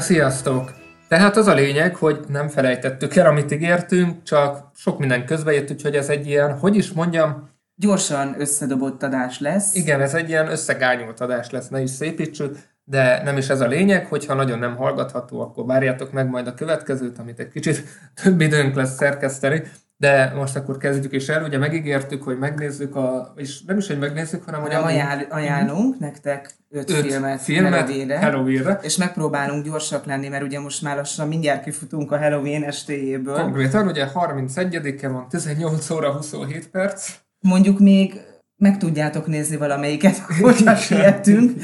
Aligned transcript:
Sziasztok! 0.00 0.72
Tehát 1.08 1.36
az 1.36 1.46
a 1.46 1.54
lényeg, 1.54 1.94
hogy 1.94 2.20
nem 2.28 2.48
felejtettük 2.48 3.16
el, 3.16 3.26
amit 3.26 3.50
ígértünk, 3.50 4.22
csak 4.22 4.70
sok 4.74 4.98
minden 4.98 5.26
közbe 5.26 5.52
jött, 5.52 5.70
úgyhogy 5.70 5.94
ez 5.94 6.08
egy 6.08 6.26
ilyen, 6.26 6.58
hogy 6.58 6.76
is 6.76 6.92
mondjam, 6.92 7.48
Gyorsan 7.74 8.34
összedobott 8.38 9.02
adás 9.02 9.40
lesz. 9.40 9.74
igen, 9.74 10.00
ez 10.00 10.14
egy 10.14 10.28
ilyen 10.28 10.48
összegányult 10.50 11.20
adás 11.20 11.50
lesz, 11.50 11.68
ne 11.68 11.80
is 11.80 11.90
szépítsük, 11.90 12.58
de 12.84 13.22
nem 13.22 13.36
is 13.36 13.48
ez 13.48 13.60
a 13.60 13.66
lényeg, 13.66 14.06
hogyha 14.06 14.34
nagyon 14.34 14.58
nem 14.58 14.76
hallgatható, 14.76 15.40
akkor 15.40 15.66
várjátok 15.66 16.12
meg 16.12 16.28
majd 16.28 16.46
a 16.46 16.54
következőt, 16.54 17.18
amit 17.18 17.40
egy 17.40 17.48
kicsit 17.48 17.82
több 18.22 18.40
időnk 18.40 18.74
lesz 18.74 18.94
szerkeszteni, 18.94 19.62
de 20.00 20.32
most 20.34 20.56
akkor 20.56 20.76
kezdjük 20.76 21.12
is 21.12 21.28
el, 21.28 21.44
ugye 21.44 21.58
megígértük, 21.58 22.22
hogy 22.22 22.38
megnézzük 22.38 22.96
a, 22.96 23.32
és 23.36 23.62
nem 23.62 23.78
is, 23.78 23.86
hogy 23.86 23.98
megnézzük, 23.98 24.44
hanem 24.44 24.60
hogy 24.60 24.74
ajánl, 24.74 25.26
ajánlunk 25.30 25.98
nektek 25.98 26.50
öt, 26.70 26.90
öt 26.90 27.06
filmet, 27.06 27.40
filmet 27.40 27.80
Halloweenre. 27.80 28.18
Halloweenre. 28.18 28.78
És 28.82 28.96
megpróbálunk 28.96 29.64
gyorsak 29.64 30.04
lenni, 30.04 30.28
mert 30.28 30.42
ugye 30.42 30.60
most 30.60 30.82
már 30.82 30.96
lassan 30.96 31.28
mindjárt 31.28 31.64
kifutunk 31.64 32.12
a 32.12 32.18
Halloween 32.18 32.62
estéjéből. 32.62 33.34
Konkrétan 33.34 33.86
ugye 33.86 34.06
31-e 34.14 35.08
van, 35.08 35.28
18 35.28 35.90
óra 35.90 36.12
27 36.12 36.68
perc. 36.70 37.10
Mondjuk 37.40 37.78
még 37.78 38.20
meg 38.56 38.78
tudjátok 38.78 39.26
nézni 39.26 39.56
valamelyiket, 39.56 40.16
hogyha 40.40 40.76
sietünk. 40.76 41.60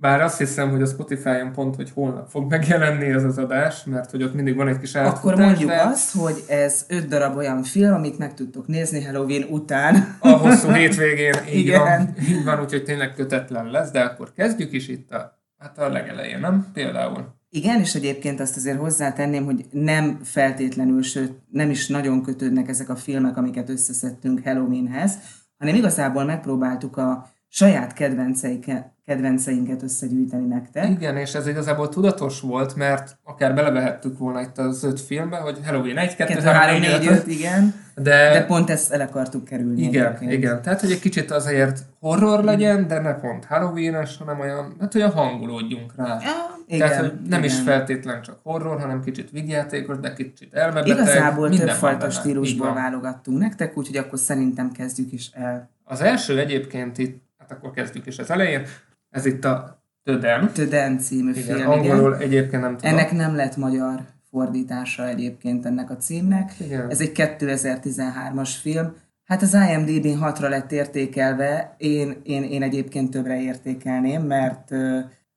Bár 0.00 0.20
azt 0.20 0.38
hiszem, 0.38 0.70
hogy 0.70 0.82
a 0.82 0.86
Spotify-on 0.86 1.52
pont, 1.52 1.76
hogy 1.76 1.90
holnap 1.94 2.28
fog 2.28 2.50
megjelenni 2.50 3.04
ez 3.04 3.24
az 3.24 3.38
adás, 3.38 3.84
mert 3.84 4.10
hogy 4.10 4.22
ott 4.22 4.34
mindig 4.34 4.56
van 4.56 4.68
egy 4.68 4.78
kis 4.78 4.94
átfutás. 4.94 5.18
Akkor 5.18 5.44
mondjuk 5.44 5.70
de 5.70 5.82
azt, 5.82 6.16
hogy 6.16 6.44
ez 6.48 6.84
öt 6.88 7.08
darab 7.08 7.36
olyan 7.36 7.62
film, 7.62 7.94
amit 7.94 8.18
meg 8.18 8.34
tudtok 8.34 8.66
nézni 8.66 9.04
Halloween 9.04 9.42
után. 9.50 10.16
A 10.18 10.28
hosszú 10.28 10.68
hétvégén 10.68 11.34
így 11.54 11.58
Igen. 11.58 11.80
van, 11.80 12.14
így 12.28 12.44
van, 12.44 12.60
úgyhogy 12.60 12.84
tényleg 12.84 13.14
kötetlen 13.14 13.70
lesz, 13.70 13.90
de 13.90 14.00
akkor 14.00 14.32
kezdjük 14.32 14.72
is 14.72 14.88
itt 14.88 15.10
a, 15.10 15.38
hát 15.58 15.78
a 15.78 15.88
legelején, 15.88 16.40
nem? 16.40 16.66
Például. 16.72 17.38
Igen, 17.50 17.80
és 17.80 17.94
egyébként 17.94 18.40
azt 18.40 18.56
azért 18.56 18.78
hozzátenném, 18.78 19.44
hogy 19.44 19.64
nem 19.70 20.20
feltétlenül, 20.22 21.02
sőt 21.02 21.32
nem 21.50 21.70
is 21.70 21.88
nagyon 21.88 22.22
kötődnek 22.22 22.68
ezek 22.68 22.88
a 22.88 22.96
filmek, 22.96 23.36
amiket 23.36 23.68
összeszedtünk 23.68 24.40
Halloweenhez, 24.44 25.12
hanem 25.58 25.74
igazából 25.74 26.24
megpróbáltuk 26.24 26.96
a 26.96 27.30
saját 27.48 27.92
kedvenceiket, 27.92 28.92
kedvenceinket 29.10 29.82
összegyűjteni 29.82 30.46
nektek. 30.46 30.90
Igen, 30.90 31.16
és 31.16 31.34
ez 31.34 31.46
igazából 31.46 31.88
tudatos 31.88 32.40
volt, 32.40 32.74
mert 32.74 33.18
akár 33.24 33.54
belevehettük 33.54 34.18
volna 34.18 34.40
itt 34.40 34.58
az 34.58 34.84
öt 34.84 35.00
filmbe, 35.00 35.36
hogy 35.36 35.58
Halloween 35.64 35.96
1, 35.96 36.16
2, 36.16 36.34
2, 36.34 36.46
3, 36.46 36.60
3, 36.60 36.80
4, 36.80 36.90
4, 36.90 37.06
5, 37.06 37.12
5, 37.12 37.26
igen. 37.26 37.74
de, 37.94 38.32
De 38.32 38.44
pont 38.44 38.70
ezt 38.70 38.92
el 38.92 39.00
akartuk 39.00 39.44
kerülni. 39.44 39.82
Igen, 39.82 40.06
egyébként. 40.06 40.32
igen. 40.32 40.62
Tehát, 40.62 40.80
hogy 40.80 40.90
egy 40.90 41.00
kicsit 41.00 41.30
azért 41.30 41.78
horror 42.00 42.44
legyen, 42.44 42.86
de 42.86 43.00
ne 43.00 43.14
pont 43.14 43.44
Halloween-es, 43.44 44.16
hanem 44.16 44.40
olyan, 44.40 44.76
hát 44.80 44.94
olyan 44.94 45.10
hangulódjunk 45.10 45.92
rá. 45.96 46.04
Ja, 46.04 46.18
Tehát, 46.20 46.92
igen, 46.92 46.98
hogy 46.98 47.12
nem 47.28 47.44
is 47.44 47.52
igen. 47.52 47.64
feltétlen 47.64 48.22
csak 48.22 48.38
horror, 48.42 48.80
hanem 48.80 49.02
kicsit 49.02 49.30
vigyátékos, 49.30 49.98
de 49.98 50.12
kicsit 50.12 50.54
elmebeteg. 50.54 50.96
Igazából 50.96 51.48
minden 51.48 51.66
több 51.66 51.80
van 51.80 51.90
fajta 51.90 51.98
benne. 51.98 52.12
Így 52.12 52.18
stílusból 52.18 52.74
válogattunk 52.74 53.38
nektek, 53.38 53.76
úgyhogy 53.76 53.96
akkor 53.96 54.18
szerintem 54.18 54.72
kezdjük 54.72 55.12
is 55.12 55.30
el. 55.32 55.70
Az 55.84 56.00
első 56.00 56.38
egyébként 56.38 56.98
itt, 56.98 57.22
hát 57.38 57.50
akkor 57.50 57.70
kezdjük 57.70 58.06
is 58.06 58.18
az 58.18 58.30
elején, 58.30 58.62
ez 59.10 59.24
itt 59.26 59.44
a 59.44 59.80
Töden. 60.02 60.52
Töden 60.52 60.98
című 60.98 61.30
Igen, 61.30 61.42
film, 61.42 61.56
igen. 61.56 61.70
angolul 61.70 62.16
egyébként 62.16 62.62
nem 62.62 62.76
tudom. 62.76 62.92
Ennek 62.92 63.12
nem 63.12 63.34
lett 63.34 63.56
magyar 63.56 64.00
fordítása 64.30 65.08
egyébként 65.08 65.66
ennek 65.66 65.90
a 65.90 65.96
címnek. 65.96 66.52
Igen. 66.60 66.90
Ez 66.90 67.00
egy 67.00 67.12
2013-as 67.14 68.50
film. 68.60 68.92
Hát 69.24 69.42
az 69.42 69.54
IMDb-n 69.54 70.18
6-ra 70.22 70.48
lett 70.48 70.72
értékelve, 70.72 71.74
én, 71.78 72.20
én, 72.22 72.42
én 72.42 72.62
egyébként 72.62 73.10
többre 73.10 73.40
értékelném, 73.40 74.22
mert 74.22 74.70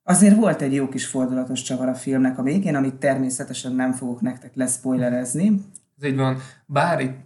azért 0.02 0.36
volt 0.36 0.62
egy 0.62 0.74
jó 0.74 0.88
kis 0.88 1.06
fordulatos 1.06 1.62
csavar 1.62 1.88
a 1.88 1.94
filmnek 1.94 2.38
a 2.38 2.42
végén, 2.42 2.74
amit 2.74 2.94
természetesen 2.94 3.72
nem 3.74 3.92
fogok 3.92 4.20
nektek 4.20 4.54
leszpoilerezni. 4.54 5.60
Ez 6.00 6.08
így 6.08 6.16
van. 6.16 6.36
Bár 6.66 7.00
itt 7.00 7.16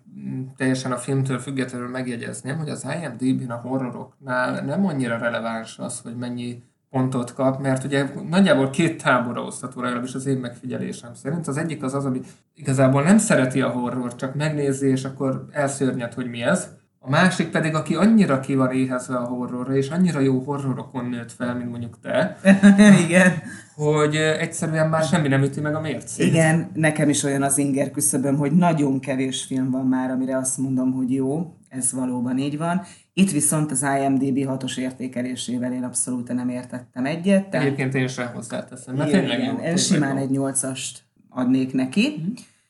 teljesen 0.57 0.93
a 0.93 0.97
filmtől 0.97 1.39
függetlenül 1.39 1.89
megjegyezném, 1.89 2.57
hogy 2.57 2.69
az 2.69 2.87
IMDb-n 3.03 3.51
a 3.51 3.57
horroroknál 3.57 4.65
nem 4.65 4.87
annyira 4.87 5.19
releváns 5.19 5.79
az, 5.79 6.01
hogy 6.01 6.17
mennyi 6.17 6.63
pontot 6.91 7.35
kap, 7.35 7.61
mert 7.61 7.85
ugye 7.85 8.07
nagyjából 8.29 8.71
két 8.71 9.03
táborra 9.03 9.43
osztható 9.43 9.81
legalábbis 9.81 10.15
az 10.15 10.27
én 10.27 10.39
megfigyelésem 10.39 11.15
szerint. 11.15 11.47
Az 11.47 11.57
egyik 11.57 11.83
az 11.83 11.95
az, 11.95 12.05
ami 12.05 12.21
igazából 12.55 13.03
nem 13.03 13.19
szereti 13.19 13.61
a 13.61 13.69
horror, 13.69 14.15
csak 14.15 14.35
megnézi, 14.35 14.89
és 14.89 15.05
akkor 15.05 15.47
elszörnyed, 15.51 16.15
hogy 16.15 16.27
mi 16.27 16.43
ez. 16.43 16.69
A 17.09 17.11
másik 17.11 17.49
pedig, 17.49 17.75
aki 17.75 17.95
annyira 17.95 18.41
ki 18.41 18.55
van 18.55 18.73
éhezve 18.73 19.17
a 19.17 19.25
horrorra, 19.25 19.77
és 19.77 19.89
annyira 19.89 20.21
jó 20.21 20.39
horrorokon 20.39 21.05
nőtt 21.05 21.33
fel, 21.33 21.55
mint 21.55 21.71
mondjuk 21.71 21.99
te, 22.03 22.39
Igen. 23.07 23.43
hogy 23.75 24.17
egyszerűen 24.17 24.89
már 24.89 25.05
semmi 25.05 25.29
nem 25.29 25.43
üti 25.43 25.61
meg 25.61 25.75
a 25.75 25.81
mércét. 25.81 26.27
Igen, 26.27 26.71
nekem 26.75 27.09
is 27.09 27.23
olyan 27.23 27.43
az 27.43 27.59
inger 27.59 27.91
küszöböm, 27.91 28.37
hogy 28.37 28.53
nagyon 28.53 29.01
kevés 29.01 29.43
film 29.43 29.71
van 29.71 29.87
már, 29.87 30.11
amire 30.11 30.37
azt 30.37 30.59
mondom, 30.59 30.93
hogy 30.93 31.13
jó, 31.13 31.55
ez 31.69 31.93
valóban 31.93 32.39
így 32.39 32.59
van. 32.59 32.83
Itt 33.13 33.31
viszont 33.31 33.71
az 33.71 33.87
IMDb 34.01 34.47
hatos 34.47 34.77
értékelésével 34.77 35.73
én 35.73 35.85
abszolút 35.85 36.33
nem 36.33 36.49
értettem 36.49 37.07
egyet. 37.07 37.49
Tehát 37.49 37.67
Egyébként 37.67 37.95
én 37.95 38.09
sem 38.09 38.33
hozzáteszem, 38.35 38.95
mert 38.95 39.09
igen, 39.09 39.21
tényleg 39.21 39.39
jó. 39.39 39.45
igen, 39.45 39.55
én 39.55 39.61
tényleg 39.61 39.79
simán 39.79 40.17
jó. 40.17 40.23
egy 40.23 40.31
nyolcast 40.31 41.03
adnék 41.29 41.73
neki. 41.73 42.23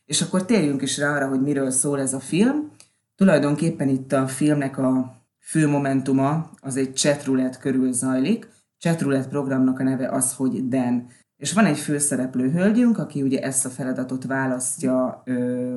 És 0.06 0.20
akkor 0.20 0.44
térjünk 0.44 0.82
is 0.82 0.98
rá 0.98 1.14
arra, 1.14 1.28
hogy 1.28 1.42
miről 1.42 1.70
szól 1.70 2.00
ez 2.00 2.12
a 2.12 2.20
film. 2.20 2.70
Tulajdonképpen 3.18 3.88
itt 3.88 4.12
a 4.12 4.26
filmnek 4.26 4.78
a 4.78 5.16
fő 5.40 5.68
momentuma 5.68 6.50
az 6.60 6.76
egy 6.76 6.94
chatroulette 6.94 7.58
körül 7.58 7.92
zajlik. 7.92 8.48
Chatroulette 8.78 9.28
programnak 9.28 9.78
a 9.78 9.82
neve 9.82 10.08
az, 10.08 10.34
hogy 10.34 10.68
Dan. 10.68 11.06
És 11.36 11.52
van 11.52 11.64
egy 11.64 11.78
főszereplő 11.78 12.50
hölgyünk, 12.50 12.98
aki 12.98 13.22
ugye 13.22 13.40
ezt 13.40 13.66
a 13.66 13.68
feladatot 13.68 14.24
választja 14.24 15.22
ö, 15.24 15.74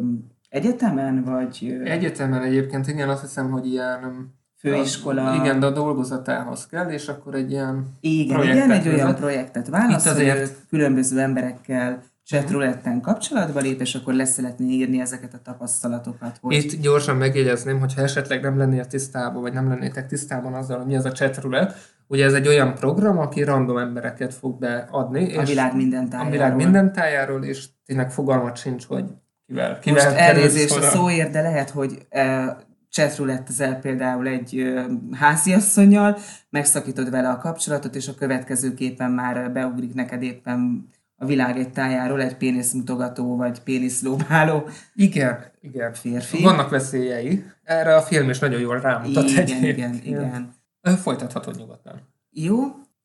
egyetemen, 0.50 1.24
vagy 1.24 1.76
ö, 1.80 1.84
Egyetemen 1.84 2.42
egyébként, 2.42 2.88
igen, 2.88 3.10
azt 3.10 3.22
hiszem, 3.22 3.50
hogy 3.50 3.66
ilyen... 3.68 4.34
főiskola. 4.58 5.32
A, 5.32 5.36
igen, 5.36 5.60
de 5.60 5.66
a 5.66 5.72
dolgozatához 5.72 6.68
kell, 6.68 6.90
és 6.90 7.08
akkor 7.08 7.36
egy 7.36 7.52
ilyen... 7.52 7.88
Igen, 8.00 8.36
projektet 8.36 8.66
igen, 8.66 8.72
egy 8.72 8.88
olyan 8.88 9.16
projektet 9.16 9.68
választ, 9.68 10.06
Itt 10.06 10.12
azért- 10.12 10.66
különböző 10.70 11.20
emberekkel 11.20 12.04
chatrouletten 12.32 13.02
kapcsolatba 13.02 13.60
lép, 13.60 13.82
és 13.82 13.96
akkor 13.96 14.14
lesz 14.14 14.32
szeretné 14.32 14.74
írni 14.74 15.00
ezeket 15.00 15.34
a 15.34 15.40
tapasztalatokat, 15.44 16.38
hogy 16.42 16.54
Itt 16.54 16.82
gyorsan 16.82 17.16
megjegyezném, 17.16 17.80
hogyha 17.80 18.02
esetleg 18.02 18.42
nem 18.42 18.58
lennél 18.58 18.86
tisztában, 18.86 19.42
vagy 19.42 19.54
nem 19.54 19.68
lennétek 19.68 20.08
tisztában 20.08 20.54
azzal, 20.54 20.78
hogy 20.78 20.86
mi 20.86 20.96
ez 20.96 21.06
a 21.06 21.12
chatroulette, 21.12 21.76
ugye 22.08 22.26
ez 22.26 22.34
egy 22.34 22.48
olyan 22.48 22.76
program, 22.76 23.18
aki 23.18 23.44
random 23.44 23.78
embereket 23.78 24.34
fog 24.34 24.60
beadni, 24.60 25.38
a 25.38 25.42
és 25.42 25.50
világ 25.50 25.76
minden 25.76 26.06
a 26.06 26.08
tájáról. 26.08 26.32
világ 26.32 26.56
minden 26.56 26.94
tájáról, 26.94 27.44
és 27.44 27.66
tényleg 27.86 28.12
fogalmat 28.12 28.58
sincs, 28.58 28.86
hogy 28.86 29.06
kivel, 29.48 29.80
kivel 29.80 30.06
Most 30.06 30.18
elnézést 30.18 30.78
a 30.78 30.82
szóért, 30.82 31.32
de 31.32 31.42
lehet, 31.42 31.70
hogy 31.70 32.08
uh, 32.12 32.46
chatroulettezel 32.90 33.80
például 33.80 34.28
egy 34.28 34.56
uh, 34.56 34.82
háziasszonyjal, 35.12 36.18
megszakítod 36.50 37.10
vele 37.10 37.30
a 37.30 37.38
kapcsolatot, 37.38 37.96
és 37.96 38.08
a 38.08 38.16
következőképpen 38.16 39.12
már 39.12 39.52
beugrik 39.52 39.94
neked 39.94 40.24
éppen 40.24 40.90
a 41.22 41.26
világ 41.26 41.58
egy 41.58 41.72
tájáról 41.72 42.22
egy 42.22 42.38
péniszmutogató, 42.38 43.36
vagy 43.36 43.60
péniszlóbáló 43.60 44.68
Igen, 44.96 45.46
igen. 45.62 45.94
férfi. 45.94 46.42
Vannak 46.44 46.70
veszélyei. 46.70 47.44
Erre 47.64 47.96
a 47.96 48.02
film 48.02 48.30
is 48.30 48.40
nagyon 48.40 48.60
jól 48.60 48.80
rámutat 48.80 49.30
igen, 49.30 49.42
egyébként. 49.42 49.78
igen, 49.78 49.94
igen. 50.04 50.54
Ö, 50.82 50.92
Folytathatod 50.92 51.56
nyugodtan. 51.58 52.02
Jó, 52.30 52.58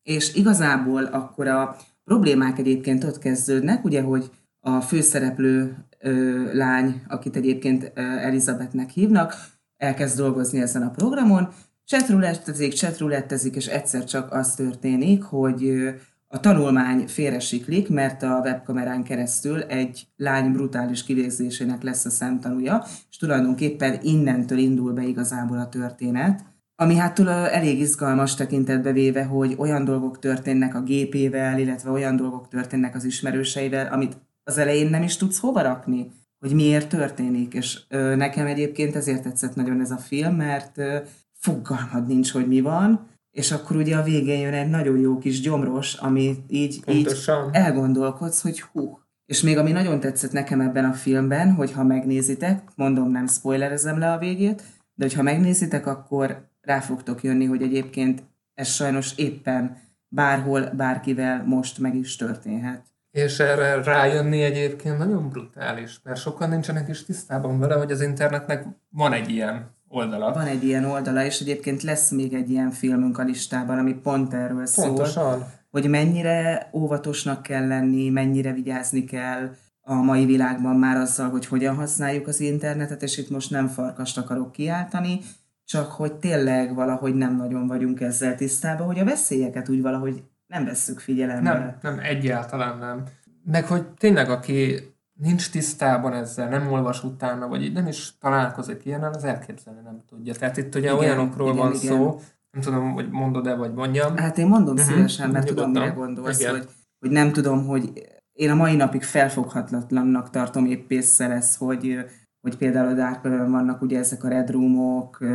és 0.03 0.33
igazából 0.33 1.03
akkor 1.03 1.47
a 1.47 1.75
problémák 2.03 2.57
egyébként 2.57 3.03
ott 3.03 3.19
kezdődnek, 3.19 3.83
ugye, 3.83 4.01
hogy 4.01 4.31
a 4.59 4.81
főszereplő 4.81 5.75
ö, 5.99 6.43
lány, 6.53 7.01
akit 7.07 7.35
egyébként 7.35 7.91
ö, 7.95 8.01
Elizabethnek 8.01 8.89
hívnak, 8.89 9.35
elkezd 9.77 10.17
dolgozni 10.17 10.61
ezen 10.61 10.81
a 10.81 10.89
programon, 10.91 11.49
chatroulettezik, 11.85 12.73
chatroulettezik, 12.73 13.55
és 13.55 13.67
egyszer 13.67 14.03
csak 14.03 14.33
az 14.33 14.55
történik, 14.55 15.23
hogy 15.23 15.63
ö, 15.65 15.89
A 16.29 16.39
tanulmány 16.39 17.07
félresiklik, 17.07 17.89
mert 17.89 18.23
a 18.23 18.39
webkamerán 18.43 19.03
keresztül 19.03 19.61
egy 19.61 20.07
lány 20.15 20.51
brutális 20.51 21.03
kivégzésének 21.03 21.83
lesz 21.83 22.05
a 22.05 22.09
szemtanúja, 22.09 22.83
és 23.09 23.17
tulajdonképpen 23.17 23.99
innentől 24.01 24.57
indul 24.57 24.93
be 24.93 25.03
igazából 25.03 25.59
a 25.59 25.69
történet. 25.69 26.45
Ami 26.75 26.95
hát 26.95 27.19
elég 27.19 27.79
izgalmas 27.79 28.35
tekintetbe 28.35 28.91
véve, 28.91 29.23
hogy 29.23 29.55
olyan 29.57 29.85
dolgok 29.85 30.19
történnek 30.19 30.75
a 30.75 30.81
gépével, 30.81 31.59
illetve 31.59 31.89
olyan 31.89 32.15
dolgok 32.15 32.47
történnek 32.47 32.95
az 32.95 33.03
ismerőseivel, 33.03 33.93
amit 33.93 34.17
az 34.43 34.57
elején 34.57 34.89
nem 34.89 35.03
is 35.03 35.17
tudsz 35.17 35.39
hova 35.39 35.61
rakni, 35.61 36.11
hogy 36.39 36.53
miért 36.53 36.89
történik. 36.89 37.53
És 37.53 37.79
ö, 37.89 38.15
nekem 38.15 38.45
egyébként 38.45 38.95
ezért 38.95 39.23
tetszett 39.23 39.55
nagyon 39.55 39.81
ez 39.81 39.91
a 39.91 39.97
film, 39.97 40.35
mert 40.35 40.77
ö, 40.77 40.97
fogalmad 41.33 42.07
nincs, 42.07 42.31
hogy 42.31 42.47
mi 42.47 42.61
van, 42.61 43.07
és 43.31 43.51
akkor 43.51 43.75
ugye 43.75 43.95
a 43.95 44.03
végén 44.03 44.39
jön 44.39 44.53
egy 44.53 44.69
nagyon 44.69 44.99
jó 44.99 45.17
kis 45.17 45.41
gyomros, 45.41 45.93
ami 45.93 46.35
így, 46.47 46.79
így 46.87 47.15
elgondolkodsz, 47.51 48.41
hogy 48.41 48.61
hú. 48.61 48.99
És 49.25 49.41
még 49.41 49.57
ami 49.57 49.71
nagyon 49.71 49.99
tetszett 49.99 50.31
nekem 50.31 50.61
ebben 50.61 50.85
a 50.85 50.93
filmben, 50.93 51.53
hogy 51.53 51.71
ha 51.71 51.83
megnézitek, 51.83 52.61
mondom, 52.75 53.11
nem 53.11 53.27
spoilerezem 53.27 53.99
le 53.99 54.11
a 54.11 54.17
végét, 54.17 54.63
de 54.93 55.05
hogyha 55.05 55.21
megnézitek, 55.21 55.85
akkor 55.85 56.49
rá 56.61 56.79
fogtok 56.79 57.23
jönni, 57.23 57.45
hogy 57.45 57.61
egyébként 57.61 58.23
ez 58.53 58.67
sajnos 58.67 59.17
éppen 59.17 59.77
bárhol, 60.07 60.61
bárkivel 60.61 61.43
most 61.45 61.79
meg 61.79 61.95
is 61.95 62.15
történhet. 62.15 62.85
És 63.11 63.39
erre 63.39 63.83
rájönni 63.83 64.41
egyébként 64.41 64.97
nagyon 64.97 65.29
brutális, 65.29 65.99
mert 66.03 66.19
sokan 66.19 66.49
nincsenek 66.49 66.87
is 66.87 67.05
tisztában 67.05 67.59
vele, 67.59 67.75
hogy 67.75 67.91
az 67.91 68.01
internetnek 68.01 68.65
van 68.89 69.13
egy 69.13 69.29
ilyen 69.29 69.76
oldala. 69.89 70.33
Van 70.33 70.45
egy 70.45 70.63
ilyen 70.63 70.85
oldala, 70.85 71.23
és 71.25 71.39
egyébként 71.39 71.83
lesz 71.83 72.11
még 72.11 72.33
egy 72.33 72.49
ilyen 72.49 72.71
filmünk 72.71 73.17
a 73.17 73.23
listában, 73.23 73.77
ami 73.77 73.93
pont 73.93 74.33
erről 74.33 74.67
Pontosan. 74.75 75.07
szól. 75.07 75.51
Hogy 75.71 75.89
mennyire 75.89 76.69
óvatosnak 76.73 77.43
kell 77.43 77.67
lenni, 77.67 78.09
mennyire 78.09 78.53
vigyázni 78.53 79.03
kell 79.03 79.55
a 79.81 79.93
mai 79.93 80.25
világban 80.25 80.75
már 80.75 80.97
azzal, 80.97 81.29
hogy 81.29 81.45
hogyan 81.45 81.75
használjuk 81.75 82.27
az 82.27 82.39
internetet, 82.39 83.03
és 83.03 83.17
itt 83.17 83.29
most 83.29 83.51
nem 83.51 83.67
farkast 83.67 84.17
akarok 84.17 84.51
kiáltani, 84.51 85.19
csak 85.65 85.91
hogy 85.91 86.13
tényleg 86.13 86.75
valahogy 86.75 87.15
nem 87.15 87.35
nagyon 87.35 87.67
vagyunk 87.67 88.01
ezzel 88.01 88.35
tisztában, 88.35 88.87
hogy 88.87 88.99
a 88.99 89.05
veszélyeket 89.05 89.69
úgy 89.69 89.81
valahogy 89.81 90.23
nem 90.47 90.65
vesszük 90.65 90.99
figyelembe. 90.99 91.51
Nem, 91.51 91.77
nem, 91.81 91.99
egyáltalán 91.99 92.77
nem. 92.77 93.03
Meg 93.43 93.65
hogy 93.65 93.87
tényleg 93.87 94.29
aki 94.29 94.79
nincs 95.17 95.49
tisztában 95.49 96.13
ezzel, 96.13 96.49
nem 96.49 96.71
olvas 96.71 97.03
utána, 97.03 97.47
vagy 97.47 97.63
így 97.63 97.73
nem 97.73 97.87
is 97.87 98.17
találkozik 98.19 98.85
ilyennel, 98.85 99.13
az 99.13 99.23
elképzelni 99.23 99.81
nem 99.83 100.03
tudja. 100.09 100.33
Tehát 100.33 100.57
itt 100.57 100.75
ugye 100.75 100.87
igen, 100.87 100.99
olyanokról 100.99 101.47
igen, 101.47 101.59
van 101.59 101.73
igen. 101.73 101.97
szó, 101.97 102.19
nem 102.51 102.61
tudom, 102.61 102.93
hogy 102.93 103.09
mondod-e, 103.09 103.55
vagy 103.55 103.73
mondjam. 103.73 104.17
Hát 104.17 104.37
én 104.37 104.47
mondom 104.47 104.75
uh-huh. 104.75 104.89
szívesen, 104.89 105.29
mert 105.29 105.47
tudom, 105.47 105.71
mire 105.71 105.89
gondolsz, 105.89 106.45
hogy, 106.45 106.67
hogy 106.99 107.09
nem 107.09 107.31
tudom, 107.31 107.65
hogy 107.65 107.91
én 108.33 108.49
a 108.49 108.55
mai 108.55 108.75
napig 108.75 109.03
felfoghatatlannak 109.03 110.29
tartom 110.29 110.65
épp 110.65 110.91
lesz, 111.17 111.57
hogy, 111.57 112.05
hogy 112.41 112.57
például 112.57 112.87
a 112.87 112.93
Dark 112.93 113.23
vannak 113.23 113.81
ugye 113.81 113.97
ezek 113.97 114.23
a 114.23 114.27
Red 114.27 114.49
Roomok, 114.49 115.25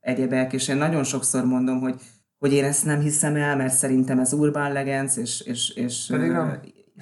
egyebek, 0.00 0.52
és 0.52 0.68
én 0.68 0.76
nagyon 0.76 1.04
sokszor 1.04 1.44
mondom, 1.44 1.80
hogy 1.80 2.00
hogy 2.38 2.52
én 2.52 2.64
ezt 2.64 2.84
nem 2.84 3.00
hiszem 3.00 3.36
el, 3.36 3.56
mert 3.56 3.74
szerintem 3.74 4.18
ez 4.18 4.32
urban 4.32 4.72
legends, 4.72 5.16
és, 5.16 5.40
és, 5.40 5.70
és 5.70 6.12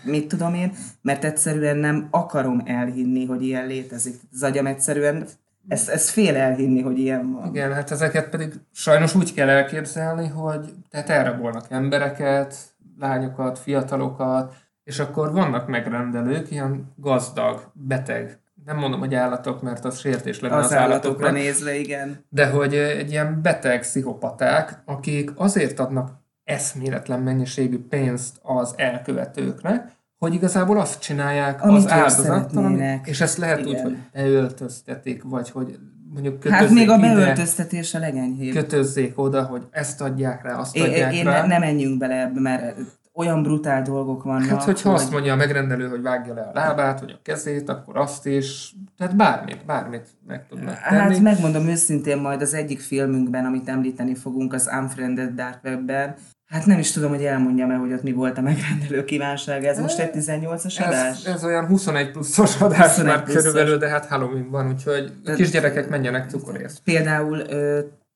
mit 0.04 0.28
tudom 0.28 0.54
én, 0.54 0.72
mert 1.02 1.24
egyszerűen 1.24 1.76
nem 1.76 2.08
akarom 2.10 2.62
elhinni, 2.64 3.26
hogy 3.26 3.42
ilyen 3.42 3.66
létezik. 3.66 4.14
Az 4.32 4.42
agyam 4.42 4.66
egyszerűen 4.66 5.26
ez, 5.68 5.88
ez 5.88 6.10
fél 6.10 6.36
elhinni, 6.36 6.80
hogy 6.80 6.98
ilyen 6.98 7.32
van. 7.32 7.48
Igen, 7.48 7.72
hát 7.72 7.90
ezeket 7.90 8.28
pedig 8.28 8.52
sajnos 8.72 9.14
úgy 9.14 9.34
kell 9.34 9.48
elképzelni, 9.48 10.28
hogy 10.28 10.74
tehát 10.90 11.08
elrabolnak 11.08 11.66
embereket, 11.68 12.54
lányokat, 12.98 13.58
fiatalokat, 13.58 14.54
és 14.84 14.98
akkor 14.98 15.32
vannak 15.32 15.66
megrendelők, 15.66 16.50
ilyen 16.50 16.92
gazdag, 16.96 17.70
beteg 17.72 18.38
nem 18.68 18.76
mondom, 18.76 19.00
hogy 19.00 19.14
állatok, 19.14 19.62
mert 19.62 19.84
az 19.84 19.98
sértés 19.98 20.40
lenne 20.40 20.56
az, 20.56 20.64
az 20.64 20.72
állatokra. 20.72 21.26
állatokra 21.26 21.30
nézve, 21.30 21.74
igen. 21.74 22.24
De 22.28 22.50
hogy 22.50 22.74
egy 22.74 23.10
ilyen 23.10 23.42
beteg 23.42 23.80
pszichopaták, 23.80 24.82
akik 24.84 25.30
azért 25.34 25.78
adnak 25.78 26.10
eszméletlen 26.48 27.20
mennyiségű 27.20 27.78
pénzt 27.88 28.38
az 28.42 28.74
elkövetőknek, 28.76 29.92
hogy 30.18 30.34
igazából 30.34 30.80
azt 30.80 31.00
csinálják 31.00 31.62
Amit 31.62 31.76
az 31.76 31.90
áldozattal, 31.90 33.00
és 33.04 33.20
ezt 33.20 33.38
lehet 33.38 33.58
igen. 33.58 33.74
úgy, 33.74 33.80
hogy 33.80 33.96
beöltöztetik, 34.12 35.22
vagy 35.22 35.50
hogy 35.50 35.78
mondjuk 36.12 36.40
kötözzék 36.40 36.66
Hát 36.66 36.70
még 36.70 36.90
a 36.90 36.98
beöltöztetés 36.98 37.94
a 37.94 37.98
legenyhébb. 37.98 38.54
Kötözzék 38.54 39.18
oda, 39.18 39.42
hogy 39.42 39.66
ezt 39.70 40.00
adják 40.00 40.42
rá, 40.42 40.54
azt 40.58 40.78
adják 40.78 41.14
én, 41.14 41.24
rá. 41.24 41.42
Én 41.42 41.46
ne 41.48 41.58
menjünk 41.58 41.98
bele 41.98 42.20
ebbe, 42.20 42.40
mert 42.40 42.76
olyan 43.14 43.42
brutál 43.42 43.82
dolgok 43.82 44.22
vannak. 44.22 44.48
Hát, 44.48 44.62
hogyha 44.62 44.90
hogy... 44.90 45.00
azt 45.00 45.12
mondja 45.12 45.32
a 45.32 45.36
megrendelő, 45.36 45.88
hogy 45.88 46.02
vágja 46.02 46.34
le 46.34 46.40
a 46.40 46.50
lábát, 46.54 47.00
vagy 47.00 47.10
a 47.10 47.18
kezét, 47.22 47.68
akkor 47.68 47.96
azt 47.96 48.26
is, 48.26 48.74
tehát 48.96 49.16
bármit, 49.16 49.64
bármit 49.66 50.08
meg 50.26 50.46
tudnak 50.46 50.80
tenni. 50.88 51.12
Hát 51.12 51.20
megmondom 51.20 51.66
őszintén, 51.66 52.18
majd 52.18 52.42
az 52.42 52.54
egyik 52.54 52.80
filmünkben, 52.80 53.44
amit 53.44 53.68
említeni 53.68 54.14
fogunk, 54.14 54.52
az 54.52 54.70
Unfriended 54.80 55.34
Dark 55.34 55.58
Webben, 55.64 56.14
Hát 56.48 56.66
nem 56.66 56.78
is 56.78 56.90
tudom, 56.90 57.10
hogy 57.10 57.24
elmondjam-e, 57.24 57.74
hogy 57.74 57.92
ott 57.92 58.02
mi 58.02 58.12
volt 58.12 58.38
a 58.38 58.40
megrendelő 58.40 59.04
kívánság. 59.04 59.64
Ez 59.64 59.78
most 59.78 59.98
egy 59.98 60.10
18-as 60.14 60.86
adás? 60.86 61.24
Ez, 61.24 61.34
ez 61.34 61.44
olyan 61.44 61.66
21 61.66 62.10
pluszos 62.10 62.60
adás 62.60 62.88
21 62.88 63.06
már 63.06 63.22
pluszos. 63.22 63.42
körülbelül, 63.42 63.78
de 63.78 63.88
hát 63.88 64.06
Halloween 64.06 64.50
van, 64.50 64.68
úgyhogy 64.68 65.12
Tehát, 65.24 65.38
kisgyerekek 65.38 65.88
menjenek 65.88 66.30
cukorészt. 66.30 66.80
Például 66.84 67.42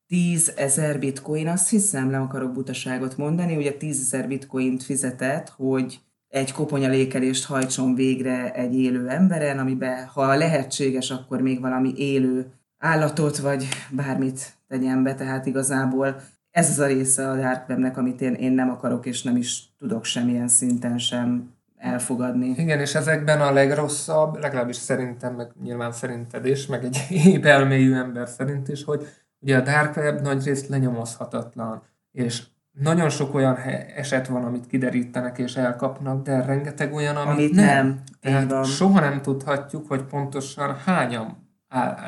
10 0.07 0.53
ezer 0.57 0.99
bitcoin, 0.99 1.49
azt 1.49 1.69
hiszem, 1.69 2.09
nem 2.09 2.23
akarok 2.23 2.53
butaságot 2.53 3.17
mondani, 3.17 3.57
ugye 3.57 3.73
10 3.73 4.01
ezer 4.01 4.29
bitcoint 4.29 4.83
fizetett, 4.83 5.53
hogy 5.57 6.01
egy 6.29 6.53
koponyalékelést 6.53 7.45
hajtson 7.45 7.95
végre 7.95 8.53
egy 8.53 8.75
élő 8.75 9.09
emberen, 9.09 9.59
amiben 9.59 10.07
ha 10.07 10.35
lehetséges, 10.35 11.11
akkor 11.11 11.41
még 11.41 11.61
valami 11.61 11.93
élő 11.97 12.47
állatot, 12.79 13.39
vagy 13.39 13.69
bármit 13.91 14.53
tegyen 14.69 15.03
be, 15.03 15.15
tehát 15.15 15.47
igazából 15.47 16.23
ez 16.53 16.71
az 16.71 16.79
a 16.79 16.87
része 16.87 17.31
a 17.31 17.37
Dark 17.37 17.69
Webnek, 17.69 17.97
amit 17.97 18.21
én, 18.21 18.35
én 18.35 18.53
nem 18.53 18.71
akarok, 18.71 19.07
és 19.07 19.23
nem 19.23 19.37
is 19.37 19.63
tudok 19.79 20.05
semmilyen 20.05 20.49
szinten 20.49 20.99
sem 20.99 21.51
elfogadni. 21.77 22.55
Igen, 22.57 22.81
és 22.81 22.95
ezekben 22.95 23.41
a 23.41 23.53
legrosszabb, 23.53 24.39
legalábbis 24.39 24.77
szerintem, 24.77 25.35
meg 25.35 25.51
nyilván 25.63 25.93
szerinted 25.93 26.47
is, 26.47 26.67
meg 26.67 26.85
egy 26.85 27.07
épp 27.27 27.45
elmélyű 27.45 27.95
ember 27.95 28.29
szerint 28.29 28.69
is, 28.69 28.85
hogy 28.85 29.07
Ugye 29.43 29.57
a 29.57 29.61
Dark 29.61 29.97
Web 29.97 30.21
nagyrészt 30.21 30.69
lenyomozhatatlan, 30.69 31.83
és 32.13 32.43
nagyon 32.73 33.09
sok 33.09 33.35
olyan 33.35 33.57
eset 33.97 34.27
van, 34.27 34.45
amit 34.45 34.67
kiderítenek 34.67 35.39
és 35.39 35.57
elkapnak, 35.57 36.23
de 36.23 36.45
rengeteg 36.45 36.93
olyan, 36.93 37.17
amit, 37.17 37.31
amit 37.33 37.55
nem. 37.55 37.87
nem. 37.87 38.03
Tehát 38.21 38.51
van. 38.51 38.65
soha 38.65 39.01
nem 39.01 39.23
tudhatjuk, 39.23 39.89
hogy 39.89 40.03
pontosan 40.03 40.77
hányan 40.85 41.51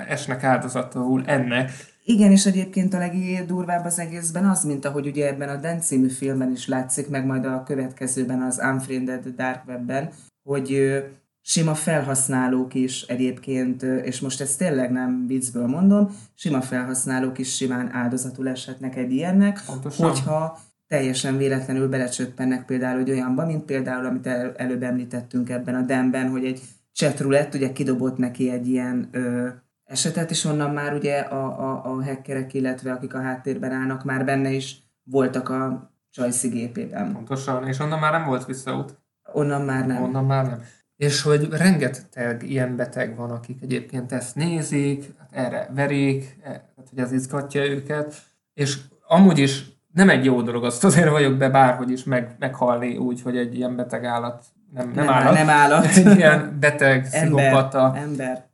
esnek 0.08 0.44
áldozatul 0.44 1.22
ennek. 1.26 1.70
Igen, 2.06 2.30
és 2.30 2.46
egyébként 2.46 2.94
a 2.94 2.99
legdurvább 2.99 3.84
az 3.84 3.99
egészben 3.99 4.49
az, 4.49 4.64
mint 4.64 4.84
ahogy 4.84 5.06
ugye 5.06 5.26
ebben 5.28 5.49
a 5.49 5.56
Dan 5.56 5.80
című 5.80 6.08
filmben 6.08 6.50
is 6.50 6.68
látszik, 6.68 7.08
meg 7.08 7.26
majd 7.26 7.44
a 7.44 7.62
következőben 7.62 8.42
az 8.42 8.61
Unfriended 8.62 9.28
Dark 9.28 9.62
Webben, 9.66 10.11
hogy 10.42 11.02
sima 11.40 11.75
felhasználók 11.75 12.75
is 12.75 13.02
egyébként, 13.02 13.82
és 13.82 14.20
most 14.20 14.40
ezt 14.40 14.58
tényleg 14.58 14.90
nem 14.90 15.26
viccből 15.26 15.66
mondom, 15.66 16.16
sima 16.34 16.61
felhasználók 16.61 17.38
is 17.38 17.54
simán 17.54 17.92
áldozatul 17.92 18.49
eshetnek 18.49 18.96
egy 18.96 19.12
ilyennek, 19.12 19.62
Pontosan. 19.66 20.08
hogyha 20.08 20.58
teljesen 20.88 21.37
véletlenül 21.37 21.88
belecsöppennek 21.88 22.64
például 22.64 23.00
egy 23.00 23.11
olyanba, 23.11 23.46
mint 23.46 23.64
például, 23.64 24.06
amit 24.06 24.26
el, 24.26 24.54
előbb 24.56 24.82
említettünk 24.82 25.50
ebben 25.50 25.75
a 25.75 25.82
demben, 25.82 26.28
hogy 26.28 26.44
egy 26.44 26.61
chatroulette 26.92 27.56
ugye 27.56 27.73
kidobott 27.73 28.16
neki 28.16 28.50
egy 28.50 28.68
ilyen 28.68 29.08
ö, 29.12 29.49
esetet, 29.84 30.30
és 30.30 30.44
onnan 30.44 30.70
már 30.70 30.94
ugye 30.94 31.18
a, 31.18 31.44
a, 31.44 31.84
a 31.84 32.04
hackerek, 32.04 32.54
illetve 32.54 32.92
akik 32.92 33.14
a 33.14 33.20
háttérben 33.20 33.72
állnak, 33.72 34.04
már 34.04 34.24
benne 34.24 34.50
is 34.50 34.82
voltak 35.02 35.48
a 35.48 35.92
Csajci 36.10 36.48
gépében. 36.48 37.12
Pontosan, 37.12 37.66
és 37.66 37.78
onnan 37.78 37.98
már 37.98 38.12
nem 38.12 38.24
volt 38.24 38.46
visszaút. 38.46 38.98
Onnan 39.32 39.62
már 39.62 39.86
nem. 39.86 40.02
Onnan 40.02 40.24
már 40.24 40.46
nem 40.46 40.62
és 40.96 41.22
hogy 41.22 41.48
rengeteg 41.50 42.42
ilyen 42.42 42.76
beteg 42.76 43.16
van, 43.16 43.30
akik 43.30 43.62
egyébként 43.62 44.12
ezt 44.12 44.34
nézik, 44.34 45.04
hát 45.18 45.28
erre 45.32 45.70
verik, 45.74 46.36
e, 46.42 46.48
hát, 46.48 46.88
hogy 46.90 46.98
ez 46.98 47.12
izgatja 47.12 47.64
őket, 47.64 48.14
és 48.54 48.78
amúgy 49.08 49.38
is 49.38 49.64
nem 49.92 50.08
egy 50.10 50.24
jó 50.24 50.42
dolog, 50.42 50.64
azt 50.64 50.84
azért 50.84 51.10
vagyok 51.10 51.36
be 51.36 51.48
bárhogy 51.48 51.90
is 51.90 52.04
meg, 52.04 52.36
meghalni 52.38 52.96
úgy, 52.96 53.22
hogy 53.22 53.36
egy 53.36 53.56
ilyen 53.56 53.76
beteg 53.76 54.04
állat, 54.04 54.44
nem, 54.72 54.90
nem, 54.90 55.04
nem 55.04 55.14
állat, 55.14 55.34
nem 55.34 55.48
állat. 55.48 55.84
egy 55.84 56.16
ilyen 56.16 56.56
beteg, 56.60 57.04
szigopata, 57.04 57.96
ember. 57.96 58.46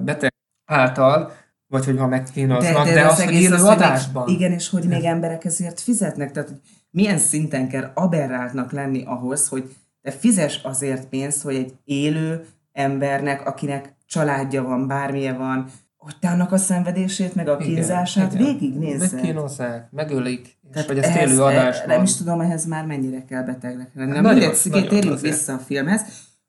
beteg 0.00 0.34
által, 0.66 1.32
vagy 1.66 1.84
hogy 1.84 1.98
ha 1.98 2.06
megkínoznak, 2.06 2.84
de, 2.84 2.92
de, 2.92 2.94
de 2.94 3.06
az, 3.06 3.18
az 3.18 3.24
hogy 3.24 3.34
élő 3.34 3.64
adásban. 3.64 4.28
Igen, 4.28 4.52
és 4.52 4.68
hogy 4.68 4.84
még 4.84 5.04
emberek 5.04 5.44
ezért 5.44 5.80
fizetnek, 5.80 6.32
tehát 6.32 6.52
milyen 6.90 7.18
szinten 7.18 7.68
kell 7.68 7.90
aberráltnak 7.94 8.72
lenni 8.72 9.02
ahhoz, 9.06 9.48
hogy 9.48 9.74
de 10.02 10.10
fizes 10.10 10.60
azért 10.62 11.06
pénzt, 11.08 11.42
hogy 11.42 11.54
egy 11.54 11.74
élő 11.84 12.44
embernek, 12.72 13.46
akinek 13.46 13.94
családja 14.06 14.62
van, 14.62 14.86
bármilyen 14.86 15.38
van, 15.38 15.70
ott 15.98 16.24
annak 16.24 16.52
a 16.52 16.56
szenvedését, 16.56 17.34
meg 17.34 17.48
a 17.48 17.56
kínzását 17.56 18.32
végignézze. 18.32 19.08
Megkínozzák, 19.16 19.88
megölik, 19.90 20.58
és 20.74 20.86
hogy 20.86 20.98
ezt 20.98 21.16
élő 21.16 21.42
adásban. 21.42 21.88
Nem 21.88 22.02
is 22.02 22.16
tudom, 22.16 22.40
ehhez 22.40 22.66
már 22.66 22.86
mennyire 22.86 23.24
kell 23.24 23.42
betegnek 23.42 23.90
lenni. 23.94 24.20
Mindegy, 24.20 24.88
térjünk 24.88 25.20
vissza 25.20 25.52
a 25.52 25.58
filmhez. 25.58 26.02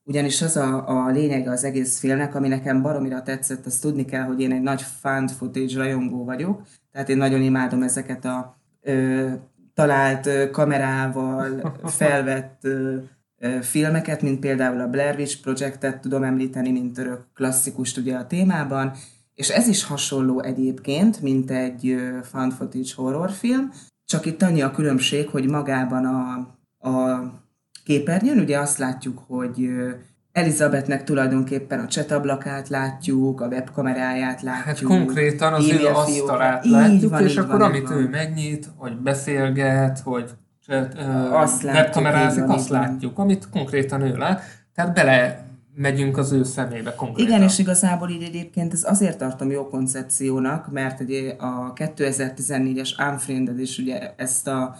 Ugyanis 0.07 0.41
az 0.41 0.55
a, 0.55 0.87
a 0.87 1.09
lényege 1.09 1.51
az 1.51 1.63
egész 1.63 1.99
filmnek, 1.99 2.35
ami 2.35 2.47
nekem 2.47 2.81
baromira 2.81 3.21
tetszett, 3.21 3.65
azt 3.65 3.81
tudni 3.81 4.05
kell, 4.05 4.23
hogy 4.23 4.41
én 4.41 4.51
egy 4.51 4.61
nagy 4.61 4.81
fan 4.81 5.27
footage 5.27 5.77
rajongó 5.77 6.23
vagyok, 6.23 6.61
tehát 6.91 7.09
én 7.09 7.17
nagyon 7.17 7.41
imádom 7.41 7.83
ezeket 7.83 8.25
a 8.25 8.57
ö, 8.81 9.27
talált 9.73 10.51
kamerával 10.51 11.73
felvett 11.83 12.59
ö, 12.63 12.97
ö, 13.37 13.57
filmeket, 13.61 14.21
mint 14.21 14.39
például 14.39 14.79
a 14.79 14.87
Blair 14.87 15.15
Witch 15.15 15.41
Projectet 15.41 16.01
tudom 16.01 16.23
említeni, 16.23 16.71
mint 16.71 16.97
örök 16.97 17.25
klasszikust 17.33 17.97
ugye 17.97 18.15
a 18.15 18.27
témában, 18.27 18.91
és 19.33 19.49
ez 19.49 19.67
is 19.67 19.83
hasonló 19.83 20.41
egyébként, 20.41 21.21
mint 21.21 21.51
egy 21.51 21.87
ö, 21.87 22.17
fan 22.23 22.49
footage 22.49 22.91
horrorfilm, 22.95 23.71
csak 24.05 24.25
itt 24.25 24.41
annyi 24.41 24.61
a 24.61 24.71
különbség, 24.71 25.29
hogy 25.29 25.49
magában 25.49 26.05
a, 26.05 26.37
a 26.89 27.21
képernyőn 27.87 28.39
ugye 28.39 28.59
azt 28.59 28.77
látjuk, 28.77 29.23
hogy 29.27 29.69
Elizabethnek 30.31 31.03
tulajdonképpen 31.03 31.79
a 31.79 31.87
csetablakát 31.87 32.69
látjuk, 32.69 33.41
a 33.41 33.47
webkameráját 33.47 34.41
látjuk. 34.41 34.65
Hát 34.65 34.99
konkrétan 34.99 35.53
az 35.53 35.69
ő 35.69 35.85
asztalát 35.85 36.65
látjuk, 36.65 37.11
van, 37.11 37.23
és 37.23 37.37
akkor 37.37 37.59
van, 37.59 37.69
amit 37.69 37.87
van. 37.87 37.97
ő 37.97 38.09
megnyit, 38.09 38.69
hogy 38.75 38.97
beszélget, 38.97 39.99
hogy 39.99 40.29
azt 41.31 41.63
webkamerázik, 41.63 42.45
van, 42.45 42.55
azt 42.55 42.69
látjuk, 42.69 43.19
amit 43.19 43.49
konkrétan 43.49 44.01
ő 44.01 44.15
lát. 44.15 44.41
Tehát 44.75 44.93
bele 44.93 45.45
megyünk 45.75 46.17
az 46.17 46.31
ő 46.31 46.43
szemébe 46.43 46.95
konkrétan. 46.95 47.31
Igen, 47.31 47.47
és 47.47 47.59
igazából 47.59 48.09
így 48.09 48.23
egyébként 48.23 48.73
ez 48.73 48.83
azért 48.83 49.17
tartom 49.17 49.51
jó 49.51 49.67
koncepciónak, 49.67 50.71
mert 50.71 50.99
ugye 50.99 51.33
a 51.37 51.73
2014-es 51.75 53.09
Unfriended 53.11 53.59
is 53.59 53.77
ugye 53.77 54.13
ezt 54.15 54.47
a 54.47 54.75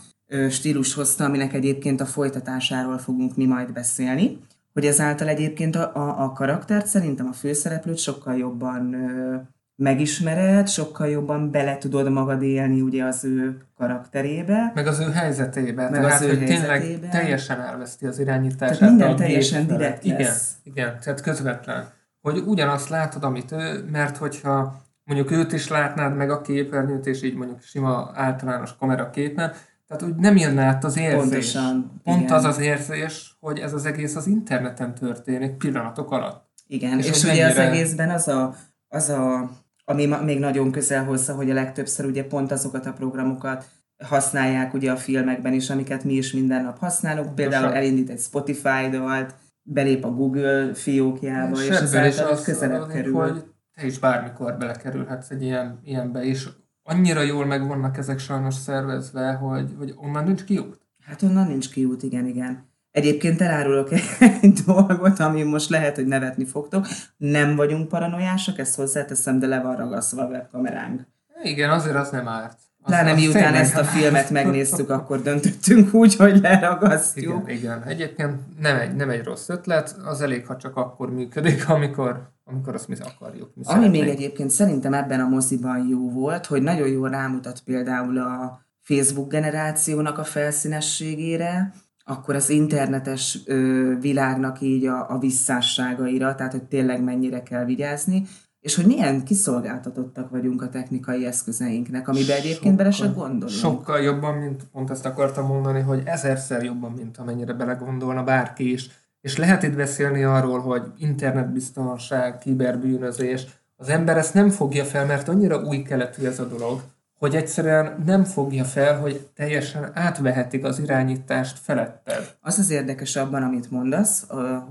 stílus 0.49 0.93
hozta, 0.93 1.25
aminek 1.25 1.53
egyébként 1.53 2.01
a 2.01 2.05
folytatásáról 2.05 2.97
fogunk 2.97 3.35
mi 3.35 3.45
majd 3.45 3.73
beszélni, 3.73 4.39
hogy 4.73 4.85
ezáltal 4.85 5.27
egyébként 5.27 5.75
a, 5.75 5.95
a, 5.95 6.23
a 6.23 6.31
karaktert 6.31 6.87
szerintem 6.87 7.27
a 7.27 7.33
főszereplőt 7.33 7.97
sokkal 7.97 8.37
jobban 8.37 8.93
ö, 8.93 9.35
megismered, 9.75 10.67
sokkal 10.67 11.07
jobban 11.07 11.51
bele 11.51 11.77
tudod 11.77 12.11
magad 12.11 12.41
élni 12.41 12.81
ugye 12.81 13.03
az 13.03 13.23
ő 13.23 13.57
karakterébe. 13.77 14.71
Meg 14.75 14.87
az 14.87 14.99
ő 14.99 15.11
helyzetébe. 15.11 15.89
Meg 15.89 16.01
tehát, 16.01 16.21
az 16.21 16.27
ő 16.27 16.27
hogy 16.27 16.37
helyzetébe. 16.37 16.99
tényleg 16.99 17.09
teljesen 17.09 17.61
elveszti 17.61 18.05
az 18.05 18.19
irányítását. 18.19 18.77
Tehát 18.77 18.93
minden 18.93 19.15
teljesen 19.15 19.67
direkt 19.67 20.03
igen, 20.03 20.17
lesz. 20.17 20.51
Igen, 20.63 20.99
tehát 21.03 21.21
közvetlen. 21.21 21.87
Hogy 22.21 22.43
ugyanazt 22.45 22.89
látod, 22.89 23.23
amit 23.23 23.51
ő, 23.51 23.85
mert 23.91 24.17
hogyha 24.17 24.81
mondjuk 25.03 25.31
őt 25.31 25.51
is 25.51 25.67
látnád 25.67 26.15
meg 26.15 26.29
a 26.29 26.41
képernyőt, 26.41 27.05
és 27.05 27.21
így 27.23 27.35
mondjuk 27.35 27.61
sima 27.61 28.11
általános 28.13 28.75
kameraképen, 28.79 29.53
tehát 29.87 30.03
úgy 30.03 30.15
nem 30.15 30.37
jön 30.37 30.57
át 30.57 30.83
az 30.83 30.97
érzés. 30.97 31.19
Pontosan. 31.19 32.01
Pont 32.03 32.21
igen. 32.21 32.33
az 32.33 32.43
az 32.43 32.59
érzés, 32.59 33.37
hogy 33.39 33.59
ez 33.59 33.73
az 33.73 33.85
egész 33.85 34.15
az 34.15 34.27
interneten 34.27 34.93
történik 34.93 35.57
pillanatok 35.57 36.11
alatt. 36.11 36.49
Igen, 36.67 36.97
és, 36.97 37.09
és 37.09 37.23
ugye 37.23 37.27
mennyire... 37.27 37.47
az 37.47 37.57
egészben 37.57 38.09
az 38.09 38.27
a, 38.27 38.55
az 38.87 39.09
a, 39.09 39.49
ami 39.85 40.05
még 40.05 40.39
nagyon 40.39 40.71
közel 40.71 41.03
hozza, 41.03 41.33
hogy 41.33 41.49
a 41.49 41.53
legtöbbször 41.53 42.05
ugye 42.05 42.23
pont 42.23 42.51
azokat 42.51 42.85
a 42.85 42.93
programokat 42.93 43.65
használják 44.03 44.73
ugye 44.73 44.91
a 44.91 44.97
filmekben 44.97 45.53
is, 45.53 45.69
amiket 45.69 46.03
mi 46.03 46.13
is 46.13 46.31
minden 46.31 46.63
nap 46.63 46.77
használunk. 46.77 47.35
Például 47.35 47.73
elindít 47.73 48.09
egy 48.09 48.19
Spotify 48.19 48.89
dalt, 48.91 49.35
belép 49.61 50.05
a 50.05 50.11
Google 50.11 50.73
fiókjába, 50.73 51.61
és, 51.61 51.67
és 51.67 51.75
ezáltal 51.75 52.27
az 52.27 52.43
közelebb 52.43 52.87
kerül. 52.87 53.13
Hogy 53.13 53.43
te 53.73 53.85
is 53.85 53.99
bármikor 53.99 54.57
belekerülhetsz 54.57 55.29
egy 55.29 55.43
ilyen, 55.43 55.79
ilyenbe, 55.83 56.23
és 56.23 56.49
annyira 56.87 57.21
jól 57.21 57.45
meg 57.45 57.67
vannak 57.67 57.97
ezek 57.97 58.19
sajnos 58.19 58.53
szervezve, 58.53 59.33
hogy, 59.33 59.73
hogy 59.77 59.93
onnan 59.95 60.23
nincs 60.23 60.43
kiút. 60.43 60.79
Hát 61.01 61.21
onnan 61.21 61.47
nincs 61.47 61.69
kiút, 61.69 62.03
igen, 62.03 62.25
igen. 62.25 62.65
Egyébként 62.91 63.41
elárulok 63.41 63.89
egy 64.41 64.53
dolgot, 64.65 65.19
ami 65.19 65.43
most 65.43 65.69
lehet, 65.69 65.95
hogy 65.95 66.05
nevetni 66.05 66.45
fogtok. 66.45 66.87
Nem 67.17 67.55
vagyunk 67.55 67.87
paranoiásak, 67.87 68.57
ezt 68.57 68.75
hozzáteszem, 68.75 69.39
de 69.39 69.47
le 69.47 69.61
van 69.61 69.75
ragasztva 69.75 70.21
a 70.21 70.27
webkameránk. 70.27 71.01
Igen, 71.43 71.69
azért 71.69 71.95
az 71.95 72.09
nem 72.09 72.27
árt. 72.27 72.59
Pláne 72.87 73.13
miután 73.13 73.53
ezt 73.53 73.77
a 73.77 73.83
filmet 73.83 74.29
megnéztük, 74.29 74.89
akkor 74.89 75.21
döntöttünk 75.21 75.93
úgy, 75.93 76.15
hogy 76.15 76.39
leragasztjuk. 76.41 77.43
Igen, 77.45 77.57
igen. 77.57 77.83
Egyébként 77.83 78.33
nem 78.59 78.79
egy, 78.79 78.95
nem 78.95 79.09
egy 79.09 79.23
rossz 79.23 79.49
ötlet, 79.49 79.95
az 80.05 80.21
elég, 80.21 80.45
ha 80.45 80.57
csak 80.57 80.75
akkor 80.75 81.13
működik, 81.13 81.69
amikor, 81.69 82.29
amikor 82.45 82.73
azt 82.73 82.87
mi 82.87 82.95
akarjuk. 82.99 83.51
Mi 83.55 83.61
Ami 83.65 83.75
szeretnénk. 83.79 84.05
még 84.05 84.15
egyébként 84.15 84.49
szerintem 84.49 84.93
ebben 84.93 85.19
a 85.19 85.27
moziban 85.27 85.87
jó 85.89 86.11
volt, 86.11 86.45
hogy 86.45 86.61
nagyon 86.61 86.87
jól 86.87 87.09
rámutat 87.09 87.61
például 87.65 88.17
a 88.17 88.65
Facebook 88.81 89.29
generációnak 89.31 90.17
a 90.17 90.23
felszínességére, 90.23 91.73
akkor 92.05 92.35
az 92.35 92.49
internetes 92.49 93.37
ö, 93.45 93.93
világnak 93.99 94.61
így 94.61 94.85
a, 94.85 95.09
a 95.09 95.19
visszásságaira, 95.19 96.35
tehát 96.35 96.51
hogy 96.51 96.63
tényleg 96.63 97.03
mennyire 97.03 97.43
kell 97.43 97.65
vigyázni, 97.65 98.27
és 98.59 98.75
hogy 98.75 98.85
milyen 98.85 99.23
kiszolgáltatottak 99.23 100.29
vagyunk 100.29 100.61
a 100.61 100.69
technikai 100.69 101.25
eszközeinknek, 101.25 102.07
amiben 102.07 102.37
egyébként 102.37 102.75
bele 102.75 102.91
se 102.91 103.05
gondolunk. 103.05 103.49
Sokkal 103.49 104.01
jobban, 104.01 104.37
mint 104.37 104.63
pont 104.71 104.89
ezt 104.89 105.05
akartam 105.05 105.45
mondani, 105.45 105.81
hogy 105.81 106.01
ezerszer 106.05 106.63
jobban, 106.63 106.91
mint 106.91 107.17
amennyire 107.17 107.53
belegondolna 107.53 108.23
bárki 108.23 108.71
is. 108.71 108.89
És 109.21 109.37
lehet 109.37 109.63
itt 109.63 109.75
beszélni 109.75 110.23
arról, 110.23 110.59
hogy 110.59 110.81
internetbiztonság, 110.97 112.37
kiberbűnözés, 112.37 113.45
az 113.75 113.89
ember 113.89 114.17
ezt 114.17 114.33
nem 114.33 114.49
fogja 114.49 114.83
fel, 114.85 115.05
mert 115.05 115.27
annyira 115.27 115.61
új 115.61 115.81
keletű 115.81 116.25
ez 116.25 116.39
a 116.39 116.47
dolog, 116.47 116.81
hogy 117.17 117.35
egyszerűen 117.35 118.03
nem 118.05 118.23
fogja 118.23 118.63
fel, 118.63 118.99
hogy 118.99 119.27
teljesen 119.35 119.91
átvehetik 119.93 120.63
az 120.63 120.79
irányítást 120.79 121.59
feletted. 121.59 122.35
Az 122.41 122.59
az 122.59 122.69
érdekes 122.69 123.15
abban, 123.15 123.43
amit 123.43 123.71
mondasz, 123.71 124.27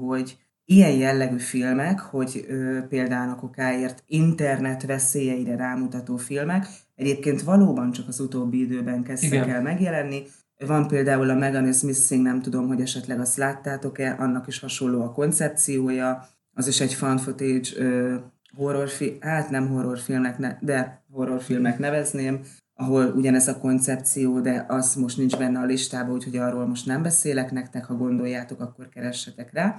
hogy 0.07 0.38
ilyen 0.66 0.92
jellegű 0.92 1.38
filmek, 1.38 2.00
hogy 2.00 2.44
ö, 2.49 2.78
például 2.88 3.30
a 3.30 3.37
kokáért 3.37 4.02
internet 4.06 4.87
veszélyeire 4.87 5.56
rámutató 5.56 6.16
filmek, 6.16 6.66
egyébként 6.94 7.42
valóban 7.42 7.92
csak 7.92 8.08
az 8.08 8.20
utóbbi 8.20 8.61
időben 8.61 9.02
kezdtek 9.02 9.32
Igen. 9.32 9.50
el 9.50 9.62
megjelenni. 9.62 10.23
Van 10.66 10.88
például 10.88 11.30
a 11.30 11.35
Megan 11.35 11.68
is 11.68 11.80
Missing, 11.80 12.23
nem 12.23 12.42
tudom, 12.42 12.66
hogy 12.66 12.80
esetleg 12.80 13.20
azt 13.20 13.37
láttátok-e, 13.37 14.16
annak 14.18 14.46
is 14.46 14.58
hasonló 14.58 15.02
a 15.02 15.12
koncepciója, 15.12 16.28
az 16.52 16.66
is 16.66 16.80
egy 16.80 16.94
fan 16.94 17.18
footage 17.18 17.68
ö, 17.76 18.14
horrorfilm, 18.56 19.16
hát 19.20 19.50
nem 19.50 19.68
horrorfilmnek, 19.68 20.38
ne, 20.38 20.56
de 20.61 21.04
horrorfilmek 21.11 21.78
nevezném, 21.78 22.40
ahol 22.75 23.12
ugyanez 23.16 23.49
a 23.49 23.58
koncepció, 23.58 24.40
de 24.40 24.64
az 24.68 24.94
most 24.94 25.16
nincs 25.16 25.37
benne 25.37 25.58
a 25.58 25.64
listában, 25.64 26.14
úgyhogy 26.14 26.37
arról 26.37 26.66
most 26.66 26.87
nem 26.87 27.02
beszélek 27.02 27.50
nektek, 27.50 27.85
ha 27.85 27.94
gondoljátok, 27.94 28.61
akkor 28.61 28.88
keressetek 28.88 29.52
rá. 29.52 29.76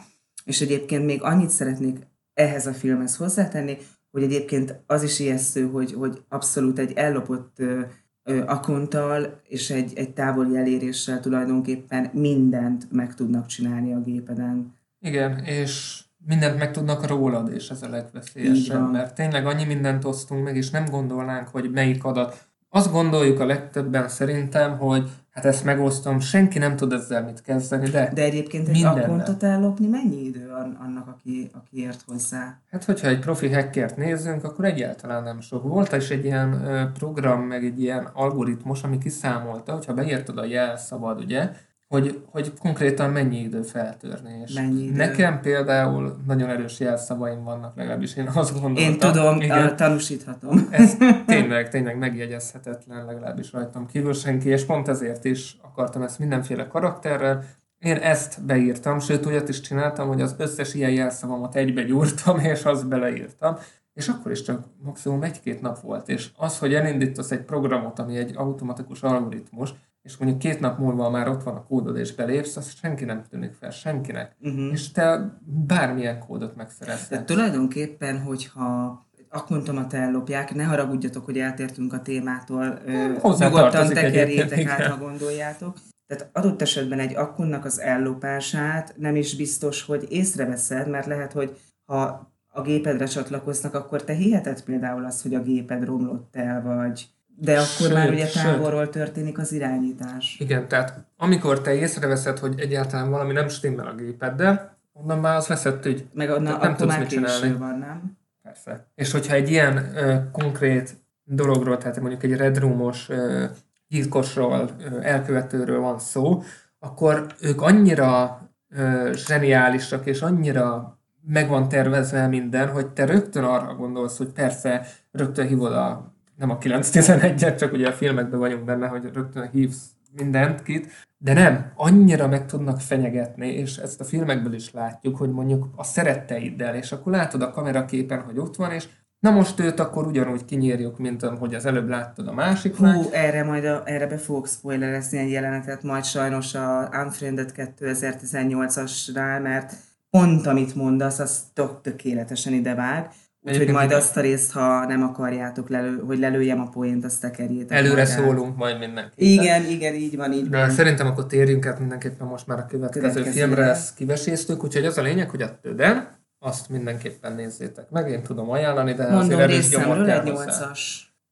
És 0.47 0.61
egyébként 0.61 1.05
még 1.05 1.23
annyit 1.23 1.49
szeretnék 1.49 1.97
ehhez 2.33 2.67
a 2.67 2.73
filmhez 2.73 3.15
hozzátenni, 3.15 3.77
hogy 4.11 4.23
egyébként 4.23 4.83
az 4.85 5.03
is 5.03 5.19
ijesztő, 5.19 5.69
hogy, 5.69 5.93
hogy 5.93 6.23
abszolút 6.29 6.79
egy 6.79 6.91
ellopott 6.91 7.59
ö, 7.59 7.81
ö, 8.23 8.43
akonttal 8.45 9.41
és 9.47 9.69
egy, 9.69 9.91
egy 9.95 10.13
távoli 10.13 10.57
eléréssel 10.57 11.19
tulajdonképpen 11.19 12.09
mindent 12.13 12.91
meg 12.91 13.15
tudnak 13.15 13.45
csinálni 13.45 13.93
a 13.93 13.99
gépeden. 13.99 14.75
Igen, 14.99 15.37
és 15.37 16.03
mindent 16.25 16.57
meg 16.57 16.71
tudnak 16.71 17.07
rólad, 17.07 17.51
és 17.51 17.69
ez 17.69 17.81
a 17.81 17.89
legveszélyesebb, 17.89 18.91
mert 18.91 19.15
tényleg 19.15 19.45
annyi 19.45 19.65
mindent 19.65 20.05
osztunk 20.05 20.43
meg, 20.43 20.55
és 20.55 20.69
nem 20.69 20.85
gondolnánk, 20.85 21.47
hogy 21.47 21.71
melyik 21.71 22.03
adat. 22.03 22.46
Azt 22.69 22.91
gondoljuk 22.91 23.39
a 23.39 23.45
legtöbben 23.45 24.07
szerintem, 24.09 24.77
hogy 24.77 25.09
Hát 25.37 25.45
ezt 25.45 25.63
megosztom, 25.63 26.19
senki 26.19 26.59
nem 26.59 26.75
tud 26.75 26.93
ezzel 26.93 27.23
mit 27.23 27.41
kezdeni, 27.41 27.89
de 27.89 28.11
De 28.13 28.23
egyébként 28.23 28.67
egy 28.67 28.83
akkontot 28.83 29.43
ellopni 29.43 29.87
mennyi 29.87 30.25
idő 30.25 30.49
annak, 30.79 31.07
aki, 31.07 31.49
aki 31.53 31.81
ért 31.81 32.01
hozzá? 32.07 32.59
Hát, 32.71 32.83
hogyha 32.83 33.07
egy 33.07 33.19
profi 33.19 33.51
hackert 33.51 33.97
nézzünk, 33.97 34.43
akkor 34.43 34.65
egyáltalán 34.65 35.23
nem 35.23 35.41
sok. 35.41 35.63
Volt 35.63 35.91
is 35.91 36.09
egy 36.09 36.25
ilyen 36.25 36.91
program, 36.93 37.41
meg 37.41 37.65
egy 37.65 37.81
ilyen 37.81 38.09
algoritmus, 38.13 38.83
ami 38.83 38.97
kiszámolta, 38.97 39.73
hogyha 39.73 39.93
beírtad 39.93 40.37
a 40.37 40.45
jelszabad, 40.45 41.19
ugye, 41.19 41.51
hogy, 41.87 42.21
hogy 42.31 42.53
konkrétan 42.59 43.09
mennyi 43.09 43.39
idő 43.39 43.61
feltörni. 43.61 44.41
És 44.45 44.53
mennyi 44.53 44.83
idő? 44.83 44.95
Nekem 44.95 45.41
például 45.41 46.17
nagyon 46.25 46.49
erős 46.49 46.79
jelszavaim 46.79 47.43
vannak, 47.43 47.75
legalábbis 47.75 48.15
én 48.15 48.27
azt 48.33 48.53
gondoltam. 48.53 48.83
Én 48.83 48.97
tudom, 48.97 49.41
igen, 49.41 49.75
tanúsíthatom. 49.75 50.67
Ez 50.71 50.97
tényleg, 51.25 51.69
tényleg 51.69 51.97
megjegyezhetetlen, 51.97 53.05
legalábbis 53.05 53.51
rajtam 53.51 53.85
kívül 53.85 54.13
senki, 54.13 54.49
és 54.49 54.65
pont 54.65 54.87
ezért 54.87 55.25
is 55.25 55.57
akartam 55.61 56.01
ezt 56.01 56.19
mindenféle 56.19 56.67
karakterrel. 56.67 57.43
Én 57.79 57.95
ezt 57.95 58.45
beírtam, 58.45 58.99
sőt 58.99 59.25
olyat 59.25 59.49
is 59.49 59.61
csináltam, 59.61 60.07
hogy 60.07 60.21
az 60.21 60.35
összes 60.37 60.73
ilyen 60.73 60.91
jelszavamat 60.91 61.55
egybe 61.55 61.83
gyúrtam, 61.83 62.39
és 62.39 62.63
azt 62.63 62.87
beleírtam. 62.87 63.57
És 63.93 64.07
akkor 64.07 64.31
is 64.31 64.41
csak 64.41 64.63
maximum 64.83 65.23
egy-két 65.23 65.61
nap 65.61 65.79
volt. 65.79 66.09
És 66.09 66.29
az, 66.37 66.59
hogy 66.59 66.73
elindítasz 66.73 67.31
egy 67.31 67.41
programot, 67.41 67.99
ami 67.99 68.17
egy 68.17 68.33
automatikus 68.35 69.01
algoritmus, 69.01 69.73
és 70.07 70.17
mondjuk 70.17 70.39
két 70.39 70.59
nap 70.59 70.79
múlva 70.79 71.09
már 71.09 71.27
ott 71.27 71.43
van 71.43 71.55
a 71.55 71.63
kódod, 71.63 71.97
és 71.97 72.15
belépsz, 72.15 72.55
azt 72.55 72.77
senki 72.77 73.05
nem 73.05 73.23
tűnik 73.29 73.53
fel, 73.53 73.69
senkinek. 73.69 74.35
Uh-huh. 74.41 74.71
És 74.71 74.91
te 74.91 75.37
bármilyen 75.45 76.19
kódot 76.19 76.55
megszerezhetsz. 76.55 77.09
De 77.09 77.23
tulajdonképpen, 77.23 78.21
hogyha 78.21 79.05
akkontomat 79.29 79.93
ellopják, 79.93 80.53
ne 80.53 80.63
haragudjatok, 80.63 81.25
hogy 81.25 81.37
eltértünk 81.37 81.93
a 81.93 82.01
témától, 82.01 82.79
Hozzá 83.19 83.47
nyugodtan 83.47 83.87
tekerjétek 83.87 84.67
át, 84.67 84.85
ha 84.85 84.97
gondoljátok. 84.97 85.77
Tehát 86.07 86.29
adott 86.33 86.61
esetben 86.61 86.99
egy 86.99 87.15
akkunnak 87.15 87.65
az 87.65 87.79
ellopását 87.79 88.93
nem 88.97 89.15
is 89.15 89.35
biztos, 89.35 89.81
hogy 89.81 90.05
észreveszed, 90.09 90.89
mert 90.89 91.05
lehet, 91.05 91.33
hogy 91.33 91.57
ha 91.85 92.31
a 92.47 92.61
gépedre 92.61 93.05
csatlakoznak, 93.05 93.73
akkor 93.73 94.03
te 94.03 94.13
hiheted 94.13 94.61
például 94.63 95.05
azt, 95.05 95.21
hogy 95.21 95.33
a 95.33 95.41
géped 95.41 95.85
romlott 95.85 96.35
el, 96.35 96.61
vagy... 96.61 97.07
De 97.39 97.51
akkor 97.53 97.65
Sőt, 97.67 97.93
már 97.93 98.09
ugye 98.09 98.25
sőt. 98.27 98.43
távolról 98.43 98.89
történik 98.89 99.37
az 99.37 99.51
irányítás. 99.51 100.37
Igen, 100.39 100.67
tehát 100.67 101.05
amikor 101.17 101.61
te 101.61 101.73
észreveszed, 101.73 102.37
hogy 102.39 102.59
egyáltalán 102.59 103.09
valami 103.09 103.33
nem 103.33 103.47
stimmel 103.47 103.87
a 103.87 103.95
gépeddel, 103.95 104.77
onnan 104.93 105.19
már 105.19 105.35
az 105.35 105.47
veszett 105.47 105.85
ügy. 105.85 106.05
Meg 106.13 106.29
onnan, 106.29 106.43
Tehát 106.43 106.61
nem 106.61 106.75
tudsz 106.75 106.97
mit 106.97 107.07
csinálni. 107.07 107.51
van, 107.51 107.77
nem? 107.79 108.17
Persze. 108.43 108.87
És 108.95 109.11
hogyha 109.11 109.33
egy 109.33 109.49
ilyen 109.49 109.77
ö, 109.95 110.15
konkrét 110.31 110.95
dologról, 111.23 111.77
tehát 111.77 111.99
mondjuk 111.99 112.23
egy 112.23 112.35
Red 112.35 112.57
Roomos 112.59 113.09
ö, 113.09 113.45
gyilkosról, 113.87 114.69
ö, 114.79 115.01
elkövetőről 115.01 115.79
van 115.79 115.99
szó, 115.99 116.43
akkor 116.79 117.25
ők 117.41 117.61
annyira 117.61 118.41
ö, 118.69 119.09
zseniálisak, 119.13 120.05
és 120.05 120.21
annyira 120.21 120.97
meg 121.21 121.49
van 121.49 121.69
tervezve 121.69 122.27
minden, 122.27 122.69
hogy 122.69 122.87
te 122.87 123.05
rögtön 123.05 123.43
arra 123.43 123.73
gondolsz, 123.75 124.17
hogy 124.17 124.31
persze 124.31 124.87
rögtön 125.11 125.47
hívod 125.47 125.73
a, 125.73 126.15
nem 126.37 126.49
a 126.49 126.57
911-et, 126.57 127.59
csak 127.59 127.73
ugye 127.73 127.87
a 127.87 127.91
filmekben 127.91 128.39
vagyunk 128.39 128.63
benne, 128.63 128.87
hogy 128.87 129.09
rögtön 129.13 129.49
hívsz 129.51 129.85
mindent 130.15 130.63
kit, 130.63 130.91
de 131.17 131.33
nem, 131.33 131.71
annyira 131.75 132.27
meg 132.27 132.45
tudnak 132.45 132.81
fenyegetni, 132.81 133.47
és 133.47 133.77
ezt 133.77 134.01
a 134.01 134.03
filmekből 134.03 134.53
is 134.53 134.71
látjuk, 134.71 135.17
hogy 135.17 135.31
mondjuk 135.31 135.67
a 135.75 135.83
szeretteiddel, 135.83 136.75
és 136.75 136.91
akkor 136.91 137.13
látod 137.13 137.41
a 137.41 137.51
kameraképen, 137.51 138.21
hogy 138.21 138.37
ott 138.37 138.55
van, 138.55 138.71
és 138.71 138.87
na 139.19 139.31
most 139.31 139.59
őt 139.59 139.79
akkor 139.79 140.07
ugyanúgy 140.07 140.45
kinyírjuk, 140.45 140.97
mint 140.97 141.23
ahogy 141.23 141.55
az 141.55 141.65
előbb 141.65 141.89
láttad 141.89 142.27
a 142.27 142.33
másik 142.33 142.75
Hú, 142.75 143.09
erre 143.11 143.43
majd 143.43 143.65
a, 143.65 143.81
erre 143.85 144.07
be 144.07 144.17
fogok 144.17 144.47
spoilerezni 144.47 145.17
egy 145.17 145.31
jelenetet, 145.31 145.83
majd 145.83 146.03
sajnos 146.03 146.55
a 146.55 146.89
Unfriended 147.03 147.51
2018-asnál, 147.55 149.41
mert 149.41 149.73
pont 150.09 150.45
amit 150.45 150.75
mondasz, 150.75 151.19
az 151.19 151.43
tök 151.53 151.81
tökéletesen 151.81 152.53
idevág. 152.53 153.11
Úgyhogy 153.47 153.67
majd 153.71 153.87
igen. 153.89 153.99
azt 154.01 154.17
a 154.17 154.21
részt, 154.21 154.51
ha 154.51 154.85
nem 154.85 155.03
akarjátok, 155.03 155.69
lelő, 155.69 156.03
hogy 156.05 156.19
lelőjem 156.19 156.59
a 156.59 156.69
poént, 156.69 157.05
azt 157.05 157.21
tekerjétek 157.21 157.77
Előre 157.77 157.95
majd 157.95 158.07
át. 158.07 158.17
szólunk 158.17 158.57
majd 158.57 158.79
mindenki. 158.79 159.33
Igen, 159.33 159.65
igen, 159.65 159.93
így 159.93 160.15
van, 160.17 160.31
így 160.33 160.49
De 160.49 160.57
van. 160.57 160.69
szerintem 160.69 161.07
akkor 161.07 161.25
térjünk 161.25 161.65
át 161.65 161.79
mindenképpen 161.79 162.27
most 162.27 162.47
már 162.47 162.59
a 162.59 162.65
következő, 162.65 163.09
Következőre. 163.09 163.45
filmre, 163.45 163.63
ezt 163.69 163.95
kiveséztük, 163.95 164.63
úgyhogy 164.63 164.85
az 164.85 164.97
a 164.97 165.01
lényeg, 165.01 165.29
hogy 165.29 165.41
a 165.41 165.59
Töden, 165.61 166.07
azt 166.39 166.69
mindenképpen 166.69 167.33
nézzétek 167.35 167.89
meg, 167.89 168.09
én 168.09 168.23
tudom 168.23 168.49
ajánlani, 168.49 168.93
de 168.93 169.03
Mondom 169.03 169.19
azért 169.19 169.39
erős 169.39 169.69
gyomor 169.69 170.05
kell 170.05 170.21
hozzá. 170.25 170.71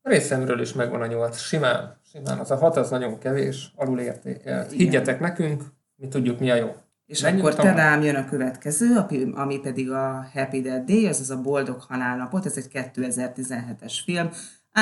részemről 0.01 0.61
is 0.61 0.73
megvan 0.73 1.01
a 1.01 1.05
nyolc, 1.05 1.37
simán, 1.37 1.97
simán, 2.11 2.37
az 2.39 2.51
a 2.51 2.55
hat 2.55 2.77
az 2.77 2.89
nagyon 2.89 3.17
kevés, 3.19 3.71
alul 3.75 3.99
értékelt. 3.99 4.71
Igen. 4.71 4.77
Higgyetek 4.85 5.19
nekünk, 5.19 5.63
mi 5.95 6.07
tudjuk 6.07 6.39
mi 6.39 6.51
a 6.51 6.55
jó. 6.55 6.75
És 7.05 7.21
Menjünk 7.21 7.47
akkor 7.47 7.73
rám 7.73 8.01
jön 8.01 8.15
a 8.15 8.25
következő, 8.25 9.05
ami- 9.33 9.59
pedig 9.59 9.91
a 9.91 10.27
Happy 10.33 10.61
Dead 10.61 10.83
Day, 10.85 11.07
azaz 11.07 11.29
a 11.29 11.41
Boldog 11.41 11.81
Halálnapot, 11.81 12.45
ez 12.45 12.57
egy 12.57 12.67
2017-es 12.73 13.93
film. 14.05 14.29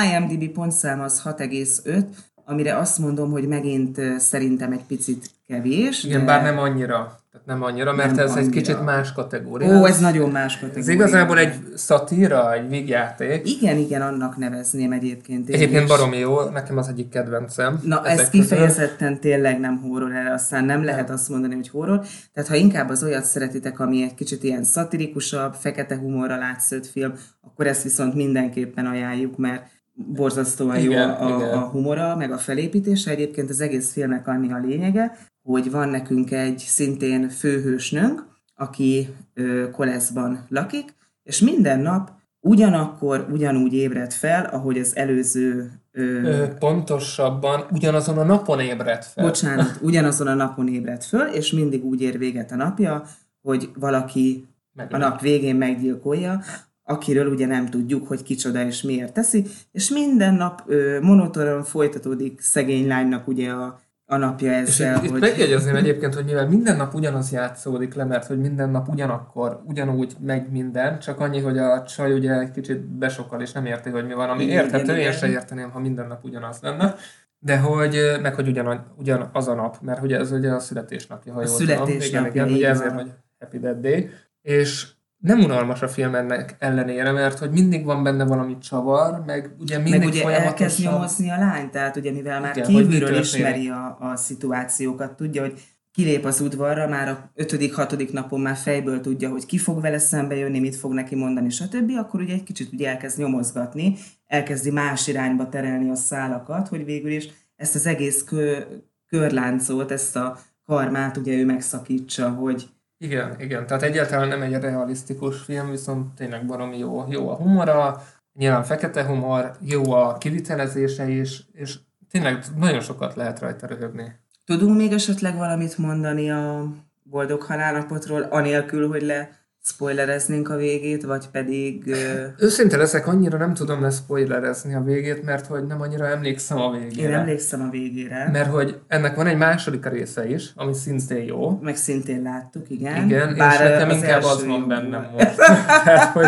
IMDb 0.04 0.52
pontszám 0.52 1.00
az 1.00 1.22
6,5, 1.24 2.04
amire 2.44 2.76
azt 2.76 2.98
mondom, 2.98 3.30
hogy 3.30 3.48
megint 3.48 4.00
szerintem 4.18 4.72
egy 4.72 4.84
picit 4.84 5.30
kevés. 5.46 6.04
Igen, 6.04 6.18
de... 6.20 6.26
bár 6.26 6.42
nem 6.42 6.58
annyira, 6.58 7.23
tehát 7.34 7.48
nem 7.48 7.62
annyira, 7.62 7.92
mert 7.92 8.14
Nem 8.14 8.24
ez 8.24 8.30
egy 8.30 8.36
annyira. 8.36 8.52
kicsit 8.52 8.84
más 8.84 9.12
kategória. 9.12 9.80
Ó, 9.80 9.86
ez 9.86 10.00
nagyon 10.00 10.30
más 10.30 10.54
kategória. 10.58 10.82
ez 10.82 10.88
igazából 10.88 11.38
egy 11.38 11.54
szatíra, 11.74 12.52
egy 12.52 12.68
vígjáték. 12.68 13.48
Igen, 13.50 13.76
igen, 13.76 14.02
annak 14.02 14.36
nevezném 14.36 14.92
egyébként. 14.92 15.48
én 15.48 15.54
Egyébként 15.54 15.82
is. 15.82 15.88
baromi 15.88 16.18
jó, 16.18 16.40
nekem 16.42 16.76
az 16.78 16.88
egyik 16.88 17.08
kedvencem. 17.08 17.80
Na, 17.82 18.04
ez 18.06 18.16
közül. 18.16 18.30
kifejezetten 18.40 19.20
tényleg 19.20 19.60
nem 19.60 19.80
horror, 19.80 20.12
erre 20.12 20.32
aztán 20.32 20.64
nem 20.64 20.84
lehet 20.84 21.10
azt 21.10 21.28
mondani, 21.28 21.54
hogy 21.54 21.68
horror. 21.68 22.00
Tehát 22.32 22.48
ha 22.48 22.54
inkább 22.54 22.88
az 22.90 23.02
olyat 23.02 23.24
szeretitek, 23.24 23.80
ami 23.80 24.02
egy 24.02 24.14
kicsit 24.14 24.42
ilyen 24.42 24.64
szatirikusabb, 24.64 25.54
fekete 25.54 25.96
humorra 25.96 26.36
látszött 26.36 26.86
film, 26.86 27.12
akkor 27.42 27.66
ezt 27.66 27.82
viszont 27.82 28.14
mindenképpen 28.14 28.86
ajánljuk, 28.86 29.36
mert 29.36 29.62
borzasztóan 29.94 30.78
jó 30.78 30.90
Igen, 30.90 31.10
a, 31.10 31.28
igen. 31.28 31.58
a 31.58 31.60
humora, 31.60 32.16
meg 32.16 32.32
a 32.32 32.38
felépítése. 32.38 33.10
Egyébként 33.10 33.50
az 33.50 33.60
egész 33.60 33.92
filmnek 33.92 34.28
annyi 34.28 34.52
a 34.52 34.58
lényege, 34.58 35.16
hogy 35.42 35.70
van 35.70 35.88
nekünk 35.88 36.30
egy 36.30 36.58
szintén 36.58 37.28
főhősnőnk, 37.28 38.26
aki 38.54 39.08
ö, 39.34 39.70
Koleszban 39.70 40.46
lakik, 40.48 40.94
és 41.22 41.40
minden 41.40 41.80
nap 41.80 42.10
ugyanakkor, 42.40 43.26
ugyanúgy 43.32 43.72
ébred 43.72 44.12
fel, 44.12 44.44
ahogy 44.44 44.78
az 44.78 44.96
előző 44.96 45.70
ö, 45.92 46.02
Ö, 46.02 46.48
pontosabban 46.58 47.66
ugyanazon 47.70 48.18
a 48.18 48.24
napon 48.24 48.60
ébredt 48.60 49.04
fel. 49.04 49.24
Bocsánat, 49.24 49.78
ugyanazon 49.82 50.26
a 50.26 50.34
napon 50.34 50.68
ébred 50.68 51.02
föl, 51.02 51.26
és 51.26 51.52
mindig 51.52 51.84
úgy 51.84 52.00
ér 52.02 52.18
véget 52.18 52.52
a 52.52 52.56
napja, 52.56 53.04
hogy 53.42 53.70
valaki 53.78 54.46
Meg- 54.72 54.92
a 54.92 54.96
nap 54.96 55.20
végén 55.20 55.56
meggyilkolja, 55.56 56.40
akiről 56.84 57.26
ugye 57.26 57.46
nem 57.46 57.66
tudjuk, 57.70 58.08
hogy 58.08 58.22
kicsoda 58.22 58.64
és 58.64 58.82
miért 58.82 59.12
teszi, 59.12 59.44
és 59.72 59.90
minden 59.90 60.34
nap 60.34 60.62
ö, 60.66 61.00
monotonon 61.00 61.62
folytatódik 61.62 62.40
szegény 62.40 62.86
lánynak 62.86 63.28
ugye 63.28 63.50
a, 63.50 63.80
a 64.06 64.16
napja 64.16 64.60
És 64.60 64.68
ezzel, 64.68 64.96
itt, 64.96 65.02
itt 65.02 65.10
hogy... 65.10 65.20
megjegyezném 65.20 65.76
egyébként, 65.76 66.14
hogy 66.14 66.24
mivel 66.24 66.48
minden 66.48 66.76
nap 66.76 66.94
ugyanaz 66.94 67.32
játszódik 67.32 67.94
le, 67.94 68.04
mert 68.04 68.26
hogy 68.26 68.38
minden 68.38 68.70
nap 68.70 68.88
ugyanakkor, 68.88 69.60
ugyanúgy 69.66 70.16
megy 70.20 70.50
minden, 70.50 70.98
csak 70.98 71.20
annyi, 71.20 71.40
hogy 71.40 71.58
a 71.58 71.82
csaj 71.82 72.12
ugye 72.12 72.38
egy 72.38 72.50
kicsit 72.50 72.80
besokal 72.80 73.40
és 73.40 73.52
nem 73.52 73.66
érti, 73.66 73.90
hogy 73.90 74.06
mi 74.06 74.14
van, 74.14 74.30
ami 74.30 74.42
Igen, 74.42 74.64
érthető, 74.64 74.92
én 74.92 74.98
igen. 74.98 75.12
se 75.12 75.28
érteném, 75.28 75.70
ha 75.70 75.78
minden 75.78 76.06
nap 76.06 76.24
ugyanaz 76.24 76.58
lenne. 76.60 76.94
De 77.38 77.58
hogy, 77.58 77.96
meg 78.22 78.34
hogy 78.34 78.48
ugyan, 78.48 78.94
ugyan 78.98 79.30
az 79.32 79.48
a 79.48 79.54
nap, 79.54 79.76
mert 79.80 80.02
ugye 80.02 80.18
ez 80.18 80.32
ugye 80.32 80.50
a 80.50 80.58
születésnapja, 80.58 81.32
ha 81.32 81.38
A 81.38 81.42
jól 81.42 81.56
tudom. 81.56 81.66
Igen, 81.66 81.84
születésnapja, 81.84 82.30
igen, 82.30 82.56
ugye 82.56 82.68
ezért, 82.68 82.92
hogy 82.92 83.10
Happy 83.38 83.58
Day. 83.58 84.10
És 84.42 84.86
nem 85.24 85.40
unalmas 85.40 85.82
a 85.82 85.88
film 85.88 86.14
ennek 86.14 86.56
ellenére, 86.58 87.12
mert 87.12 87.38
hogy 87.38 87.50
mindig 87.50 87.84
van 87.84 88.02
benne 88.02 88.24
valami 88.24 88.58
csavar, 88.58 89.22
meg 89.26 89.54
ugye 89.58 89.78
mindig 89.78 89.98
meg 89.98 90.08
ugye 90.08 90.22
elkezd 90.22 90.76
folyamatosan... 90.76 90.92
nyomozni 90.92 91.30
a 91.30 91.38
lány, 91.38 91.70
tehát 91.70 91.96
ugye 91.96 92.12
mivel 92.12 92.40
már 92.40 92.56
Igen, 92.56 92.68
kívülről 92.68 93.18
ismeri 93.18 93.68
a, 93.68 93.96
a 94.00 94.16
szituációkat, 94.16 95.16
tudja, 95.16 95.42
hogy 95.42 95.60
kilép 95.92 96.24
az 96.24 96.40
udvarra, 96.40 96.88
már 96.88 97.08
a 97.08 97.30
ötödik, 97.34 97.74
hatodik 97.74 98.12
napon 98.12 98.40
már 98.40 98.56
fejből 98.56 99.00
tudja, 99.00 99.30
hogy 99.30 99.46
ki 99.46 99.58
fog 99.58 99.80
vele 99.80 99.98
szembe 99.98 100.36
jönni, 100.36 100.60
mit 100.60 100.76
fog 100.76 100.92
neki 100.92 101.14
mondani, 101.14 101.50
stb., 101.50 101.90
akkor 101.98 102.20
ugye 102.20 102.34
egy 102.34 102.42
kicsit 102.42 102.72
ugye 102.72 102.88
elkezd 102.88 103.18
nyomozgatni, 103.18 103.96
elkezdi 104.26 104.70
más 104.70 105.06
irányba 105.06 105.48
terelni 105.48 105.90
a 105.90 105.94
szálakat, 105.94 106.68
hogy 106.68 106.84
végül 106.84 107.10
is 107.10 107.28
ezt 107.56 107.74
az 107.74 107.86
egész 107.86 108.24
kö, 108.24 108.58
körláncot, 109.06 109.90
ezt 109.90 110.16
a 110.16 110.38
karmát 110.66 111.16
ugye 111.16 111.32
ő 111.32 111.44
megszakítsa, 111.44 112.30
hogy 112.30 112.68
Igen, 113.04 113.34
igen. 113.38 113.66
Tehát 113.66 113.82
egyáltalán 113.82 114.28
nem 114.28 114.42
egy 114.42 114.52
realisztikus 114.52 115.40
film, 115.40 115.70
viszont 115.70 116.14
tényleg 116.14 116.46
baromi 116.46 116.78
jó, 116.78 117.04
jó 117.08 117.28
a 117.28 117.34
humora, 117.34 118.02
nyilván 118.34 118.64
fekete 118.64 119.04
humor, 119.04 119.52
jó 119.60 119.92
a 119.92 120.18
kivitelezése 120.18 121.08
is, 121.08 121.44
és 121.52 121.78
tényleg 122.10 122.44
nagyon 122.56 122.80
sokat 122.80 123.14
lehet 123.14 123.40
rajta 123.40 123.66
röhögni. 123.66 124.12
Tudunk 124.44 124.76
még 124.76 124.92
esetleg 124.92 125.36
valamit 125.36 125.78
mondani 125.78 126.30
a 126.30 126.68
boldog 127.02 127.42
halálnapotról, 127.42 128.22
anélkül, 128.22 128.88
hogy 128.88 129.02
le 129.02 129.43
spoilereznénk 129.66 130.48
a 130.50 130.56
végét, 130.56 131.02
vagy 131.04 131.28
pedig... 131.28 131.94
Őszinte 132.38 132.76
leszek, 132.76 133.06
annyira 133.06 133.38
nem 133.38 133.54
tudom 133.54 133.82
leszpoilerezni 133.82 134.74
a 134.74 134.80
végét, 134.82 135.24
mert 135.24 135.46
hogy 135.46 135.66
nem 135.66 135.80
annyira 135.80 136.06
emlékszem 136.06 136.58
a 136.60 136.70
végére. 136.70 137.08
Én 137.08 137.14
emlékszem 137.14 137.60
a 137.60 137.70
végére, 137.70 138.28
Mert 138.32 138.50
hogy 138.50 138.78
ennek 138.88 139.16
van 139.16 139.26
egy 139.26 139.36
második 139.36 139.86
része 139.86 140.28
is, 140.28 140.52
ami 140.54 140.74
szintén 140.74 141.24
jó. 141.24 141.58
meg 141.62 141.76
szintén 141.76 142.22
láttuk, 142.22 142.70
igen. 142.70 143.04
Igen, 143.04 143.34
Bár 143.36 143.52
és 143.52 143.58
nekem 143.58 143.90
inkább 143.90 144.22
az 144.22 144.44
van 144.46 144.68
bennem 144.68 145.08
volt. 145.12 145.36
most. 145.36 145.36
Tehát, 145.84 146.12
hogy 146.12 146.26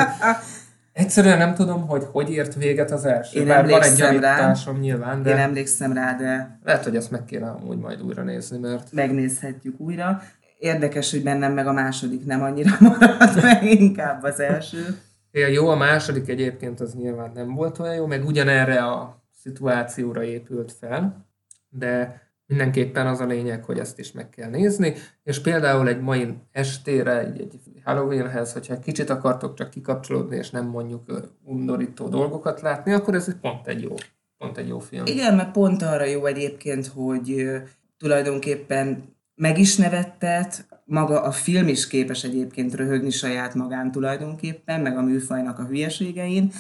egyszerűen 0.93 1.39
nem 1.39 1.55
tudom, 1.55 1.87
hogy 1.87 2.03
hogy 2.13 2.31
ért 2.31 2.55
véget 2.55 2.91
az 2.91 3.05
első. 3.05 3.39
Én 3.41 3.47
Bár 3.47 3.67
van 3.67 3.83
egy 3.83 4.01
emlékszem 4.01 4.21
rá. 4.21 4.37
gyanításom 4.37 4.79
nyilván, 4.79 5.23
de 5.23 5.31
Én 5.31 5.37
emlékszem 5.37 5.93
rá, 5.93 6.13
de 6.13 6.59
lehet, 6.65 6.85
hogy 6.85 6.97
ezt 6.97 7.11
meg 7.11 7.25
kéne 7.25 7.49
amúgy 7.49 7.79
majd 7.79 8.03
újra 8.03 8.23
nézni, 8.23 8.59
mert 8.59 8.93
megnézhetjük 8.93 9.81
újra. 9.81 10.23
Érdekes, 10.59 11.11
hogy 11.11 11.23
bennem 11.23 11.53
meg 11.53 11.67
a 11.67 11.73
második 11.73 12.25
nem 12.25 12.43
annyira 12.43 12.77
maradt 12.81 13.43
meg, 13.43 13.65
inkább 13.65 14.23
az 14.23 14.41
első. 14.41 14.99
Ja, 15.31 15.47
jó, 15.47 15.69
a 15.69 15.77
második 15.77 16.29
egyébként 16.29 16.81
az 16.81 16.95
nyilván 16.95 17.31
nem 17.35 17.55
volt 17.55 17.79
olyan 17.79 17.95
jó, 17.95 18.07
meg 18.07 18.25
ugyanerre 18.25 18.85
a 18.85 19.23
szituációra 19.33 20.23
épült 20.23 20.73
fel, 20.73 21.27
de 21.69 22.21
mindenképpen 22.47 23.07
az 23.07 23.21
a 23.21 23.27
lényeg, 23.27 23.65
hogy 23.65 23.79
ezt 23.79 23.99
is 23.99 24.13
meg 24.13 24.29
kell 24.29 24.51
nézni, 24.51 24.95
és 25.23 25.41
például 25.41 25.89
egy 25.89 26.01
mai 26.01 26.35
estére, 26.53 27.19
egy, 27.19 27.41
egy 27.41 27.61
Halloweenhez, 27.85 28.53
hogyha 28.53 28.79
kicsit 28.79 29.11
akartok 29.11 29.55
csak 29.55 29.71
kikapcsolódni, 29.71 30.37
és 30.37 30.51
nem 30.51 30.67
mondjuk 30.67 31.03
undorító 31.43 32.09
dolgokat 32.09 32.61
látni, 32.61 32.93
akkor 32.93 33.15
ez 33.15 33.41
pont 33.41 33.67
egy 33.67 33.83
jó, 33.83 33.95
pont 34.39 34.59
egy 34.59 34.69
jó 34.69 34.79
film. 34.79 35.07
Igen, 35.07 35.35
mert 35.35 35.53
pont 35.53 35.83
arra 35.83 36.05
jó 36.05 36.27
egyébként, 36.27 36.87
hogy 36.87 37.53
tulajdonképpen 37.99 39.16
meg 39.37 39.59
is 39.59 39.77
nevettet, 39.77 40.67
maga 40.85 41.23
a 41.23 41.31
film 41.31 41.69
is 41.69 41.87
képes 41.87 42.25
egyébként 42.25 42.75
röhögni 42.75 43.11
saját 43.11 43.55
magán 43.55 43.91
tulajdonképpen, 43.91 44.81
meg 44.81 44.97
a 44.97 45.03
műfajnak 45.03 45.59
a 45.59 45.65
hülyeségein. 45.65 46.53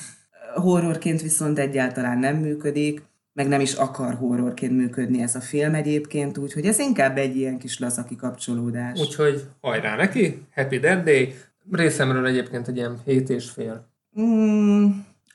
Horrorként 0.54 1.22
viszont 1.22 1.58
egyáltalán 1.58 2.18
nem 2.18 2.36
működik, 2.36 3.02
meg 3.32 3.48
nem 3.48 3.60
is 3.60 3.74
akar 3.74 4.14
horrorként 4.14 4.72
működni 4.72 5.22
ez 5.22 5.34
a 5.34 5.40
film 5.40 5.74
egyébként, 5.74 6.38
úgyhogy 6.38 6.66
ez 6.66 6.78
inkább 6.78 7.16
egy 7.16 7.36
ilyen 7.36 7.58
kis 7.58 7.78
laza 7.78 8.04
kikapcsolódás. 8.04 9.00
Úgyhogy 9.00 9.44
hajrá 9.60 9.96
neki, 9.96 10.46
Happy 10.54 10.78
Dead 10.78 11.04
Day, 11.04 11.34
részemről 11.70 12.26
egyébként 12.26 12.68
egy 12.68 12.76
ilyen 12.76 12.98
hét 13.04 13.28
és 13.28 13.50
fél. 13.50 13.86
Mm, 14.20 14.86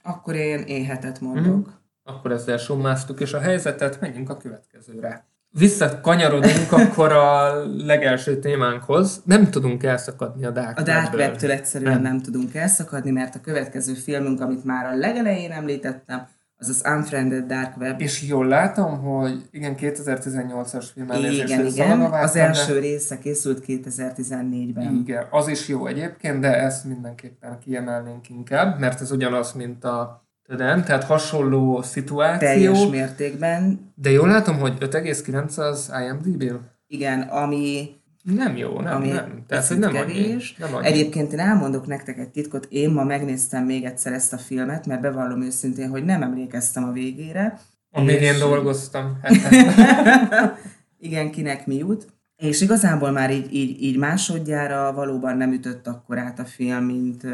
akkor 0.04 0.36
én 0.36 0.60
éhetet 0.60 1.20
mondok. 1.20 1.68
Mm. 1.68 1.72
Akkor 2.04 2.32
ezzel 2.32 2.58
summáztuk, 2.58 3.20
és 3.20 3.34
a 3.34 3.40
helyzetet 3.40 4.00
menjünk 4.00 4.30
a 4.30 4.38
következőre. 4.38 5.31
Visszakanyarodunk 5.52 6.72
akkor 6.72 7.12
a 7.12 7.56
legelső 7.78 8.40
témánkhoz. 8.40 9.22
Nem 9.26 9.50
tudunk 9.50 9.84
elszakadni 9.84 10.46
a 10.46 10.52
Dark 10.52 10.80
A 10.80 10.82
Dark 10.82 11.14
Web-től 11.14 11.52
egyszerűen 11.52 11.94
nem. 11.94 12.02
nem 12.02 12.22
tudunk 12.22 12.56
elszakadni, 12.56 13.12
mert 13.12 13.36
a 13.36 13.42
következő 13.42 13.94
filmünk, 13.94 14.42
amit 14.42 14.64
már 14.64 14.86
a 14.86 14.96
legelején 14.96 15.52
említettem, 15.52 16.28
az 16.62 16.70
az 16.70 16.84
Unfriended 16.86 17.46
Dark 17.46 17.78
Web. 17.78 18.02
És 18.02 18.24
jól 18.24 18.48
látom, 18.48 19.00
hogy 19.00 19.48
igen, 19.52 19.76
2018-as 19.80 20.86
film 20.94 21.12
Igen, 21.12 21.66
igen, 21.66 22.02
az 22.02 22.36
első 22.36 22.80
része 22.80 23.18
készült 23.18 23.64
2014-ben. 23.68 24.96
Igen, 24.96 25.26
az 25.30 25.48
is 25.48 25.68
jó 25.68 25.86
egyébként, 25.86 26.40
de 26.40 26.62
ezt 26.62 26.86
mindenképpen 26.86 27.60
kiemelnénk 27.60 28.30
inkább, 28.30 28.80
mert 28.80 29.02
ez 29.02 29.12
ugyanaz, 29.12 29.54
mint 29.54 29.84
a 29.84 30.26
nem, 30.58 30.84
tehát 30.84 31.04
hasonló 31.04 31.82
szituáció. 31.82 32.48
Teljes 32.48 32.88
mértékben. 32.90 33.92
De 33.96 34.12
jól 34.12 34.28
látom, 34.28 34.60
hogy 34.60 34.78
5,9 34.80 35.58
az 35.58 35.92
IMDb-ből? 36.04 36.62
Igen, 36.88 37.22
ami 37.22 37.90
nem 38.24 38.58
jó, 38.58 38.80
nem, 38.80 38.96
ami 38.96 39.08
nem. 39.08 39.44
Tehát, 39.48 39.68
hogy 39.68 39.80
nem 39.80 39.92
kevés. 39.92 40.56
Annyi, 40.60 40.70
nem 40.70 40.76
annyi. 40.76 40.88
Egyébként 40.88 41.34
én 41.34 41.40
elmondok 41.40 41.88
nektek 41.88 42.18
egy 42.18 42.30
titkot, 42.30 42.68
én 42.70 42.90
ma 42.90 43.04
megnéztem 43.04 43.66
még 43.66 43.84
egyszer 43.84 44.14
ezt 44.14 44.34
a 44.34 44.38
filmet, 44.38 44.86
mert 44.86 45.02
bevallom 45.02 45.42
őszintén, 45.42 45.90
hogy 45.90 46.06
nem 46.06 46.24
emlékeztem 46.24 46.84
a 46.84 46.92
végére. 46.92 47.60
Amíg 47.92 48.22
és... 48.22 48.22
én 48.22 48.40
dolgoztam. 48.40 49.20
Igen, 51.00 51.32
kinek 51.32 51.68
mi 51.68 51.76
jut. 51.76 52.08
És 52.38 52.62
igazából 52.62 53.12
már 53.12 53.32
így, 53.32 53.54
így, 53.54 53.82
így 53.82 53.98
másodjára 53.98 54.94
valóban 54.94 55.38
nem 55.38 55.54
ütött 55.54 55.88
akkor 55.88 56.18
át 56.18 56.40
a 56.40 56.46
film, 56.46 56.84
mint 56.84 57.26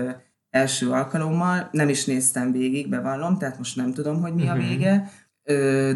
első 0.50 0.90
alkalommal. 0.90 1.70
Nem 1.72 1.90
is 1.90 2.06
néztem 2.06 2.52
végig, 2.52 2.90
bevallom, 2.90 3.38
tehát 3.38 3.58
most 3.58 3.76
nem 3.76 3.94
tudom, 3.94 4.22
hogy 4.22 4.34
mi 4.34 4.42
uh-huh. 4.42 4.58
a 4.58 4.60
mhm. 4.60 4.68
vége 4.68 5.12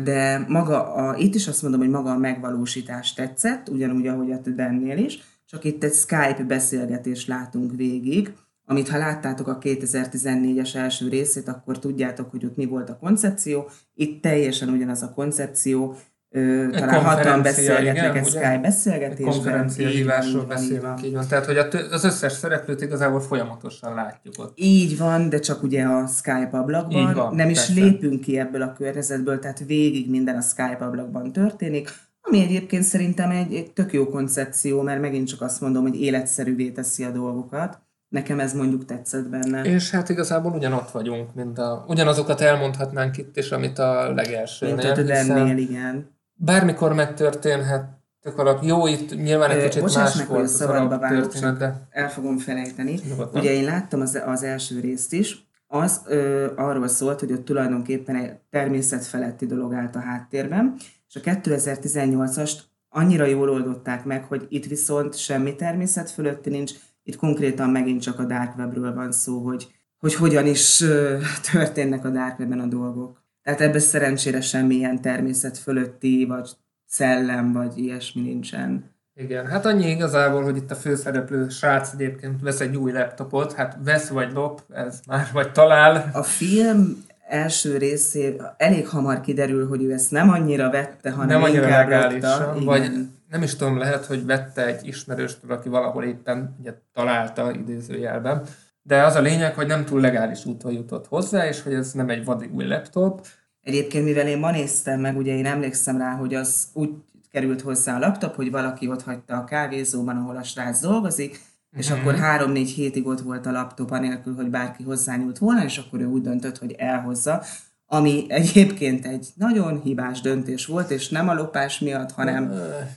de 0.04 0.46
maga 0.48 0.94
a, 0.94 1.18
itt 1.18 1.36
is 1.36 1.48
azt 1.48 1.62
mondom, 1.62 1.80
hogy 1.80 1.90
maga 1.90 2.12
a 2.12 2.18
megvalósítás 2.18 3.14
tetszett, 3.14 3.70
ugyanúgy, 3.70 4.08
ahogy 4.08 4.32
a 4.32 4.42
Tüdennél 4.42 4.98
is, 4.98 5.20
csak 5.46 5.64
itt 5.64 5.84
egy 5.84 5.94
Skype 5.94 6.44
beszélgetést 6.48 7.28
látunk 7.28 7.72
végig, 7.76 8.34
amit 8.66 8.90
ha 8.90 8.98
láttátok 8.98 9.48
a 9.48 9.58
2014-es 9.58 10.76
első 10.76 11.10
részét, 11.10 11.48
akkor 11.48 11.80
tudjátok, 11.80 12.32
hogy 12.32 12.46
ott 12.46 12.56
mi 12.56 12.66
volt 12.66 12.90
a 12.90 12.98
koncepció. 12.98 13.70
Itt 13.94 14.22
teljesen 14.22 14.70
ugyanaz 14.70 15.02
a 15.02 15.14
koncepció, 15.14 15.96
Ö, 16.34 16.68
talán 16.72 17.04
hatan 17.04 17.42
beszélgetnek 17.42 18.16
egy 18.16 18.26
Skype 18.26 18.60
beszélgetésben. 18.62 19.34
Konferencia 19.34 19.88
hívásról 19.88 20.46
beszélünk, 20.46 21.04
így 21.04 21.14
van. 21.14 21.28
Tehát, 21.28 21.46
hogy 21.46 21.58
az 21.92 22.04
összes 22.04 22.32
szereplőt 22.32 22.82
igazából 22.82 23.22
folyamatosan 23.22 23.94
látjuk 23.94 24.34
ott. 24.38 24.54
Így 24.56 24.98
van, 24.98 25.30
de 25.30 25.40
csak 25.40 25.64
ugye 25.64 25.84
a 25.84 26.08
Skype 26.08 26.50
ablakban. 26.52 27.10
Így 27.10 27.16
van, 27.16 27.36
nem 27.36 27.50
is 27.50 27.66
persze. 27.66 27.82
lépünk 27.82 28.22
ki 28.22 28.40
ebből 28.40 28.62
a 28.62 28.74
környezetből, 28.74 29.40
tehát 29.40 29.60
végig 29.66 30.10
minden 30.10 30.36
a 30.36 30.42
Skype 30.42 30.86
ablakban 30.86 31.32
történik, 31.32 31.90
ami 32.22 32.42
egyébként 32.42 32.84
szerintem 32.84 33.30
egy, 33.30 33.54
egy 33.54 33.72
tök 33.72 33.94
jó 33.94 34.10
koncepció, 34.10 34.82
mert 34.82 35.02
megint 35.02 35.28
csak 35.28 35.42
azt 35.42 35.62
mondom, 35.62 35.82
hogy 35.82 36.02
életszerűvé 36.02 36.70
teszi 36.70 37.04
a 37.04 37.10
dolgokat. 37.10 37.82
Nekem 38.10 38.40
ez 38.40 38.54
mondjuk 38.54 38.86
tetszett 38.86 39.30
benne. 39.30 39.62
És 39.62 39.92
hát 39.92 40.10
igazából 40.10 40.52
ugyanott 40.52 40.92
vagyunk, 40.92 41.36
mint 41.36 41.58
a, 41.58 41.86
ugyanazokat 41.88 42.42
elmondhatnánk 42.42 43.18
itt 43.18 43.38
is, 43.38 43.52
amit 43.52 43.80
a 43.80 44.14
legelső. 44.14 44.66
Mint 44.66 44.84
a 44.84 44.96
hiszen... 44.96 45.58
igen 45.58 46.20
bármikor 46.44 46.94
megtörténhet, 46.94 47.86
tök 48.22 48.38
alap. 48.38 48.64
Jó, 48.64 48.88
itt 48.88 49.16
nyilván 49.16 49.50
egy 49.50 49.64
kicsit 49.64 49.82
Bocsáss 49.82 50.18
más 50.18 50.28
volt 50.28 50.44
az 50.44 50.62
alaptörténet, 50.62 51.58
de... 51.58 51.88
El 51.90 52.10
fogom 52.10 52.38
felejteni. 52.38 53.00
Nyugodtan. 53.10 53.42
Ugye 53.42 53.54
én 53.54 53.64
láttam 53.64 54.02
az, 54.02 54.22
az 54.26 54.44
első 54.44 54.80
részt 54.80 55.14
is, 55.14 55.46
az 55.68 56.02
ö, 56.06 56.48
arról 56.56 56.88
szólt, 56.88 57.20
hogy 57.20 57.32
ott 57.32 57.46
tulajdonképpen 57.46 58.16
egy 58.16 58.32
természetfeletti 58.50 59.46
dolog 59.46 59.74
állt 59.74 59.96
a 59.96 60.00
háttérben, 60.00 60.76
és 61.08 61.16
a 61.16 61.20
2018-ast 61.20 62.60
annyira 62.90 63.26
jól 63.26 63.50
oldották 63.50 64.06
meg, 64.06 64.24
hogy 64.24 64.46
itt 64.50 64.66
viszont 64.66 65.18
semmi 65.18 65.56
természet 65.56 66.12
fölötti 66.12 66.50
nincs, 66.50 66.72
itt 67.04 67.16
konkrétan 67.16 67.70
megint 67.70 68.02
csak 68.02 68.20
a 68.20 68.24
Dark 68.24 68.58
Webről 68.58 68.94
van 68.94 69.12
szó, 69.12 69.40
hogy, 69.40 69.68
hogy 70.00 70.14
hogyan 70.14 70.46
is 70.46 70.82
ö, 70.82 71.18
történnek 71.52 72.06
a 72.06 72.10
Dark 72.10 72.40
Webben 72.40 72.60
a 72.60 72.66
dolgok. 72.66 73.21
Tehát 73.44 73.62
ebben 73.62 73.80
szerencsére 73.80 74.42
semmilyen 74.42 75.02
természet 75.02 75.58
fölötti, 75.58 76.26
vagy 76.26 76.50
szellem, 76.86 77.54
vagy 77.54 77.78
ilyesmi 77.78 78.22
nincsen. 78.22 78.90
Igen, 79.16 79.48
hát 79.48 79.66
annyi 79.66 79.90
igazából, 79.90 80.44
hogy 80.44 80.58
itt 80.58 80.72
a 80.72 80.76
főszereplő 80.76 81.50
srác 81.50 81.94
egyébként 81.94 82.42
vesz 82.42 82.60
egy 82.60 82.76
új 82.76 82.92
laptopot, 82.92 83.54
hát 83.54 83.78
vesz 83.84 84.10
vagy 84.10 84.34
lop, 84.34 84.62
ez 84.74 85.00
már 85.08 85.28
vagy 85.34 85.52
talál. 85.52 86.10
A 86.14 86.24
film 86.24 87.06
első 87.28 87.78
részé 87.78 88.36
elég 88.58 88.88
hamar 88.88 89.22
kiderül, 89.22 89.68
hogy 89.68 89.84
ő 89.84 89.92
ezt 89.92 90.12
nem 90.12 90.30
annyira 90.30 90.70
vette, 90.70 91.12
hanem 91.12 91.28
nem 91.28 91.44
annyira 91.44 91.70
legálisan, 91.70 92.64
vagy 92.64 92.92
nem 93.30 93.44
is 93.44 93.56
tudom, 93.56 93.78
lehet, 93.78 94.06
hogy 94.06 94.26
vette 94.26 94.66
egy 94.66 94.88
ismerőstől, 94.88 95.52
aki 95.52 95.70
valahol 95.70 96.04
éppen 96.04 96.56
ugye, 96.60 96.74
találta 96.94 97.52
idézőjelben, 97.52 98.44
de 98.84 99.04
az 99.04 99.16
a 99.16 99.22
lényeg, 99.22 99.54
hogy 99.54 99.68
nem 99.68 99.86
túl 99.86 100.00
legális 100.00 100.46
úton 100.46 100.72
jutott 100.72 101.08
hozzá, 101.08 101.48
és 101.48 101.62
hogy 101.62 101.74
ez 101.74 101.92
nem 101.92 102.10
egy 102.10 102.26
vadi 102.26 102.50
új 102.54 102.66
laptop. 102.66 103.28
Egyébként, 103.62 104.06
mivel 104.06 104.28
én 104.28 104.38
ma 104.38 104.52
néztem 104.52 105.00
meg, 105.00 105.18
ugye 105.18 105.36
én 105.36 105.46
emlékszem 105.46 105.98
rá, 105.98 106.12
hogy 106.12 106.34
az 106.34 106.68
úgy 106.74 106.90
került 107.32 107.62
hozzá 107.62 107.96
a 107.96 108.00
laptop, 108.00 108.36
hogy 108.36 108.52
valaki 108.52 108.88
ott 108.88 109.04
hagyta 109.04 109.38
a 109.38 109.44
kávézóban, 109.44 110.18
ahol 110.18 110.38
a 110.38 110.44
srác 110.44 110.80
dolgozik, 110.80 111.40
és 111.78 111.92
mm-hmm. 111.92 112.02
akkor 112.02 112.16
három-négy 112.16 112.70
hétig 112.70 113.08
ott 113.08 113.22
volt 113.22 113.46
a 113.46 113.52
laptop, 113.52 113.92
anélkül, 113.92 114.36
hogy 114.36 114.50
bárki 114.50 114.84
hozzányúlt 114.84 115.38
volna, 115.38 115.64
és 115.64 115.78
akkor 115.78 116.00
ő 116.00 116.06
úgy 116.06 116.22
döntött, 116.22 116.58
hogy 116.58 116.72
elhozza, 116.72 117.44
ami 117.86 118.26
egyébként 118.28 119.06
egy 119.06 119.28
nagyon 119.36 119.82
hibás 119.82 120.22
döntés 120.22 120.66
volt, 120.66 120.90
és 120.90 121.10
nem 121.10 121.30
a 121.30 121.34
lopás 121.34 121.80
miatt, 121.80 122.12
hanem 122.12 122.54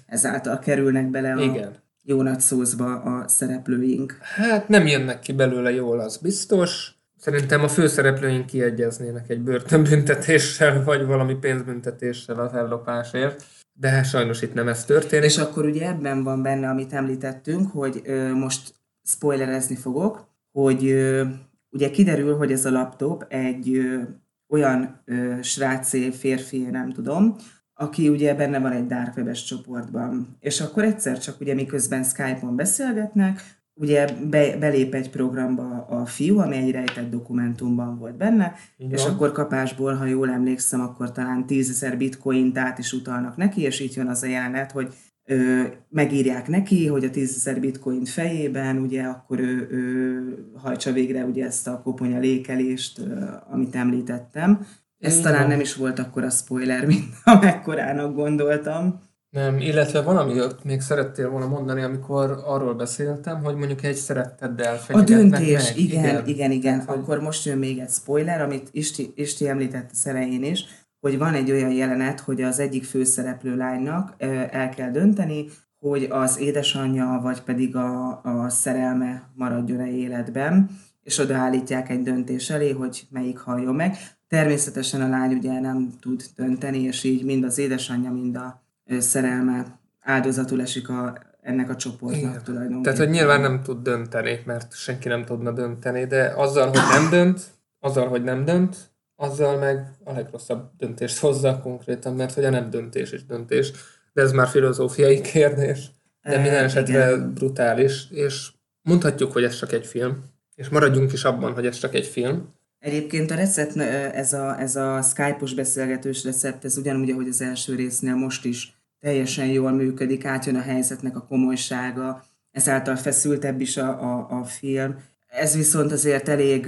ezáltal 0.06 0.58
kerülnek 0.58 1.10
bele 1.10 1.32
a 1.32 1.40
Igen 1.40 1.83
jó 2.04 2.22
nagy 2.22 2.40
szózba 2.40 2.94
a 2.94 3.28
szereplőink. 3.28 4.18
Hát 4.20 4.68
nem 4.68 4.86
jönnek 4.86 5.20
ki 5.20 5.32
belőle 5.32 5.72
jól, 5.72 6.00
az 6.00 6.16
biztos. 6.16 6.94
Szerintem 7.16 7.62
a 7.62 7.68
főszereplőink 7.68 8.46
kiegyeznének 8.46 9.30
egy 9.30 9.40
börtönbüntetéssel, 9.40 10.82
vagy 10.84 11.06
valami 11.06 11.34
pénzbüntetéssel 11.34 12.40
az 12.40 12.52
ellopásért. 12.54 13.44
De 13.72 14.02
sajnos 14.02 14.42
itt 14.42 14.54
nem 14.54 14.68
ez 14.68 14.84
történik. 14.84 15.24
És 15.24 15.38
akkor 15.38 15.64
ugye 15.64 15.88
ebben 15.88 16.22
van 16.22 16.42
benne, 16.42 16.68
amit 16.68 16.92
említettünk, 16.92 17.70
hogy 17.70 18.00
ö, 18.04 18.34
most 18.34 18.74
spoilerezni 19.04 19.76
fogok, 19.76 20.26
hogy 20.52 20.86
ö, 20.86 21.24
ugye 21.70 21.90
kiderül, 21.90 22.36
hogy 22.36 22.52
ez 22.52 22.64
a 22.64 22.70
laptop 22.70 23.24
egy 23.28 23.74
ö, 23.74 24.02
olyan 24.48 25.02
ö, 25.04 25.34
srácé, 25.42 26.10
férfi, 26.10 26.58
nem 26.58 26.92
tudom, 26.92 27.36
aki 27.74 28.08
ugye 28.08 28.34
benne 28.34 28.58
van 28.58 28.72
egy 28.72 28.86
dark 28.86 29.16
webes 29.16 29.44
csoportban. 29.44 30.36
És 30.40 30.60
akkor 30.60 30.84
egyszer 30.84 31.18
csak 31.18 31.40
ugye 31.40 31.54
miközben 31.54 32.02
Skype-on 32.02 32.56
beszélgetnek, 32.56 33.62
ugye 33.74 34.06
be, 34.30 34.56
belép 34.56 34.94
egy 34.94 35.10
programba 35.10 35.86
a 35.88 36.06
fiú, 36.06 36.38
ami 36.38 36.56
egy 36.56 36.70
rejtett 36.70 37.10
dokumentumban 37.10 37.98
volt 37.98 38.16
benne, 38.16 38.54
Igen. 38.76 38.92
és 38.92 39.04
akkor 39.04 39.32
kapásból, 39.32 39.94
ha 39.94 40.04
jól 40.04 40.30
emlékszem, 40.30 40.80
akkor 40.80 41.12
talán 41.12 41.46
tízezer 41.46 41.96
bitcoint 41.96 42.58
át 42.58 42.78
is 42.78 42.92
utalnak 42.92 43.36
neki, 43.36 43.60
és 43.60 43.80
itt 43.80 43.94
jön 43.94 44.08
az 44.08 44.22
a 44.22 44.26
jelenet, 44.26 44.72
hogy 44.72 44.94
ö, 45.24 45.62
megírják 45.88 46.48
neki, 46.48 46.86
hogy 46.86 47.04
a 47.04 47.10
tízezer 47.10 47.60
bitcoin 47.60 48.04
fejében, 48.04 48.76
ugye 48.76 49.02
akkor 49.02 49.40
ő, 49.40 49.68
ő 49.70 50.22
hajtsa 50.54 50.92
végre 50.92 51.24
ugye 51.24 51.44
ezt 51.44 51.68
a 51.68 51.80
koponya 51.82 52.18
lékelést, 52.18 52.98
ö, 52.98 53.24
amit 53.50 53.74
említettem, 53.74 54.66
ez 55.04 55.20
talán 55.20 55.48
nem 55.48 55.60
is 55.60 55.74
volt 55.74 55.98
akkor 55.98 56.24
a 56.24 56.30
spoiler, 56.30 56.86
mint 56.92 57.04
amekkorának 57.24 58.14
gondoltam. 58.14 59.02
Nem, 59.30 59.58
illetve 59.58 60.00
van, 60.00 60.16
amit 60.16 60.64
még 60.64 60.80
szerettél 60.80 61.30
volna 61.30 61.46
mondani, 61.46 61.82
amikor 61.82 62.42
arról 62.44 62.74
beszéltem, 62.74 63.42
hogy 63.42 63.54
mondjuk 63.54 63.82
egy 63.82 63.94
szeretteddel 63.94 64.80
A 64.88 65.00
döntés, 65.00 65.68
meg. 65.68 65.78
Igen, 65.78 66.04
igen, 66.04 66.26
igen, 66.26 66.50
igen. 66.50 66.78
Hát, 66.78 66.88
Akkor 66.88 67.20
most 67.20 67.44
jön 67.44 67.58
még 67.58 67.78
egy 67.78 67.90
spoiler, 67.90 68.40
amit 68.40 68.68
Isti, 68.72 69.12
Isti 69.16 69.48
említett 69.48 69.90
a 70.04 70.08
elején 70.08 70.44
is, 70.44 70.64
hogy 71.00 71.18
van 71.18 71.34
egy 71.34 71.50
olyan 71.50 71.72
jelenet, 71.72 72.20
hogy 72.20 72.42
az 72.42 72.58
egyik 72.58 72.84
főszereplő 72.84 73.56
lánynak 73.56 74.14
el 74.50 74.68
kell 74.68 74.90
dönteni, 74.90 75.46
hogy 75.78 76.06
az 76.10 76.38
édesanyja, 76.38 77.20
vagy 77.22 77.42
pedig 77.42 77.76
a, 77.76 78.20
a 78.22 78.48
szerelme 78.48 79.30
maradjon-e 79.34 79.90
életben, 79.90 80.70
és 81.02 81.18
odaállítják 81.18 81.88
egy 81.88 82.02
döntés 82.02 82.50
elé, 82.50 82.70
hogy 82.70 83.06
melyik 83.10 83.38
halljon 83.38 83.74
meg. 83.74 83.96
Természetesen 84.28 85.00
a 85.00 85.08
lány 85.08 85.32
ugye 85.32 85.60
nem 85.60 85.92
tud 86.00 86.22
dönteni, 86.36 86.78
és 86.78 87.04
így 87.04 87.24
mind 87.24 87.44
az 87.44 87.58
édesanyja, 87.58 88.10
mind 88.10 88.36
a 88.36 88.62
szerelme 88.98 89.78
áldozatul 90.00 90.60
esik 90.60 90.88
a, 90.88 91.18
ennek 91.42 91.70
a 91.70 91.76
csoportnak 91.76 92.20
Igen. 92.20 92.42
tulajdonképpen. 92.44 92.82
Tehát, 92.82 92.98
hogy 92.98 93.08
nyilván 93.08 93.40
nem 93.40 93.62
tud 93.62 93.82
dönteni, 93.82 94.40
mert 94.44 94.76
senki 94.76 95.08
nem 95.08 95.24
tudna 95.24 95.52
dönteni, 95.52 96.06
de 96.06 96.32
azzal, 96.36 96.68
hogy 96.68 96.80
nem 96.92 97.10
dönt, 97.10 97.40
azzal, 97.80 98.08
hogy 98.08 98.22
nem 98.22 98.44
dönt, 98.44 98.76
azzal 99.16 99.58
meg 99.58 99.86
a 100.04 100.12
legrosszabb 100.12 100.70
döntést 100.76 101.18
hozza 101.18 101.60
konkrétan, 101.60 102.14
mert 102.14 102.34
hogy 102.34 102.44
a 102.44 102.50
nem 102.50 102.70
döntés 102.70 103.12
is 103.12 103.26
döntés, 103.26 103.72
de 104.12 104.22
ez 104.22 104.32
már 104.32 104.48
filozófiai 104.48 105.20
kérdés, 105.20 105.90
de 106.22 106.38
minden 106.38 106.64
esetre 106.64 107.10
Igen. 107.10 107.34
brutális, 107.34 108.10
és 108.10 108.52
mondhatjuk, 108.82 109.32
hogy 109.32 109.44
ez 109.44 109.56
csak 109.56 109.72
egy 109.72 109.86
film, 109.86 110.24
és 110.54 110.68
maradjunk 110.68 111.12
is 111.12 111.24
abban, 111.24 111.52
hogy 111.52 111.66
ez 111.66 111.78
csak 111.78 111.94
egy 111.94 112.06
film. 112.06 112.54
Egyébként 112.84 113.30
a 113.30 113.34
recept, 113.34 113.76
ez 114.14 114.32
a, 114.32 114.60
ez 114.60 114.76
a 114.76 115.02
Skype-os 115.02 115.54
beszélgetős 115.54 116.24
recept, 116.24 116.64
ez 116.64 116.76
ugyanúgy, 116.76 117.10
ahogy 117.10 117.28
az 117.28 117.40
első 117.40 117.74
résznél 117.74 118.14
most 118.14 118.44
is 118.44 118.76
teljesen 119.00 119.46
jól 119.46 119.70
működik, 119.70 120.24
átjön 120.24 120.56
a 120.56 120.60
helyzetnek 120.60 121.16
a 121.16 121.26
komolysága, 121.26 122.24
ezáltal 122.50 122.96
feszültebb 122.96 123.60
is 123.60 123.76
a, 123.76 124.02
a, 124.02 124.38
a 124.38 124.44
film. 124.44 124.96
Ez 125.26 125.56
viszont 125.56 125.92
azért 125.92 126.28
elég, 126.28 126.64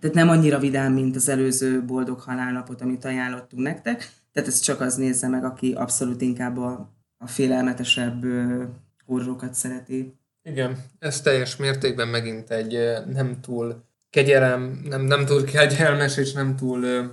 tehát 0.00 0.14
nem 0.14 0.28
annyira 0.28 0.58
vidám, 0.58 0.92
mint 0.92 1.16
az 1.16 1.28
előző 1.28 1.84
Boldog 1.84 2.20
Halálnapot, 2.20 2.80
amit 2.80 3.04
ajánlottunk 3.04 3.62
nektek, 3.62 4.10
tehát 4.32 4.48
ez 4.48 4.60
csak 4.60 4.80
az 4.80 4.94
nézze 4.94 5.28
meg, 5.28 5.44
aki 5.44 5.72
abszolút 5.72 6.20
inkább 6.20 6.58
a, 6.58 6.92
a 7.18 7.26
félelmetesebb 7.26 8.24
horrorokat 9.06 9.54
szereti. 9.54 10.14
Igen, 10.42 10.76
ez 10.98 11.20
teljes 11.20 11.56
mértékben 11.56 12.08
megint 12.08 12.50
egy 12.50 12.78
nem 13.12 13.40
túl 13.40 13.88
kegyelem, 14.10 14.80
nem, 14.84 15.02
nem 15.02 15.24
túl 15.24 15.44
kegyelmes 15.44 16.16
és 16.16 16.32
nem 16.32 16.56
túl 16.56 16.82
uh, 16.82 17.04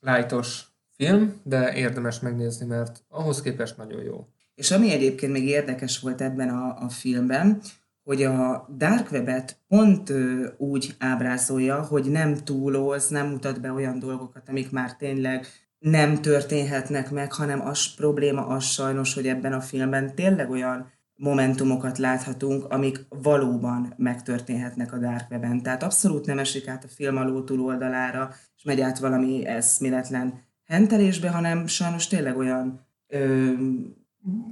lájtos 0.00 0.64
film, 0.96 1.40
de 1.42 1.74
érdemes 1.74 2.20
megnézni, 2.20 2.66
mert 2.66 3.04
ahhoz 3.08 3.42
képest 3.42 3.76
nagyon 3.76 4.02
jó. 4.02 4.26
És 4.54 4.70
ami 4.70 4.92
egyébként 4.92 5.32
még 5.32 5.46
érdekes 5.46 5.98
volt 5.98 6.20
ebben 6.20 6.48
a, 6.48 6.76
a 6.84 6.88
filmben, 6.88 7.60
hogy 8.02 8.22
a 8.22 8.68
Dark 8.76 9.10
Web-et 9.12 9.56
pont 9.68 10.10
ö, 10.10 10.46
úgy 10.56 10.94
ábrázolja, 10.98 11.82
hogy 11.82 12.10
nem 12.10 12.34
túloz, 12.34 13.08
nem 13.08 13.26
mutat 13.26 13.60
be 13.60 13.72
olyan 13.72 13.98
dolgokat, 13.98 14.48
amik 14.48 14.70
már 14.70 14.96
tényleg 14.96 15.46
nem 15.78 16.22
történhetnek 16.22 17.10
meg, 17.10 17.32
hanem 17.32 17.60
az 17.60 17.94
probléma 17.94 18.46
az 18.46 18.64
sajnos, 18.64 19.14
hogy 19.14 19.26
ebben 19.26 19.52
a 19.52 19.60
filmben 19.60 20.14
tényleg 20.14 20.50
olyan 20.50 20.90
momentumokat 21.20 21.98
láthatunk, 21.98 22.64
amik 22.64 23.06
valóban 23.08 23.94
megtörténhetnek 23.96 24.92
a 24.92 24.98
Dark 24.98 25.30
Web-en. 25.30 25.62
Tehát 25.62 25.82
abszolút 25.82 26.26
nem 26.26 26.38
esik 26.38 26.68
át 26.68 26.84
a 26.84 26.88
film 26.88 27.16
alól 27.16 27.44
túloldalára, 27.44 28.34
és 28.56 28.62
megy 28.62 28.80
át 28.80 28.98
valami 28.98 29.46
eszméletlen 29.46 30.42
hentelésbe, 30.64 31.30
hanem 31.30 31.66
sajnos 31.66 32.06
tényleg 32.06 32.36
olyan 32.36 32.86
ö, 33.06 33.52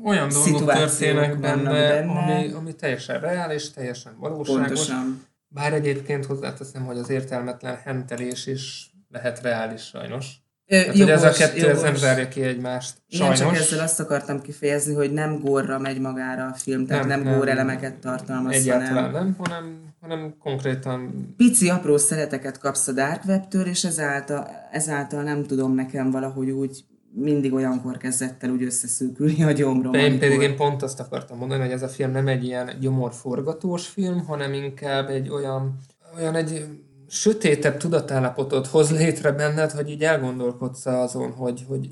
olyan 0.04 0.28
dolgok 0.28 0.72
történnek 0.72 1.40
benne, 1.40 1.70
benne, 1.70 2.10
ami, 2.10 2.52
ami 2.52 2.74
teljesen 2.74 3.20
reális, 3.20 3.70
teljesen 3.70 4.16
valóságos. 4.18 4.56
Pontosan. 4.56 5.22
Bár 5.48 5.72
egyébként 5.72 6.24
hozzáteszem, 6.24 6.84
hogy 6.84 6.98
az 6.98 7.08
értelmetlen 7.08 7.76
hentelés 7.76 8.46
is 8.46 8.90
lehet 9.08 9.42
reális 9.42 9.82
sajnos. 9.82 10.46
Tehát, 10.68 10.86
jogos, 10.86 11.00
hogy 11.00 11.10
ez 11.10 11.22
a 11.22 11.30
kettő 11.30 11.58
jogos. 11.58 11.74
ez 11.74 11.82
nem 11.82 11.94
zárja 11.94 12.28
ki 12.28 12.42
egymást. 12.42 12.96
Sajnos. 13.08 13.40
Igen, 13.40 13.52
csak 13.52 13.60
ezzel 13.60 13.80
azt 13.80 14.00
akartam 14.00 14.40
kifejezni, 14.40 14.94
hogy 14.94 15.12
nem 15.12 15.40
górra 15.40 15.78
megy 15.78 16.00
magára 16.00 16.46
a 16.46 16.52
film, 16.52 16.86
tehát 16.86 17.06
nem, 17.06 17.18
nem, 17.18 17.28
nem 17.28 17.38
gór 17.38 17.48
elemeket 17.48 17.94
tartalmaz. 17.94 18.54
Egyáltalán 18.54 19.04
hanem, 19.04 19.12
nem, 19.12 19.36
hanem, 19.38 19.94
hanem 20.00 20.34
konkrétan... 20.38 21.34
Pici 21.36 21.68
apró 21.68 21.96
szereteket 21.96 22.58
kapsz 22.58 22.88
a 22.88 22.92
Dark 22.92 23.24
Web-től, 23.26 23.66
és 23.66 23.84
ezáltal, 23.84 24.46
ezáltal 24.72 25.22
nem 25.22 25.44
tudom 25.44 25.74
nekem 25.74 26.10
valahogy 26.10 26.50
úgy 26.50 26.84
mindig 27.12 27.52
olyankor 27.52 27.96
kezdett 27.96 28.42
el 28.42 28.50
úgy 28.50 28.62
összeszűkülni 28.62 29.42
a 29.42 29.52
gyomrom. 29.52 29.94
Én 29.94 30.18
pedig 30.18 30.40
én 30.40 30.56
pont 30.56 30.82
azt 30.82 31.00
akartam 31.00 31.38
mondani, 31.38 31.62
hogy 31.62 31.70
ez 31.70 31.82
a 31.82 31.88
film 31.88 32.10
nem 32.10 32.28
egy 32.28 32.44
ilyen 32.44 32.70
gyomorforgatós 32.80 33.86
film, 33.86 34.24
hanem 34.26 34.52
inkább 34.52 35.08
egy 35.08 35.28
olyan, 35.28 35.76
olyan 36.16 36.34
egy 36.34 36.64
sötétebb 37.08 37.76
tudatállapotot 37.76 38.66
hoz 38.66 38.90
létre 38.90 39.32
benned, 39.32 39.70
hogy 39.70 39.90
így 39.90 40.02
elgondolkodsz 40.02 40.86
azon, 40.86 41.32
hogy, 41.32 41.64
hogy 41.68 41.88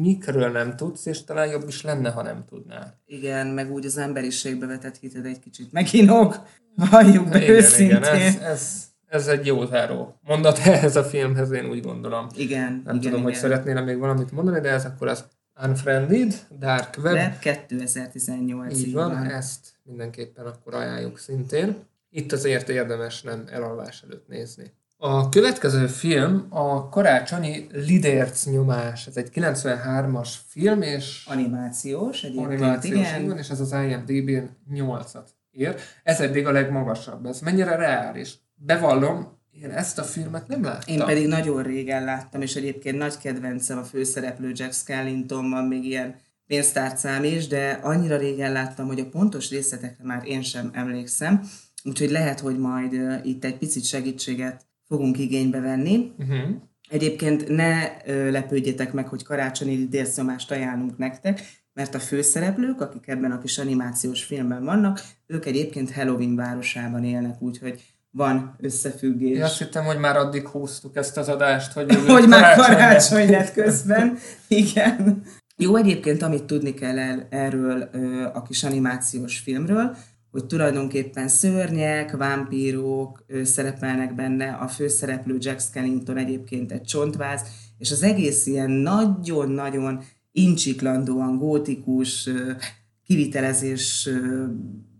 mikről 0.00 0.50
nem 0.50 0.76
tudsz, 0.76 1.06
és 1.06 1.24
talán 1.24 1.46
jobb 1.48 1.68
is 1.68 1.82
lenne, 1.82 2.10
ha 2.10 2.22
nem 2.22 2.44
tudnál. 2.48 3.00
Igen, 3.06 3.46
meg 3.46 3.72
úgy 3.72 3.86
az 3.86 3.96
emberiségbe 3.96 4.66
vetett 4.66 4.96
hited 4.96 5.26
egy 5.26 5.38
kicsit 5.38 5.72
meginog, 5.72 6.42
valljuk 6.90 7.28
be 7.28 7.42
igen, 7.42 7.54
őszintén. 7.54 7.96
Igen, 7.96 8.14
ez, 8.14 8.36
ez, 8.36 8.84
ez 9.06 9.26
egy 9.26 9.46
jó 9.46 9.64
záró 9.64 10.18
mondat 10.22 10.58
ehhez 10.58 10.96
a 10.96 11.04
filmhez, 11.04 11.50
én 11.50 11.68
úgy 11.68 11.82
gondolom. 11.82 12.26
Igen, 12.34 12.82
Nem 12.84 12.96
igen, 12.96 13.00
tudom, 13.00 13.12
igen. 13.12 13.22
hogy 13.22 13.34
szeretnél 13.34 13.82
még 13.82 13.98
valamit 13.98 14.32
mondani, 14.32 14.60
de 14.60 14.70
ez 14.70 14.84
akkor 14.84 15.08
az 15.08 15.24
Unfriended, 15.62 16.46
Dark 16.58 16.96
Web. 17.02 17.14
Web 17.14 17.38
2018. 17.38 18.78
Így 18.78 18.92
van, 18.92 19.10
van, 19.10 19.24
ezt 19.24 19.66
mindenképpen 19.82 20.46
akkor 20.46 20.74
ajánljuk 20.74 21.18
szintén. 21.18 21.76
Itt 22.16 22.32
azért 22.32 22.68
érdemes 22.68 23.22
nem 23.22 23.44
elalvás 23.50 24.02
előtt 24.02 24.28
nézni. 24.28 24.72
A 24.96 25.28
következő 25.28 25.86
film 25.86 26.46
a 26.48 26.88
karácsonyi 26.88 27.66
Lidérc 27.72 28.46
nyomás. 28.46 29.06
Ez 29.06 29.16
egy 29.16 29.28
93-as 29.34 30.28
film, 30.46 30.82
és... 30.82 31.24
Animációs 31.26 32.22
egyébként, 32.22 32.46
animációs, 32.46 33.08
igen. 33.08 33.26
Van, 33.26 33.38
és 33.38 33.48
ez 33.48 33.60
az 33.60 33.72
IMDb-n 33.72 34.74
8-at 34.74 35.26
ér. 35.50 35.74
Ez 36.02 36.20
eddig 36.20 36.46
a 36.46 36.50
legmagasabb. 36.50 37.26
Ez 37.26 37.40
mennyire 37.40 37.76
reális? 37.76 38.34
Bevallom, 38.54 39.38
én 39.62 39.70
ezt 39.70 39.98
a 39.98 40.02
filmet 40.02 40.48
nem 40.48 40.62
láttam. 40.62 40.94
Én 40.94 41.04
pedig 41.04 41.26
nagyon 41.26 41.62
régen 41.62 42.04
láttam, 42.04 42.42
és 42.42 42.56
egyébként 42.56 42.98
nagy 42.98 43.18
kedvencem 43.18 43.78
a 43.78 43.84
főszereplő 43.84 44.52
Jack 44.54 44.72
Skellington, 44.72 45.50
van 45.50 45.64
még 45.64 45.84
ilyen 45.84 46.16
pénztárcám 46.46 47.24
is, 47.24 47.46
de 47.46 47.78
annyira 47.82 48.16
régen 48.16 48.52
láttam, 48.52 48.86
hogy 48.86 49.00
a 49.00 49.08
pontos 49.08 49.50
részletekre 49.50 50.04
már 50.04 50.22
én 50.24 50.42
sem 50.42 50.70
emlékszem. 50.72 51.42
Úgyhogy 51.86 52.10
lehet, 52.10 52.40
hogy 52.40 52.58
majd 52.58 53.20
itt 53.24 53.44
egy 53.44 53.58
picit 53.58 53.84
segítséget 53.84 54.66
fogunk 54.88 55.18
igénybe 55.18 55.60
venni. 55.60 56.12
Uh-huh. 56.18 56.38
Egyébként 56.88 57.48
ne 57.48 57.82
lepődjetek 58.30 58.92
meg, 58.92 59.08
hogy 59.08 59.22
karácsonyi 59.22 59.86
délszomást 59.88 60.50
ajánlunk 60.50 60.98
nektek, 60.98 61.40
mert 61.72 61.94
a 61.94 61.98
főszereplők, 61.98 62.80
akik 62.80 63.08
ebben 63.08 63.30
a 63.30 63.38
kis 63.38 63.58
animációs 63.58 64.24
filmben 64.24 64.64
vannak, 64.64 65.00
ők 65.26 65.46
egyébként 65.46 65.92
Halloween 65.92 66.36
városában 66.36 67.04
élnek, 67.04 67.42
úgyhogy 67.42 67.84
van 68.10 68.56
összefüggés. 68.58 69.36
Én 69.36 69.42
azt 69.42 69.58
hittem, 69.58 69.84
hogy 69.84 69.98
már 69.98 70.16
addig 70.16 70.48
húztuk 70.48 70.96
ezt 70.96 71.16
az 71.16 71.28
adást, 71.28 71.72
hogy, 71.72 71.94
hogy 72.06 72.28
már 72.28 72.56
karácsony 72.56 73.30
lett 73.30 73.52
közben. 73.52 74.18
Igen. 74.48 75.22
Jó, 75.56 75.76
egyébként 75.76 76.22
amit 76.22 76.44
tudni 76.44 76.74
kell 76.74 76.98
el, 76.98 77.26
erről 77.30 77.82
a 78.34 78.42
kis 78.42 78.64
animációs 78.64 79.38
filmről, 79.38 79.96
hogy 80.36 80.46
tulajdonképpen 80.46 81.28
szörnyek, 81.28 82.16
vámpírok 82.16 83.24
szerepelnek 83.44 84.14
benne, 84.14 84.50
a 84.50 84.68
főszereplő 84.68 85.36
Jack 85.40 85.60
Skellington 85.60 86.16
egyébként 86.16 86.72
egy 86.72 86.82
csontváz, 86.82 87.42
és 87.78 87.90
az 87.90 88.02
egész 88.02 88.46
ilyen 88.46 88.70
nagyon-nagyon 88.70 90.02
incsiklandóan 90.32 91.38
gótikus 91.38 92.30
kivitelezés 93.04 94.08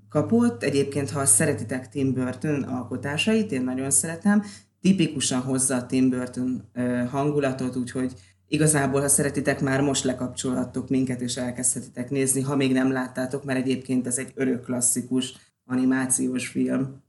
kapott. 0.08 0.62
Egyébként, 0.62 1.10
ha 1.10 1.24
szeretitek 1.24 1.88
Tim 1.88 2.12
Burton 2.12 2.62
alkotásait, 2.62 3.52
én 3.52 3.62
nagyon 3.62 3.90
szeretem, 3.90 4.42
tipikusan 4.80 5.40
hozza 5.40 5.76
a 5.76 5.86
Tim 5.86 6.10
Burton 6.10 6.70
hangulatot, 7.10 7.76
úgyhogy 7.76 8.12
Igazából, 8.48 9.00
ha 9.00 9.08
szeretitek, 9.08 9.60
már 9.60 9.80
most 9.80 10.04
lekapcsolhattok 10.04 10.88
minket, 10.88 11.20
és 11.20 11.36
elkezdhetitek 11.36 12.10
nézni, 12.10 12.40
ha 12.40 12.56
még 12.56 12.72
nem 12.72 12.92
láttátok, 12.92 13.44
mert 13.44 13.58
egyébként 13.58 14.06
ez 14.06 14.18
egy 14.18 14.32
örök 14.34 14.64
klasszikus 14.64 15.34
animációs 15.64 16.48
film. 16.48 17.02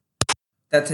Tehát 0.69 0.93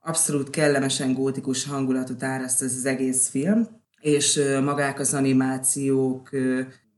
abszolút 0.00 0.50
kellemesen 0.50 1.14
gótikus 1.14 1.64
hangulatot 1.64 2.22
áraszt 2.22 2.62
ez 2.62 2.74
az 2.76 2.86
egész 2.86 3.28
film, 3.28 3.68
és 4.00 4.40
magák 4.64 5.00
az 5.00 5.14
animációk 5.14 6.30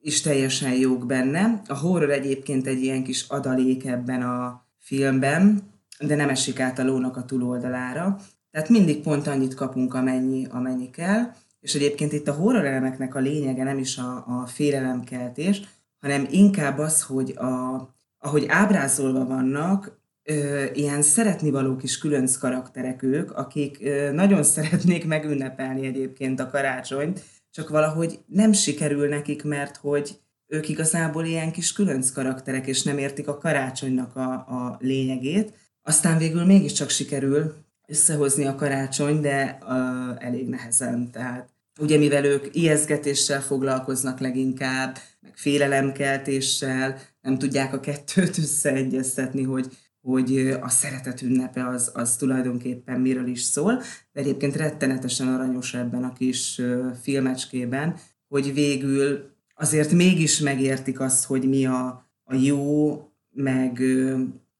is 0.01 0.21
teljesen 0.21 0.73
jók 0.73 1.07
benne. 1.07 1.63
A 1.67 1.79
horror 1.79 2.11
egyébként 2.11 2.67
egy 2.67 2.83
ilyen 2.83 3.03
kis 3.03 3.25
adalék 3.29 3.87
ebben 3.87 4.23
a 4.23 4.67
filmben, 4.79 5.61
de 5.99 6.15
nem 6.15 6.29
esik 6.29 6.61
át 6.61 6.79
a 6.79 6.85
lónak 6.85 7.17
a 7.17 7.25
túloldalára. 7.25 8.17
Tehát 8.51 8.69
mindig 8.69 9.03
pont 9.03 9.27
annyit 9.27 9.55
kapunk, 9.55 9.95
amennyi, 9.95 10.47
amennyi 10.51 10.91
kell 10.91 11.33
és 11.65 11.75
egyébként 11.75 12.13
itt 12.13 12.29
a 12.29 12.33
horror 12.33 12.65
elemeknek 12.65 13.15
a 13.15 13.19
lényege 13.19 13.65
nem 13.65 13.79
is 13.79 13.99
a, 13.99 14.25
a 14.27 14.47
félelemkeltés, 14.47 15.63
hanem 16.01 16.27
inkább 16.31 16.79
az, 16.79 17.03
hogy 17.03 17.31
a, 17.37 17.89
ahogy 18.19 18.45
ábrázolva 18.49 19.25
vannak, 19.25 20.01
ö, 20.23 20.65
ilyen 20.73 21.03
szeretnivaló 21.03 21.77
kis 21.77 21.99
különc 21.99 22.37
karakterek 22.37 23.03
ők, 23.03 23.37
akik 23.37 23.79
ö, 23.81 24.13
nagyon 24.13 24.43
szeretnék 24.55 25.07
megünnepelni 25.07 25.87
egyébként 25.87 26.41
a 26.41 26.51
karácsonyt, 26.51 27.23
csak 27.51 27.69
valahogy 27.69 28.19
nem 28.27 28.53
sikerül 28.53 29.09
nekik, 29.09 29.45
mert 29.45 29.77
hogy 29.77 30.21
ők 30.47 30.69
igazából 30.69 31.25
ilyen 31.25 31.53
kis 31.53 31.73
különc 31.73 32.11
karakterek, 32.11 32.67
és 32.67 32.83
nem 32.83 32.99
értik 32.99 33.29
a 33.29 33.39
karácsonynak 33.39 34.17
a, 34.17 34.33
a 34.33 34.77
lényegét. 34.81 35.53
Aztán 35.83 36.19
végül 36.19 36.45
mégiscsak 36.45 36.89
sikerül 36.89 37.55
összehozni 37.87 38.45
a 38.45 38.55
karácsony, 38.55 39.21
de 39.21 39.59
uh, 39.63 40.25
elég 40.25 40.49
nehezen. 40.49 41.11
Tehát 41.11 41.54
ugye 41.81 41.99
mivel 41.99 42.25
ők 42.25 42.57
ijeszgetéssel 42.57 43.43
foglalkoznak 43.43 44.21
leginkább, 44.21 44.99
meg 45.21 45.33
félelemkeltéssel, 45.37 46.99
nem 47.21 47.39
tudják 47.39 47.73
a 47.73 47.81
kettőt 47.81 48.39
összeegyeztetni, 48.39 49.43
hogy, 49.43 49.67
hogy 50.01 50.39
a 50.61 50.69
szeretet 50.69 51.23
ünnepe 51.23 51.67
az, 51.67 51.91
az 51.95 52.17
tulajdonképpen 52.17 53.01
miről 53.01 53.27
is 53.27 53.43
szól, 53.43 53.83
de 54.13 54.21
egyébként 54.21 54.57
rettenetesen 54.57 55.29
aranyos 55.29 55.75
ebben 55.75 56.05
a 56.05 56.13
kis 56.13 56.61
filmecskében, 57.03 57.97
hogy 58.29 58.55
végül 58.55 59.33
azért 59.55 59.93
mégis 59.93 60.39
megértik 60.39 61.01
azt, 61.01 61.25
hogy 61.25 61.49
mi 61.49 61.67
a, 61.67 62.11
a 62.25 62.35
jó, 62.35 62.99
meg 63.31 63.83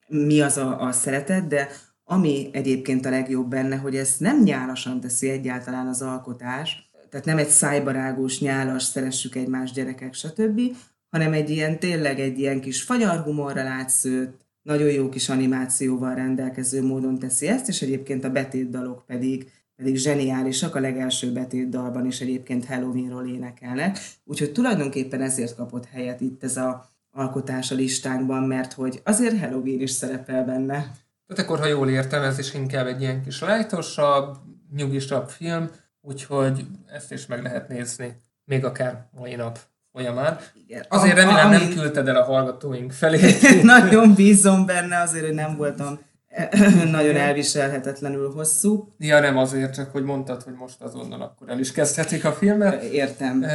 mi 0.07 0.41
az 0.41 0.57
a, 0.57 0.81
a 0.81 0.91
szeretet, 0.91 1.47
de 1.47 1.69
ami 2.03 2.49
egyébként 2.51 3.05
a 3.05 3.09
legjobb 3.09 3.49
benne, 3.49 3.75
hogy 3.75 3.95
ezt 3.95 4.19
nem 4.19 4.43
nyálasan 4.43 4.99
teszi 4.99 5.29
egyáltalán 5.29 5.87
az 5.87 6.01
alkotás, 6.01 6.84
tehát 7.15 7.29
nem 7.29 7.45
egy 7.45 7.49
szájbarágós, 7.49 8.39
nyálas, 8.39 8.83
szeressük 8.83 9.35
egymás 9.35 9.71
gyerekek, 9.71 10.13
stb., 10.13 10.61
hanem 11.09 11.33
egy 11.33 11.49
ilyen, 11.49 11.79
tényleg 11.79 12.19
egy 12.19 12.39
ilyen 12.39 12.61
kis 12.61 12.81
fagyarhumorral 12.81 13.67
átszőtt, 13.67 14.41
nagyon 14.61 14.91
jó 14.91 15.09
kis 15.09 15.29
animációval 15.29 16.15
rendelkező 16.15 16.83
módon 16.83 17.19
teszi 17.19 17.47
ezt, 17.47 17.67
és 17.67 17.81
egyébként 17.81 18.23
a 18.23 18.29
betétdalok 18.29 19.05
pedig, 19.05 19.51
pedig 19.75 19.95
zseniálisak, 19.95 20.75
a 20.75 20.79
legelső 20.79 21.31
betétdalban 21.31 22.05
is 22.05 22.21
egyébként 22.21 22.65
Halloweenról 22.65 23.27
énekelnek, 23.27 23.99
úgyhogy 24.23 24.51
tulajdonképpen 24.51 25.21
ezért 25.21 25.55
kapott 25.55 25.85
helyet 25.85 26.21
itt 26.21 26.43
ez 26.43 26.57
a 26.57 26.89
alkotás 27.11 27.71
a 27.71 27.75
listánkban, 27.75 28.43
mert 28.43 28.73
hogy 28.73 29.01
azért 29.03 29.39
Halloween 29.39 29.81
is 29.81 29.91
szerepel 29.91 30.45
benne. 30.45 30.91
Tehát 31.27 31.43
akkor, 31.43 31.59
ha 31.59 31.67
jól 31.67 31.89
értem, 31.89 32.23
ez 32.23 32.39
is 32.39 32.53
inkább 32.53 32.87
egy 32.87 33.01
ilyen 33.01 33.23
kis 33.23 33.41
lájtosabb, 33.41 34.37
nyugisabb 34.75 35.29
film, 35.29 35.69
úgyhogy 36.07 36.65
ezt 36.93 37.11
is 37.11 37.25
meg 37.25 37.41
lehet 37.43 37.67
nézni, 37.67 38.21
még 38.45 38.65
akár 38.65 39.07
mai 39.11 39.35
nap 39.35 39.59
folyamán. 39.91 40.39
Igen. 40.53 40.85
Azért 40.89 41.15
remélem 41.15 41.49
nem 41.49 41.69
küldted 41.69 42.07
el 42.07 42.15
a 42.15 42.23
hallgatóink 42.23 42.91
felé. 42.91 43.19
nagyon 43.63 44.13
bízom 44.13 44.65
benne, 44.65 44.99
azért, 44.99 45.25
hogy 45.25 45.33
nem 45.33 45.55
voltam 45.55 45.99
nagyon 46.91 47.15
elviselhetetlenül 47.15 48.31
hosszú. 48.31 48.93
Ja, 48.97 49.19
nem 49.19 49.37
azért, 49.37 49.73
csak 49.73 49.91
hogy 49.91 50.03
mondtad, 50.03 50.43
hogy 50.43 50.53
most 50.53 50.81
azonnal 50.81 51.21
akkor 51.21 51.49
el 51.49 51.59
is 51.59 51.71
kezdhetik 51.71 52.25
a 52.25 52.31
filmet. 52.33 52.83
Értem. 52.83 53.45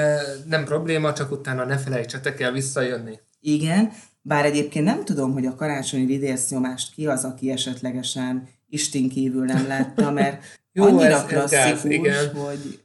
Nem 0.46 0.64
probléma, 0.64 1.12
csak 1.12 1.30
utána 1.30 1.64
ne 1.64 1.78
felejtsetek 1.78 2.40
el 2.40 2.52
visszajönni. 2.52 3.18
Igen, 3.40 3.92
bár 4.22 4.44
egyébként 4.44 4.84
nem 4.84 5.04
tudom, 5.04 5.32
hogy 5.32 5.46
a 5.46 5.54
karácsonyi 5.54 6.04
vidésznyomást 6.04 6.94
ki 6.94 7.06
az, 7.06 7.24
aki 7.24 7.50
esetlegesen 7.50 8.48
Isten 8.68 9.08
kívül 9.08 9.44
nem 9.44 9.66
látta, 9.66 10.10
mert 10.10 10.42
Jó, 10.72 10.84
annyira 10.84 11.14
ez, 11.14 11.24
klasszikus, 11.24 11.52
ez 11.52 11.68
gáz, 11.72 11.84
igen. 11.84 12.34
hogy... 12.34 12.80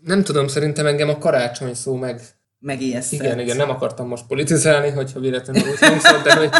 Nem 0.00 0.22
tudom, 0.22 0.48
szerintem 0.48 0.86
engem 0.86 1.08
a 1.08 1.18
karácsony 1.18 1.74
szó 1.74 1.94
meg 1.94 2.20
megijesztett. 2.62 3.20
Igen, 3.20 3.38
igen, 3.38 3.56
nem 3.56 3.70
akartam 3.70 4.08
most 4.08 4.26
politizálni, 4.26 4.90
hogyha 4.90 5.20
véletlenül 5.20 5.70
úgy 5.70 5.78
hangzott, 5.78 6.24
de 6.24 6.36
hogy, 6.36 6.50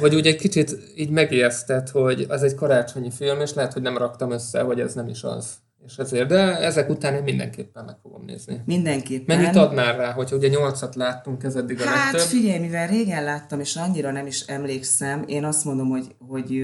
hogy 0.00 0.14
úgy 0.14 0.26
egy 0.26 0.36
kicsit 0.36 0.76
így 0.96 1.10
megijesztett, 1.10 1.90
hogy 1.90 2.26
az 2.28 2.42
egy 2.42 2.54
karácsonyi 2.54 3.10
film, 3.10 3.40
és 3.40 3.54
lehet, 3.54 3.72
hogy 3.72 3.82
nem 3.82 3.98
raktam 3.98 4.30
össze, 4.30 4.60
hogy 4.60 4.80
ez 4.80 4.94
nem 4.94 5.08
is 5.08 5.22
az. 5.22 5.46
És 5.86 5.96
ezért, 5.96 6.28
de 6.28 6.58
ezek 6.58 6.88
után 6.88 7.14
én 7.14 7.22
mindenképpen 7.22 7.84
meg 7.84 7.96
fogom 8.02 8.24
nézni. 8.24 8.62
Mindenképpen. 8.64 9.36
Mennyit 9.36 9.56
adnál 9.56 9.96
rá, 9.96 10.12
hogyha 10.12 10.36
ugye 10.36 10.48
nyolcat 10.48 10.94
láttunk, 10.94 11.42
ez 11.42 11.56
eddig 11.56 11.80
a 11.80 11.84
Hát 11.84 12.12
legtöbb? 12.12 12.30
figyelj, 12.30 12.58
mivel 12.58 12.86
régen 12.86 13.24
láttam, 13.24 13.60
és 13.60 13.76
annyira 13.76 14.10
nem 14.10 14.26
is 14.26 14.40
emlékszem, 14.40 15.24
én 15.26 15.44
azt 15.44 15.64
mondom, 15.64 15.88
hogy, 15.88 16.14
hogy 16.18 16.62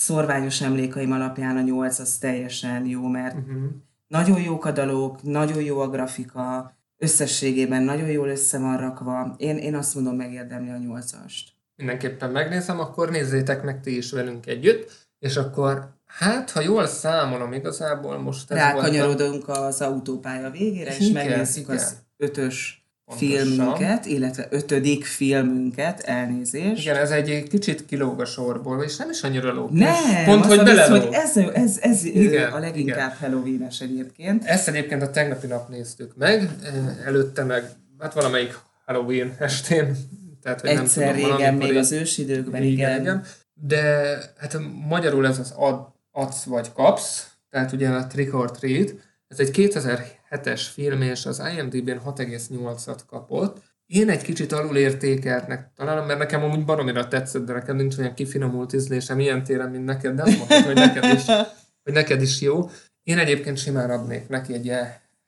szorványos 0.00 0.60
emlékeim 0.60 1.12
alapján 1.12 1.56
a 1.56 1.60
nyolc 1.60 1.98
az 1.98 2.18
teljesen 2.18 2.86
jó, 2.86 3.06
mert 3.06 3.36
uh-huh. 3.36 3.62
nagyon 4.06 4.40
jók 4.40 4.64
a 4.64 4.70
dalok, 4.72 5.22
nagyon 5.22 5.62
jó 5.62 5.78
a 5.78 5.88
grafika, 5.88 6.76
összességében 6.98 7.82
nagyon 7.82 8.08
jól 8.08 8.28
össze 8.28 8.58
van 8.58 8.76
rakva. 8.76 9.34
Én, 9.36 9.56
én 9.56 9.74
azt 9.74 9.94
mondom, 9.94 10.16
megérdemli 10.16 10.70
a 10.70 10.76
nyolcast. 10.76 11.52
Mindenképpen 11.76 12.30
megnézem, 12.30 12.78
akkor 12.80 13.10
nézzétek 13.10 13.62
meg 13.62 13.80
ti 13.80 13.96
is 13.96 14.12
velünk 14.12 14.46
együtt, 14.46 15.08
és 15.18 15.36
akkor 15.36 15.98
Hát, 16.18 16.50
ha 16.50 16.60
jól 16.60 16.86
számolom, 16.86 17.52
igazából 17.52 18.18
most 18.18 18.50
ez 18.50 18.56
Rákanyarodunk 18.56 19.46
volt 19.46 19.58
a... 19.58 19.64
az 19.64 19.80
autópálya 19.80 20.50
végére, 20.50 20.96
és 20.96 21.08
igen, 21.08 21.26
megnézzük 21.26 21.68
az 21.68 21.96
ötös 22.16 22.79
Pontosan. 23.10 23.46
filmünket, 23.46 24.06
illetve 24.06 24.46
ötödik 24.50 25.04
filmünket, 25.04 26.00
elnézést. 26.00 26.82
Igen, 26.82 26.96
ez 26.96 27.10
egy 27.10 27.42
kicsit 27.48 27.86
kilóg 27.86 28.20
a 28.20 28.24
sorból, 28.24 28.82
és 28.82 28.96
nem 28.96 29.10
is 29.10 29.22
annyira 29.22 29.52
lóg. 29.52 29.70
Nem, 29.70 30.24
Pont, 30.24 30.44
hogy 30.44 30.62
visz, 30.64 30.86
hogy 30.86 31.08
ez, 31.10 31.36
ez, 31.36 31.78
ez 31.80 32.04
igen, 32.04 32.52
a 32.52 32.58
leginkább 32.58 33.16
Halloween-es 33.20 33.80
egyébként. 33.80 34.44
Ezt 34.44 34.68
egyébként 34.68 35.02
a 35.02 35.10
tegnapi 35.10 35.46
nap 35.46 35.68
néztük 35.68 36.16
meg, 36.16 36.50
előtte 37.04 37.44
meg, 37.44 37.64
hát 37.98 38.14
valamelyik 38.14 38.58
Halloween 38.86 39.36
estén. 39.38 39.96
Tehát, 40.42 40.60
hogy 40.60 40.70
Egyszer 40.70 41.04
nem 41.04 41.14
tudom, 41.14 41.36
régen, 41.36 41.54
még 41.54 41.76
az 41.76 41.92
ősidőkben, 41.92 42.62
igen. 42.62 43.00
igen. 43.00 43.24
De 43.54 43.82
hát 44.38 44.58
magyarul 44.88 45.26
ez 45.26 45.38
az 45.38 45.52
ad, 45.56 45.86
adsz 46.12 46.42
vagy 46.42 46.72
kapsz, 46.72 47.26
tehát 47.50 47.72
ugye 47.72 47.88
a 47.88 48.06
Trick 48.06 48.34
or 48.34 48.50
Treat, 48.50 48.94
ez 49.28 49.38
egy 49.38 49.50
2007-es 50.30 50.62
film, 50.72 51.02
és 51.02 51.26
az 51.26 51.42
IMDb-n 51.56 52.00
6,8-at 52.04 52.98
kapott. 53.06 53.62
Én 53.86 54.10
egy 54.10 54.22
kicsit 54.22 54.52
alulértékeltnek 54.52 55.70
találom, 55.76 56.06
mert 56.06 56.18
nekem 56.18 56.42
amúgy 56.42 56.64
baromira 56.64 57.08
tetszett, 57.08 57.44
de 57.44 57.52
nekem 57.52 57.76
nincs 57.76 57.98
olyan 57.98 58.14
kifinomult 58.14 58.72
ízlésem 58.72 59.20
ilyen 59.20 59.44
téren, 59.44 59.70
mint 59.70 59.84
neked, 59.84 60.14
de 60.14 60.22
azt 60.22 60.36
mondtad, 60.36 60.64
hogy 60.64 60.74
neked 60.74 61.04
is, 61.04 61.24
hogy 61.84 61.92
neked 61.92 62.22
is 62.22 62.40
jó. 62.40 62.70
Én 63.02 63.18
egyébként 63.18 63.58
simán 63.58 63.90
adnék 63.90 64.28
neki 64.28 64.54
egy, 64.54 64.72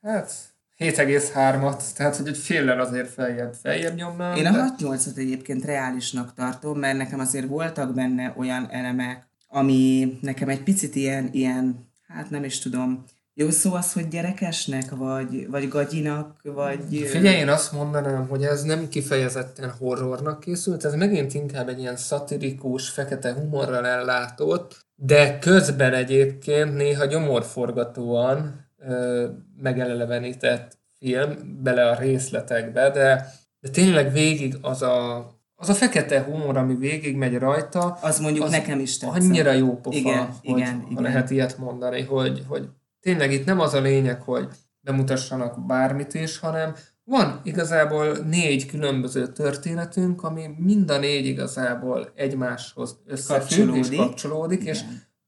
hát 0.01 0.31
7,3-at, 0.77 1.93
tehát 1.95 2.15
hogy 2.15 2.27
egy 2.27 2.37
féllel 2.37 2.79
azért 2.79 3.09
feljebb, 3.09 3.53
feljebb 3.53 3.95
nyomnám. 3.95 4.35
Én 4.35 4.45
a 4.45 4.75
6-8-at 4.79 5.17
egyébként 5.17 5.65
reálisnak 5.65 6.33
tartom, 6.33 6.79
mert 6.79 6.97
nekem 6.97 7.19
azért 7.19 7.47
voltak 7.47 7.93
benne 7.93 8.33
olyan 8.37 8.67
elemek, 8.71 9.27
ami 9.47 10.17
nekem 10.21 10.49
egy 10.49 10.63
picit 10.63 10.95
ilyen, 10.95 11.29
ilyen 11.31 11.91
hát 12.07 12.29
nem 12.29 12.43
is 12.43 12.59
tudom, 12.59 13.03
jó 13.35 13.49
szó 13.49 13.73
az, 13.73 13.93
hogy 13.93 14.07
gyerekesnek, 14.07 14.95
vagy, 14.95 15.47
vagy 15.49 15.67
gagyinak, 15.67 16.39
vagy... 16.43 16.79
Figyelj, 17.05 17.37
én 17.37 17.49
azt 17.49 17.71
mondanám, 17.71 18.27
hogy 18.27 18.43
ez 18.43 18.63
nem 18.63 18.89
kifejezetten 18.89 19.71
horrornak 19.79 20.39
készült, 20.39 20.85
ez 20.85 20.93
megint 20.93 21.33
inkább 21.33 21.69
egy 21.69 21.79
ilyen 21.79 21.95
szatirikus, 21.95 22.89
fekete 22.89 23.33
humorral 23.33 23.85
ellátott, 23.85 24.85
de 24.95 25.39
közben 25.39 25.93
egyébként 25.93 26.75
néha 26.75 27.05
gyomorforgatóan 27.05 28.65
ö, 28.77 29.27
megelelevenített 29.61 30.77
film 30.99 31.59
bele 31.63 31.89
a 31.89 31.99
részletekbe, 31.99 32.89
de, 32.89 33.33
de 33.59 33.69
tényleg 33.69 34.11
végig 34.11 34.57
az 34.61 34.81
a, 34.81 35.27
az 35.55 35.69
a 35.69 35.73
fekete 35.73 36.21
humor, 36.21 36.57
ami 36.57 36.75
végig 36.75 37.15
megy 37.15 37.37
rajta, 37.37 37.97
az 38.01 38.19
mondjuk 38.19 38.45
az 38.45 38.51
nekem 38.51 38.79
is 38.79 38.97
tetszett. 38.97 39.21
Annyira 39.21 39.51
jó 39.51 39.79
pofa, 39.79 39.97
igen, 39.97 40.25
hogy 40.25 40.57
igen, 40.57 40.85
igen. 40.89 41.03
lehet 41.03 41.29
ilyet 41.29 41.57
mondani, 41.57 42.01
hogy, 42.01 42.43
hogy 42.47 42.69
tényleg 43.03 43.31
itt 43.31 43.45
nem 43.45 43.59
az 43.59 43.73
a 43.73 43.81
lényeg, 43.81 44.21
hogy 44.21 44.47
bemutassanak 44.79 45.65
bármit 45.65 46.13
is, 46.13 46.37
hanem 46.37 46.73
van 47.03 47.41
igazából 47.43 48.17
négy 48.17 48.65
különböző 48.65 49.27
történetünk, 49.27 50.23
ami 50.23 50.49
mind 50.57 50.89
a 50.89 50.97
négy 50.97 51.25
igazából 51.25 52.11
egymáshoz 52.15 52.97
összefügg 53.05 53.75
és 53.75 53.89
kapcsolódik, 53.95 54.61
Igen. 54.61 54.73
és 54.73 54.81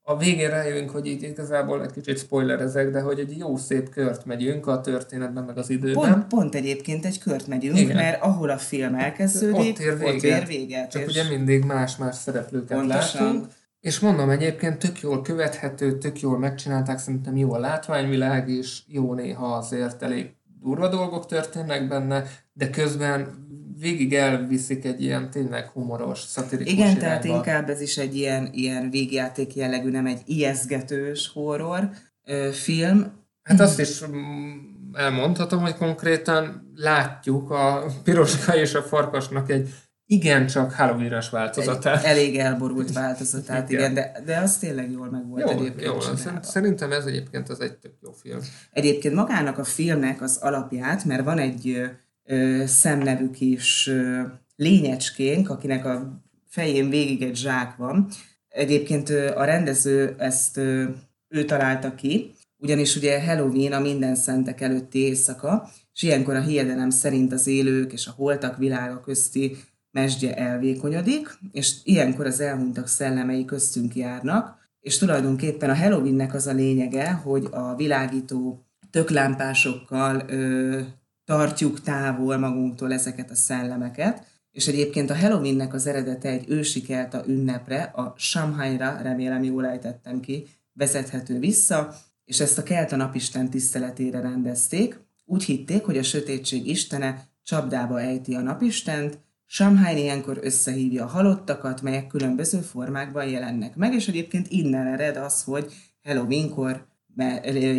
a 0.07 0.17
végén 0.17 0.49
rájövünk, 0.49 0.89
hogy 0.89 1.05
itt 1.07 1.21
igazából 1.21 1.83
egy 1.83 1.91
kicsit 1.91 2.17
spoilerezek, 2.17 2.89
de 2.89 3.01
hogy 3.01 3.19
egy 3.19 3.37
jó 3.37 3.57
szép 3.57 3.89
kört 3.89 4.25
megyünk 4.25 4.67
a 4.67 4.81
történetben, 4.81 5.43
meg 5.43 5.57
az 5.57 5.69
időben. 5.69 6.11
Pont, 6.11 6.27
pont 6.27 6.55
egyébként 6.55 7.05
egy 7.05 7.19
kört 7.19 7.47
megyünk, 7.47 7.77
Igen. 7.77 7.95
mert 7.95 8.21
ahol 8.21 8.49
a 8.49 8.57
film 8.57 8.95
elkezdődik, 8.95 9.57
ott 9.57 9.79
ér 9.79 9.97
véget. 9.97 10.15
Ott 10.15 10.23
ér 10.23 10.45
véget 10.47 10.91
Csak 10.91 11.01
és... 11.01 11.07
ugye 11.07 11.29
mindig 11.29 11.63
más-más 11.63 12.15
szereplőket 12.15 12.77
Pontosan. 12.77 13.23
látunk. 13.23 13.45
És 13.85 13.99
mondom, 13.99 14.29
egyébként 14.29 14.77
tök 14.77 15.01
jól 15.01 15.21
követhető, 15.21 15.97
tök 15.97 16.19
jól 16.19 16.37
megcsinálták, 16.37 16.99
szerintem 16.99 17.37
jó 17.37 17.53
a 17.53 17.59
látványvilág, 17.59 18.49
és 18.49 18.81
jó 18.87 19.13
néha 19.13 19.55
azért 19.55 20.03
elég 20.03 20.35
durva 20.61 20.87
dolgok 20.87 21.25
történnek 21.25 21.87
benne, 21.87 22.23
de 22.53 22.69
közben 22.69 23.47
végig 23.79 24.13
elviszik 24.13 24.85
egy 24.85 25.01
ilyen 25.01 25.29
tényleg 25.29 25.67
humoros, 25.67 26.19
szatirikus 26.19 26.73
Igen, 26.73 26.85
irányba. 26.85 27.01
tehát 27.01 27.23
inkább 27.23 27.69
ez 27.69 27.81
is 27.81 27.97
egy 27.97 28.15
ilyen, 28.15 28.49
ilyen 28.51 28.89
végjáték 28.89 29.55
jellegű, 29.55 29.89
nem 29.89 30.05
egy 30.05 30.21
ijeszgetős 30.25 31.31
horror 31.33 31.89
ö, 32.23 32.49
film. 32.51 33.11
Hát 33.43 33.59
azt 33.59 33.79
is 33.79 34.05
mm, 34.05 34.53
elmondhatom, 34.93 35.61
hogy 35.61 35.75
konkrétan 35.75 36.71
látjuk 36.75 37.51
a 37.51 37.85
piroska 38.03 38.55
és 38.55 38.73
a 38.73 38.81
farkasnak 38.81 39.49
egy 39.49 39.73
igen, 40.07 40.47
csak 40.47 40.71
halloween 40.71 41.23
változatát. 41.31 42.03
Egy 42.03 42.09
elég 42.09 42.37
elborult 42.37 42.93
változatát, 42.93 43.69
igen, 43.69 43.91
igen 43.91 43.93
de, 43.93 44.21
de 44.25 44.37
az 44.37 44.57
tényleg 44.57 44.91
jól 44.91 45.09
meg 45.09 45.27
volt 45.27 45.41
jó, 45.41 45.49
egyébként. 45.49 45.81
Jó, 45.81 45.97
szerintem 46.41 46.91
ez 46.91 47.05
egyébként 47.05 47.49
az 47.49 47.59
egy 47.59 47.77
tök 47.77 47.93
jó 48.01 48.11
film. 48.11 48.39
Egyébként 48.71 49.15
magának 49.15 49.57
a 49.57 49.63
filmnek 49.63 50.21
az 50.21 50.37
alapját, 50.41 51.05
mert 51.05 51.23
van 51.23 51.37
egy 51.37 51.89
ö, 52.23 52.63
szemnevű 52.65 53.29
kis 53.29 53.87
ö, 53.87 54.21
lényecskénk, 54.55 55.49
akinek 55.49 55.85
a 55.85 56.21
fején 56.47 56.89
végig 56.89 57.21
egy 57.21 57.35
zsák 57.35 57.75
van. 57.75 58.07
Egyébként 58.47 59.09
ö, 59.09 59.35
a 59.35 59.43
rendező 59.43 60.15
ezt 60.17 60.57
ö, 60.57 60.83
ő 61.27 61.45
találta 61.45 61.95
ki, 61.95 62.33
ugyanis 62.57 62.95
ugye 62.95 63.23
Halloween 63.25 63.73
a 63.73 63.79
minden 63.79 64.15
szentek 64.15 64.61
előtti 64.61 64.99
éjszaka, 64.99 65.69
és 65.93 66.01
ilyenkor 66.01 66.35
a 66.35 66.41
hiedelem 66.41 66.89
szerint 66.89 67.33
az 67.33 67.47
élők 67.47 67.93
és 67.93 68.07
a 68.07 68.13
holtak 68.15 68.57
világa 68.57 69.01
közti 69.01 69.57
mesdje 69.95 70.35
elvékonyodik, 70.35 71.37
és 71.51 71.75
ilyenkor 71.83 72.25
az 72.25 72.39
elhunytak 72.39 72.87
szellemei 72.87 73.45
köztünk 73.45 73.95
járnak, 73.95 74.57
és 74.79 74.97
tulajdonképpen 74.97 75.69
a 75.69 75.75
Halloweennek 75.75 76.33
az 76.33 76.47
a 76.47 76.53
lényege, 76.53 77.11
hogy 77.11 77.47
a 77.51 77.75
világító 77.75 78.65
töklámpásokkal 78.91 80.23
ö, 80.27 80.79
tartjuk 81.25 81.81
távol 81.81 82.37
magunktól 82.37 82.93
ezeket 82.93 83.31
a 83.31 83.35
szellemeket, 83.35 84.25
és 84.51 84.67
egyébként 84.67 85.09
a 85.09 85.17
Halloweennek 85.17 85.73
az 85.73 85.87
eredete 85.87 86.29
egy 86.29 86.49
ősi 86.49 86.81
kelta 86.81 87.23
ünnepre, 87.27 87.81
a 87.81 88.13
Samhainra, 88.17 88.99
remélem 89.01 89.43
jól 89.43 89.65
ejtettem 89.65 90.19
ki, 90.19 90.47
vezethető 90.73 91.39
vissza, 91.39 91.95
és 92.25 92.39
ezt 92.39 92.57
a 92.57 92.63
kelta 92.63 92.95
napisten 92.95 93.49
tiszteletére 93.49 94.21
rendezték. 94.21 94.99
Úgy 95.25 95.43
hitték, 95.43 95.83
hogy 95.83 95.97
a 95.97 96.03
sötétség 96.03 96.67
istene 96.67 97.27
csapdába 97.43 98.01
ejti 98.01 98.35
a 98.35 98.41
napistent, 98.41 99.23
Samhain 99.45 99.97
ilyenkor 99.97 100.39
összehívja 100.41 101.03
a 101.03 101.07
halottakat, 101.07 101.81
melyek 101.81 102.07
különböző 102.07 102.59
formákban 102.59 103.25
jelennek 103.25 103.75
meg, 103.75 103.93
és 103.93 104.07
egyébként 104.07 104.47
innen 104.47 104.87
ered 104.87 105.17
az, 105.17 105.43
hogy 105.43 105.73
Halloweenkor 106.03 106.87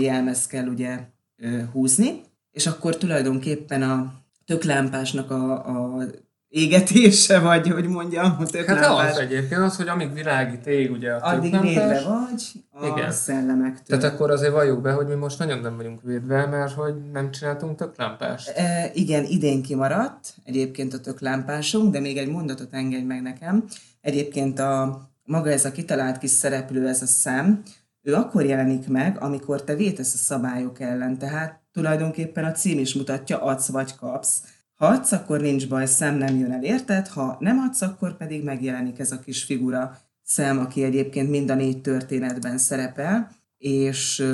jelmez 0.00 0.46
kell 0.46 0.66
ugye 0.66 0.98
húzni, 1.72 2.20
és 2.50 2.66
akkor 2.66 2.96
tulajdonképpen 2.96 3.82
a 3.82 4.14
töklámpásnak 4.44 5.30
a, 5.30 5.66
a 5.66 6.04
égetése, 6.49 7.38
vagy 7.38 7.68
hogy 7.68 7.88
mondjam, 7.88 8.36
a 8.40 8.44
töklámpás. 8.44 8.99
Hát 8.99 9.11
az 9.11 9.18
egyébként 9.18 9.61
az, 9.61 9.76
hogy 9.76 9.88
amíg 9.88 10.12
világít 10.12 10.66
ég 10.66 10.90
ugye 10.90 11.12
a 11.12 11.32
Addig 11.32 11.61
védve 11.61 12.03
vagy 12.03 12.64
a 12.72 12.86
Igen. 12.86 13.12
szellemektől. 13.12 13.99
Tehát 13.99 14.14
akkor 14.14 14.30
azért 14.30 14.53
valljuk 14.53 14.80
be, 14.80 14.92
hogy 14.92 15.07
mi 15.07 15.14
most 15.14 15.38
nagyon 15.38 15.59
nem 15.59 15.76
vagyunk 15.76 16.03
védve, 16.03 16.47
mert 16.47 16.72
hogy 16.72 16.94
nem 17.12 17.30
csináltunk 17.30 17.78
töklámpást. 17.78 18.49
E, 18.49 18.90
igen, 18.94 19.24
idén 19.24 19.62
kimaradt 19.62 20.34
egyébként 20.44 20.94
a 20.94 21.01
töklámpásunk, 21.01 21.92
de 21.92 22.01
még 22.01 22.16
egy 22.16 22.28
mondatot 22.28 22.72
engedj 22.72 23.05
meg 23.05 23.22
nekem. 23.22 23.64
Egyébként 24.01 24.59
a 24.59 25.01
maga 25.24 25.51
ez 25.51 25.64
a 25.64 25.72
kitalált 25.72 26.18
kis 26.18 26.30
szereplő, 26.30 26.88
ez 26.88 27.03
a 27.03 27.07
szem, 27.07 27.62
ő 28.03 28.14
akkor 28.14 28.44
jelenik 28.44 28.88
meg, 28.88 29.16
amikor 29.20 29.64
te 29.64 29.74
vétesz 29.74 30.14
a 30.14 30.16
szabályok 30.16 30.80
ellen, 30.80 31.18
tehát 31.18 31.61
tulajdonképpen 31.72 32.44
a 32.44 32.53
cím 32.53 32.78
is 32.78 32.94
mutatja, 32.94 33.42
adsz 33.42 33.68
vagy 33.68 33.97
kapsz. 33.97 34.42
Ha 34.76 34.86
adsz, 34.86 35.12
akkor 35.12 35.40
nincs 35.40 35.68
baj, 35.68 35.86
szem 35.86 36.14
nem 36.14 36.36
jön 36.36 36.52
el, 36.52 36.62
érted? 36.62 37.08
Ha 37.08 37.36
nem 37.40 37.58
adsz, 37.58 37.80
akkor 37.80 38.16
pedig 38.16 38.44
megjelenik 38.44 38.98
ez 38.98 39.12
a 39.12 39.18
kis 39.18 39.44
figura, 39.44 39.98
szem, 40.22 40.58
aki 40.58 40.82
egyébként 40.82 41.30
mind 41.30 41.50
a 41.50 41.54
négy 41.54 41.80
történetben 41.80 42.58
szerepel, 42.58 43.30
és 43.58 44.26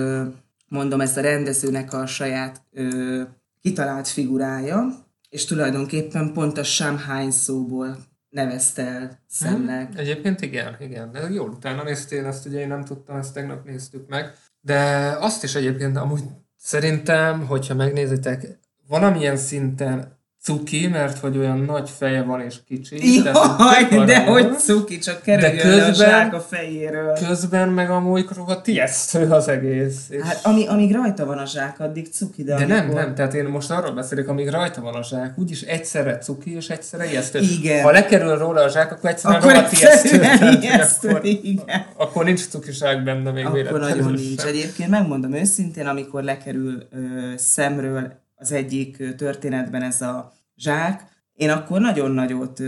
mondom, 0.68 1.00
ez 1.00 1.16
a 1.16 1.20
rendezőnek 1.20 1.92
a 1.92 2.06
saját 2.06 2.62
ö, 2.70 3.22
kitalált 3.60 4.08
figurája, 4.08 5.06
és 5.28 5.44
tulajdonképpen 5.44 6.32
pont 6.32 6.58
a 6.58 6.64
Shamhány 6.64 7.30
szóból 7.30 7.96
nevezte 8.28 8.82
el 8.82 9.18
szemnek. 9.26 9.88
Hmm, 9.88 9.98
egyébként 9.98 10.40
igen, 10.40 10.76
igen. 10.80 11.12
De 11.12 11.28
jól 11.30 11.50
utána 11.50 11.82
néztél 11.82 12.26
ezt, 12.26 12.46
ugye 12.46 12.60
én 12.60 12.68
nem 12.68 12.84
tudtam, 12.84 13.16
ezt 13.16 13.34
tegnap 13.34 13.64
néztük 13.64 14.08
meg. 14.08 14.34
De 14.60 14.80
azt 15.20 15.44
is 15.44 15.54
egyébként 15.54 15.96
amúgy 15.96 16.22
szerintem, 16.56 17.46
hogyha 17.46 17.74
megnézitek, 17.74 18.58
valamilyen 18.88 19.36
szinten 19.36 20.20
cuki, 20.42 20.86
mert 20.86 21.18
hogy 21.18 21.38
olyan 21.38 21.58
nagy 21.58 21.90
feje 21.98 22.22
van 22.22 22.40
és 22.40 22.56
kicsi. 22.66 23.22
Jaj, 23.24 24.04
de 24.04 24.24
hogy 24.24 24.58
cuki, 24.58 24.98
csak 24.98 25.22
kerüljön 25.22 25.56
de 25.56 25.86
közben, 25.86 26.28
a, 26.28 26.36
a 26.36 26.40
fejéről. 26.40 27.18
Közben 27.26 27.68
meg 27.68 27.90
amúgy 27.90 28.26
rohadt 28.36 28.66
ijesztő 28.66 29.30
az 29.30 29.48
egész. 29.48 30.06
És... 30.08 30.22
Hát 30.22 30.40
ami, 30.42 30.66
amíg 30.66 30.92
rajta 30.92 31.26
van 31.26 31.38
a 31.38 31.46
zsák, 31.46 31.80
addig 31.80 32.08
cuki, 32.12 32.42
de, 32.42 32.54
de 32.54 32.64
amikor... 32.64 32.76
nem, 32.76 32.94
nem, 32.94 33.14
tehát 33.14 33.34
én 33.34 33.44
most 33.44 33.70
arról 33.70 33.92
beszélek, 33.92 34.28
amíg 34.28 34.48
rajta 34.48 34.80
van 34.80 34.94
a 34.94 35.02
zsák, 35.02 35.38
úgyis 35.38 35.62
egyszerre 35.62 36.18
cuki 36.18 36.54
és 36.54 36.68
egyszerre 36.68 37.10
ijesztő. 37.10 37.38
Igen. 37.38 37.82
Ha 37.82 37.90
lekerül 37.90 38.38
róla 38.38 38.60
a 38.60 38.68
zsák, 38.68 38.92
akkor 38.92 39.10
egyszerűen 39.10 39.40
akkor 39.40 39.52
rohadt 39.52 39.72
ijesztő. 39.72 40.20
ijesztő 40.60 41.08
akkor, 41.08 41.24
igen. 41.24 41.86
akkor 41.96 42.24
nincs 42.24 42.48
cukiság 42.48 43.04
benne 43.04 43.30
még 43.30 43.46
Akkor 43.46 43.80
nagyon 43.80 44.12
nincs. 44.12 44.44
Egyébként 44.44 44.90
megmondom 44.90 45.32
őszintén, 45.32 45.86
amikor 45.86 46.22
lekerül 46.22 46.82
ö, 46.90 46.98
szemről 47.36 48.21
az 48.42 48.52
egyik 48.52 49.14
történetben 49.16 49.82
ez 49.82 50.00
a 50.00 50.32
zsák, 50.56 51.02
én 51.34 51.50
akkor 51.50 51.80
nagyon 51.80 52.10
nagyot 52.10 52.60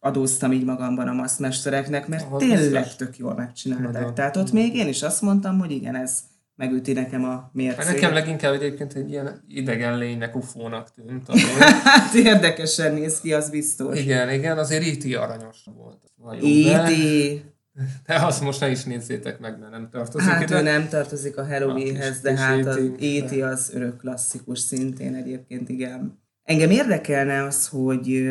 adóztam 0.00 0.52
így 0.52 0.64
magamban 0.64 1.08
a 1.08 1.12
maszmestereknek, 1.12 2.08
mert 2.08 2.24
Ahol 2.24 2.38
tényleg 2.38 2.70
biztos. 2.70 2.96
tök 2.96 3.18
jól 3.18 3.34
megcsinálták. 3.34 3.92
Nagyon. 3.92 4.14
Tehát 4.14 4.36
ott 4.36 4.52
még 4.52 4.76
én 4.76 4.88
is 4.88 5.02
azt 5.02 5.22
mondtam, 5.22 5.58
hogy 5.58 5.70
igen, 5.70 5.96
ez 5.96 6.18
megüti 6.56 6.92
nekem 6.92 7.24
a 7.24 7.50
mércét. 7.52 7.84
Hát 7.84 7.94
nekem 7.94 8.12
leginkább 8.12 8.52
egyébként 8.52 8.92
egy 8.92 9.10
ilyen 9.10 9.44
idegen 9.48 9.98
lénynek, 9.98 10.36
ufónak 10.36 10.92
tűnt. 10.94 11.38
hát 11.84 12.14
érdekesen 12.14 12.94
néz 12.94 13.20
ki, 13.20 13.32
az 13.32 13.50
biztos. 13.50 13.98
Igen, 14.00 14.30
igen, 14.30 14.58
azért 14.58 14.86
E.T. 14.86 15.14
aranyos 15.16 15.64
volt. 15.76 15.98
E.T. 16.42 17.51
De 18.06 18.14
azt 18.14 18.40
most 18.40 18.60
ne 18.60 18.70
is 18.70 18.84
nézzétek 18.84 19.38
meg, 19.38 19.58
mert 19.58 19.70
nem 19.70 19.88
tartozik 19.90 20.28
hát 20.28 20.42
ide. 20.42 20.58
ő 20.58 20.62
nem 20.62 20.88
tartozik 20.88 21.38
a 21.38 21.46
Halloweenhez, 21.46 22.20
de 22.20 22.36
hát 22.36 22.66
az 22.66 22.76
E.T. 23.00 23.42
az 23.42 23.70
örök 23.74 23.96
klasszikus 23.96 24.58
szintén 24.58 25.14
egyébként, 25.14 25.68
igen. 25.68 26.20
Engem 26.44 26.70
érdekelne 26.70 27.42
az, 27.42 27.68
hogy 27.68 28.28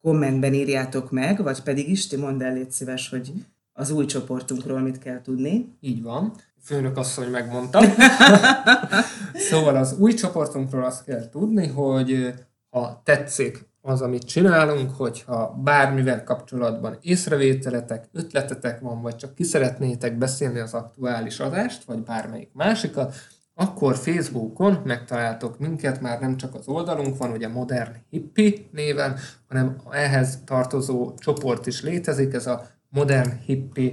kommentben 0.00 0.54
írjátok 0.54 1.10
meg, 1.10 1.42
vagy 1.42 1.62
pedig 1.62 1.88
Isti, 1.88 2.16
mondd 2.16 2.42
el, 2.42 2.52
légy 2.52 2.70
szíves, 2.70 3.08
hogy 3.08 3.32
az 3.72 3.90
új 3.90 4.04
csoportunkról 4.04 4.80
mit 4.80 4.98
kell 4.98 5.22
tudni. 5.22 5.76
Így 5.80 6.02
van. 6.02 6.32
Főnök 6.62 6.96
asszony 6.96 7.30
megmondta. 7.30 7.80
szóval 9.50 9.76
az 9.76 9.98
új 9.98 10.14
csoportunkról 10.14 10.84
azt 10.84 11.04
kell 11.04 11.28
tudni, 11.28 11.66
hogy 11.66 12.34
ha 12.70 13.02
tetszik 13.04 13.67
az, 13.88 14.02
amit 14.02 14.24
csinálunk, 14.24 14.90
hogyha 14.90 15.60
bármivel 15.64 16.24
kapcsolatban 16.24 16.98
észrevételetek, 17.00 18.08
ötletetek 18.12 18.80
van, 18.80 19.02
vagy 19.02 19.16
csak 19.16 19.34
ki 19.34 19.42
szeretnétek 19.42 20.18
beszélni 20.18 20.58
az 20.58 20.74
aktuális 20.74 21.40
adást, 21.40 21.84
vagy 21.84 22.02
bármelyik 22.02 22.50
másikat, 22.52 23.14
akkor 23.54 23.96
Facebookon 23.96 24.80
megtaláltok 24.84 25.58
minket, 25.58 26.00
már 26.00 26.20
nem 26.20 26.36
csak 26.36 26.54
az 26.54 26.68
oldalunk 26.68 27.16
van, 27.16 27.30
ugye 27.30 27.48
Modern 27.48 27.92
Hippie 28.10 28.52
néven, 28.72 29.16
hanem 29.48 29.76
ehhez 29.90 30.38
tartozó 30.44 31.14
csoport 31.14 31.66
is 31.66 31.82
létezik, 31.82 32.34
ez 32.34 32.46
a 32.46 32.66
Modern 32.88 33.30
Hippie 33.44 33.92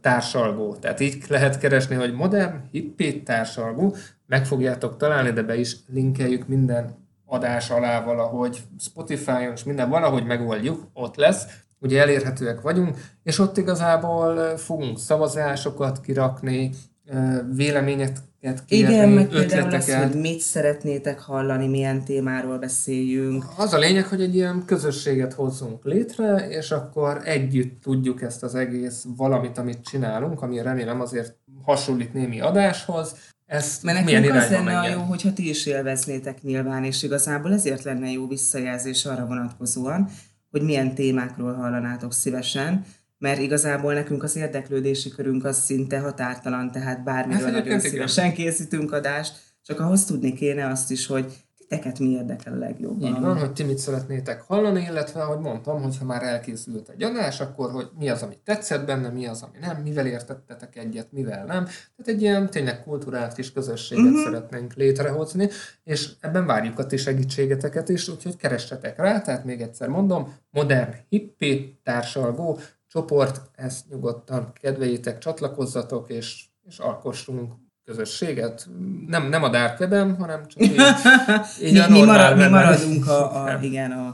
társalgó. 0.00 0.74
Tehát 0.74 1.00
így 1.00 1.24
lehet 1.28 1.58
keresni, 1.58 1.94
hogy 1.94 2.14
Modern 2.14 2.56
Hippie 2.70 3.22
társalgó, 3.22 3.96
meg 4.26 4.46
fogjátok 4.46 4.96
találni, 4.96 5.30
de 5.30 5.42
be 5.42 5.56
is 5.56 5.76
linkeljük 5.86 6.48
minden 6.48 7.07
adás 7.28 7.70
alá 7.70 8.04
valahogy, 8.04 8.62
Spotify-on 8.78 9.52
és 9.52 9.64
minden, 9.64 9.88
valahogy 9.88 10.24
megoldjuk, 10.24 10.88
ott 10.92 11.16
lesz, 11.16 11.44
ugye 11.80 12.00
elérhetőek 12.00 12.60
vagyunk, 12.60 12.96
és 13.22 13.38
ott 13.38 13.56
igazából 13.56 14.56
fogunk 14.56 14.98
szavazásokat 14.98 16.00
kirakni, 16.00 16.70
véleményet 17.54 18.22
kérni, 18.66 18.94
Igen, 18.94 19.08
meg 19.08 19.28
például 19.28 19.74
az, 19.74 19.94
hogy 19.94 20.20
mit 20.20 20.40
szeretnétek 20.40 21.20
hallani, 21.20 21.68
milyen 21.68 22.04
témáról 22.04 22.58
beszéljünk. 22.58 23.44
Az 23.56 23.72
a 23.72 23.78
lényeg, 23.78 24.06
hogy 24.06 24.22
egy 24.22 24.34
ilyen 24.34 24.62
közösséget 24.66 25.32
hozzunk 25.32 25.84
létre, 25.84 26.48
és 26.48 26.70
akkor 26.70 27.20
együtt 27.24 27.82
tudjuk 27.82 28.22
ezt 28.22 28.42
az 28.42 28.54
egész 28.54 29.04
valamit, 29.16 29.58
amit 29.58 29.84
csinálunk, 29.84 30.42
ami 30.42 30.62
remélem 30.62 31.00
azért 31.00 31.36
hasonlít 31.62 32.12
némi 32.12 32.40
adáshoz, 32.40 33.14
ezt 33.48 33.82
Mert 33.82 34.04
nekünk 34.04 34.34
az 34.34 34.50
lenne 34.50 34.78
a 34.78 34.88
jó, 34.88 35.00
hogyha 35.00 35.32
ti 35.32 35.48
is 35.48 35.66
élveznétek 35.66 36.42
nyilván, 36.42 36.84
és 36.84 37.02
igazából 37.02 37.52
ezért 37.52 37.82
lenne 37.82 38.10
jó 38.10 38.26
visszajelzés 38.26 39.04
arra 39.04 39.26
vonatkozóan, 39.26 40.10
hogy 40.50 40.62
milyen 40.62 40.94
témákról 40.94 41.54
hallanátok 41.54 42.12
szívesen, 42.12 42.84
mert 43.18 43.40
igazából 43.40 43.94
nekünk 43.94 44.22
az 44.22 44.36
érdeklődési 44.36 45.08
körünk 45.08 45.44
az 45.44 45.64
szinte 45.64 45.98
határtalan, 45.98 46.70
tehát 46.72 47.04
bármiről 47.04 47.50
nagyon 47.50 47.80
szívesen 47.80 48.32
készítünk 48.32 48.92
adást, 48.92 49.36
csak 49.62 49.80
ahhoz 49.80 50.04
tudni 50.04 50.32
kéne 50.32 50.68
azt 50.68 50.90
is, 50.90 51.06
hogy 51.06 51.36
titeket 51.68 51.98
mi 51.98 52.08
érdekel 52.08 52.52
a 52.52 52.56
legjobban. 52.56 53.08
Így 53.08 53.20
van, 53.20 53.38
hogy 53.38 53.52
ti 53.52 53.62
mit 53.62 53.78
szeretnétek 53.78 54.40
hallani, 54.40 54.86
illetve, 54.90 55.22
ahogy 55.22 55.38
mondtam, 55.38 55.82
hogyha 55.82 56.04
már 56.04 56.22
elkészült 56.22 56.88
egy 56.88 57.02
adás, 57.02 57.40
akkor 57.40 57.70
hogy 57.70 57.90
mi 57.98 58.08
az, 58.08 58.22
ami 58.22 58.38
tetszett 58.44 58.86
benne, 58.86 59.08
mi 59.08 59.26
az, 59.26 59.42
ami 59.42 59.58
nem, 59.60 59.82
mivel 59.82 60.06
értettetek 60.06 60.76
egyet, 60.76 61.12
mivel 61.12 61.44
nem. 61.44 61.64
Tehát 61.64 62.04
egy 62.04 62.22
ilyen 62.22 62.50
tényleg 62.50 62.82
kulturált 62.82 63.32
kis 63.32 63.52
közösséget 63.52 64.04
uh-huh. 64.04 64.22
szeretnénk 64.22 64.74
létrehozni, 64.74 65.48
és 65.84 66.10
ebben 66.20 66.46
várjuk 66.46 66.78
a 66.78 66.86
ti 66.86 66.96
segítségeteket 66.96 67.88
is, 67.88 68.08
úgyhogy 68.08 68.36
keressetek 68.36 68.98
rá, 68.98 69.20
tehát 69.20 69.44
még 69.44 69.60
egyszer 69.60 69.88
mondom, 69.88 70.34
modern 70.50 70.94
hippie 71.08 71.60
társalgó, 71.82 72.58
csoport, 72.86 73.40
ezt 73.54 73.88
nyugodtan 73.88 74.52
kedveljétek, 74.60 75.18
csatlakozzatok, 75.18 76.10
és, 76.10 76.44
és 76.62 76.78
alkossunk 76.78 77.52
közösséget. 77.88 78.68
Nem, 79.06 79.28
nem 79.28 79.42
a 79.42 79.48
Dark 79.48 79.80
web 79.80 80.18
hanem 80.18 80.46
csak 80.46 80.62
így, 80.62 80.80
így 81.66 81.72
mi, 81.72 81.78
a 81.78 81.88
mi, 81.88 82.02
marad, 82.02 82.36
mi 82.36 82.48
maradunk 82.48 83.06
a, 83.06 83.44
a, 83.44 83.58
igen, 83.62 83.90
a, 83.90 84.06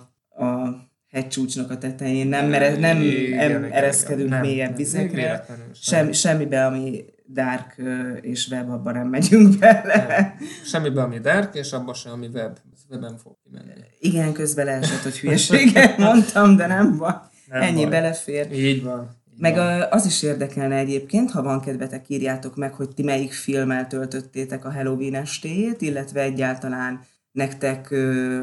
a 0.44 0.76
hegycsúcsnak 1.10 1.70
a 1.70 1.78
tetején, 1.78 2.26
nem, 2.26 2.48
mere, 2.48 2.78
nem 2.78 3.00
igen, 3.00 3.64
ereszkedünk 3.64 4.28
igen, 4.28 4.40
mélyebb 4.40 4.76
vizekre, 4.76 5.46
sem, 5.72 6.12
semmibe, 6.12 6.66
ami 6.66 7.04
dark 7.28 7.76
és 8.20 8.48
web, 8.50 8.70
abban 8.70 8.92
nem 8.92 9.08
megyünk 9.08 9.58
bele. 9.58 10.36
Semmibe, 10.64 11.02
ami 11.02 11.18
dark, 11.18 11.54
és 11.54 11.72
abban 11.72 11.94
sem, 11.94 12.12
ami 12.12 12.26
web. 12.32 12.58
Webben 12.90 13.16
fog 13.16 13.36
kimenni. 13.44 13.72
Igen, 13.98 14.32
közben 14.32 14.64
leesett, 14.64 15.02
hogy 15.02 15.18
hülyeséget 15.18 15.98
mondtam, 16.06 16.56
de 16.56 16.66
nem 16.66 16.96
van. 16.96 17.30
Nem 17.48 17.62
Ennyi 17.62 17.80
baj. 17.80 17.90
belefér. 17.90 18.52
Így 18.52 18.82
van. 18.82 19.22
Meg 19.36 19.58
az 19.90 20.06
is 20.06 20.22
érdekelne 20.22 20.76
egyébként, 20.76 21.30
ha 21.30 21.42
van 21.42 21.60
kedvetek, 21.60 22.08
írjátok 22.08 22.56
meg, 22.56 22.74
hogy 22.74 22.88
ti 22.94 23.02
melyik 23.02 23.32
filmmel 23.32 23.86
töltöttétek 23.86 24.64
a 24.64 24.72
Halloween 24.72 25.14
estéjét, 25.14 25.80
illetve 25.80 26.20
egyáltalán 26.20 27.00
nektek 27.32 27.90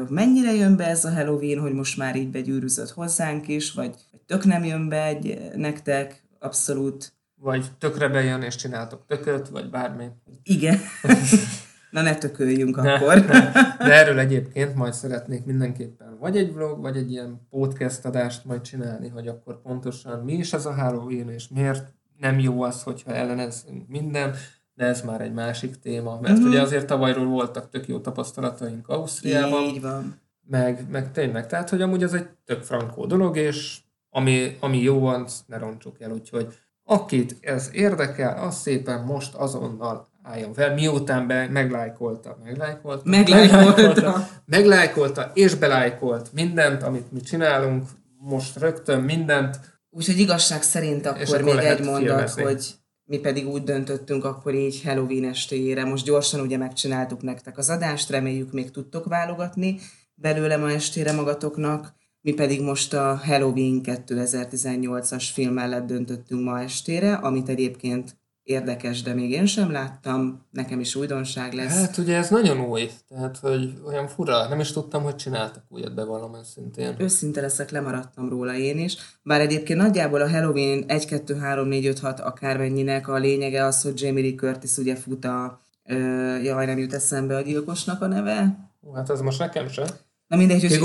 mennyire 0.08 0.54
jön 0.54 0.76
be 0.76 0.86
ez 0.86 1.04
a 1.04 1.12
Halloween, 1.12 1.58
hogy 1.58 1.72
most 1.72 1.96
már 1.96 2.16
így 2.16 2.30
begyűrűzött 2.30 2.90
hozzánk 2.90 3.48
is, 3.48 3.72
vagy 3.72 3.94
tök 4.26 4.44
nem 4.44 4.64
jön 4.64 4.88
be 4.88 5.04
egy 5.04 5.50
nektek, 5.56 6.22
abszolút. 6.38 7.12
Vagy 7.34 7.66
tökre 7.78 8.08
bejön 8.08 8.42
és 8.42 8.56
csináltok 8.56 9.04
tököt, 9.06 9.48
vagy 9.48 9.70
bármi. 9.70 10.04
Igen. 10.42 10.78
Na 11.90 12.02
ne 12.02 12.14
tököljünk 12.14 12.76
ne, 12.76 12.92
akkor. 12.92 13.14
Ne. 13.14 13.52
De 13.78 13.92
erről 13.92 14.18
egyébként 14.18 14.74
majd 14.74 14.92
szeretnék 14.92 15.44
mindenképpen 15.44 16.11
vagy 16.22 16.36
egy 16.36 16.52
vlog, 16.52 16.80
vagy 16.80 16.96
egy 16.96 17.10
ilyen 17.10 17.46
podcast 17.50 18.04
adást 18.04 18.44
majd 18.44 18.60
csinálni, 18.60 19.08
hogy 19.08 19.28
akkor 19.28 19.62
pontosan 19.62 20.24
mi 20.24 20.32
is 20.32 20.52
ez 20.52 20.66
a 20.66 20.74
Halloween, 20.74 21.28
és 21.28 21.48
miért 21.48 21.94
nem 22.18 22.38
jó 22.38 22.62
az, 22.62 22.82
hogyha 22.82 23.14
ellenezünk 23.14 23.88
minden, 23.88 24.34
de 24.74 24.84
ez 24.84 25.02
már 25.02 25.20
egy 25.20 25.32
másik 25.32 25.76
téma, 25.76 26.18
mert 26.20 26.34
uh-huh. 26.34 26.48
ugye 26.48 26.60
azért 26.60 26.86
tavalyról 26.86 27.26
voltak 27.26 27.68
tök 27.68 27.88
jó 27.88 27.98
tapasztalataink 27.98 28.88
Ausztriában. 28.88 29.62
Így 29.62 29.80
van. 29.80 30.20
Meg, 30.46 30.86
meg 30.90 31.12
tényleg, 31.12 31.46
tehát 31.46 31.70
hogy 31.70 31.82
amúgy 31.82 32.02
az 32.02 32.14
egy 32.14 32.28
tök 32.44 32.62
frankó 32.62 33.06
dolog, 33.06 33.36
és 33.36 33.78
ami, 34.10 34.56
ami 34.60 34.78
jó 34.78 34.98
van, 34.98 35.26
ne 35.46 35.58
roncsuk 35.58 36.00
el, 36.00 36.10
úgyhogy 36.10 36.54
akit 36.84 37.36
ez 37.40 37.70
érdekel, 37.72 38.44
az 38.44 38.56
szépen 38.56 39.04
most 39.04 39.34
azonnal 39.34 40.08
álljon 40.22 40.52
fel, 40.52 40.74
miután 40.74 41.26
be, 41.26 41.48
meglájkolta, 41.48 42.38
meglájkolta, 42.44 43.02
meglájkolta, 43.04 44.28
meglájkolta, 44.44 45.30
és 45.34 45.54
belájkolt 45.54 46.32
mindent, 46.32 46.82
amit 46.82 47.12
mi 47.12 47.20
csinálunk, 47.20 47.86
most 48.18 48.58
rögtön 48.58 49.00
mindent. 49.00 49.60
Úgyhogy 49.90 50.18
igazság 50.18 50.62
szerint 50.62 51.06
akkor, 51.06 51.22
akkor 51.22 51.42
még 51.42 51.56
egy 51.56 51.84
mondat, 51.84 52.30
filmezni. 52.30 52.42
hogy 52.42 52.74
mi 53.04 53.18
pedig 53.18 53.48
úgy 53.48 53.62
döntöttünk 53.62 54.24
akkor 54.24 54.54
így 54.54 54.82
Halloween 54.84 55.24
estéjére. 55.24 55.84
Most 55.84 56.04
gyorsan 56.04 56.40
ugye 56.40 56.56
megcsináltuk 56.56 57.22
nektek 57.22 57.58
az 57.58 57.70
adást, 57.70 58.10
reméljük 58.10 58.52
még 58.52 58.70
tudtok 58.70 59.06
válogatni 59.06 59.78
belőle 60.14 60.56
ma 60.56 60.70
estére 60.70 61.12
magatoknak. 61.12 61.94
Mi 62.20 62.32
pedig 62.32 62.60
most 62.60 62.94
a 62.94 63.20
Halloween 63.24 63.80
2018-as 63.84 65.28
film 65.32 65.52
mellett 65.54 65.86
döntöttünk 65.86 66.44
ma 66.44 66.60
estére, 66.60 67.14
amit 67.14 67.48
egyébként 67.48 68.16
érdekes, 68.42 69.02
de 69.02 69.14
még 69.14 69.30
én 69.30 69.46
sem 69.46 69.70
láttam, 69.70 70.46
nekem 70.50 70.80
is 70.80 70.94
újdonság 70.94 71.52
lesz. 71.52 71.80
Hát 71.80 71.98
ugye 71.98 72.16
ez 72.16 72.28
nagyon 72.30 72.60
új, 72.60 72.90
tehát 73.08 73.38
hogy 73.38 73.72
olyan 73.86 74.08
fura, 74.08 74.48
nem 74.48 74.60
is 74.60 74.72
tudtam, 74.72 75.02
hogy 75.02 75.16
csináltak 75.16 75.64
újat, 75.68 75.94
bevallom 75.94 76.34
őszintén. 76.34 76.94
Őszinte 76.98 77.40
leszek, 77.40 77.70
lemaradtam 77.70 78.28
róla 78.28 78.54
én 78.54 78.78
is, 78.78 78.96
bár 79.22 79.40
egyébként 79.40 79.78
nagyjából 79.78 80.20
a 80.20 80.28
Halloween 80.28 80.84
1, 80.86 81.06
2, 81.06 81.36
3, 81.36 81.68
4, 81.68 81.86
5, 81.86 81.98
6 81.98 82.20
akármennyinek 82.20 83.08
a 83.08 83.16
lényege 83.16 83.64
az, 83.64 83.82
hogy 83.82 84.00
Jamie 84.00 84.22
Lee 84.22 84.34
Curtis 84.34 84.76
ugye 84.76 84.96
fut 84.96 85.24
a, 85.24 85.60
ö, 85.84 85.96
jaj, 86.42 86.66
nem 86.66 86.78
jut 86.78 86.94
eszembe 86.94 87.36
a 87.36 87.40
gyilkosnak 87.40 88.02
a 88.02 88.06
neve. 88.06 88.70
Hát 88.94 89.10
ez 89.10 89.20
most 89.20 89.38
nekem 89.38 89.68
sem. 89.68 89.86
Na 90.26 90.36
mindegy, 90.36 90.60
hogy... 90.60 90.78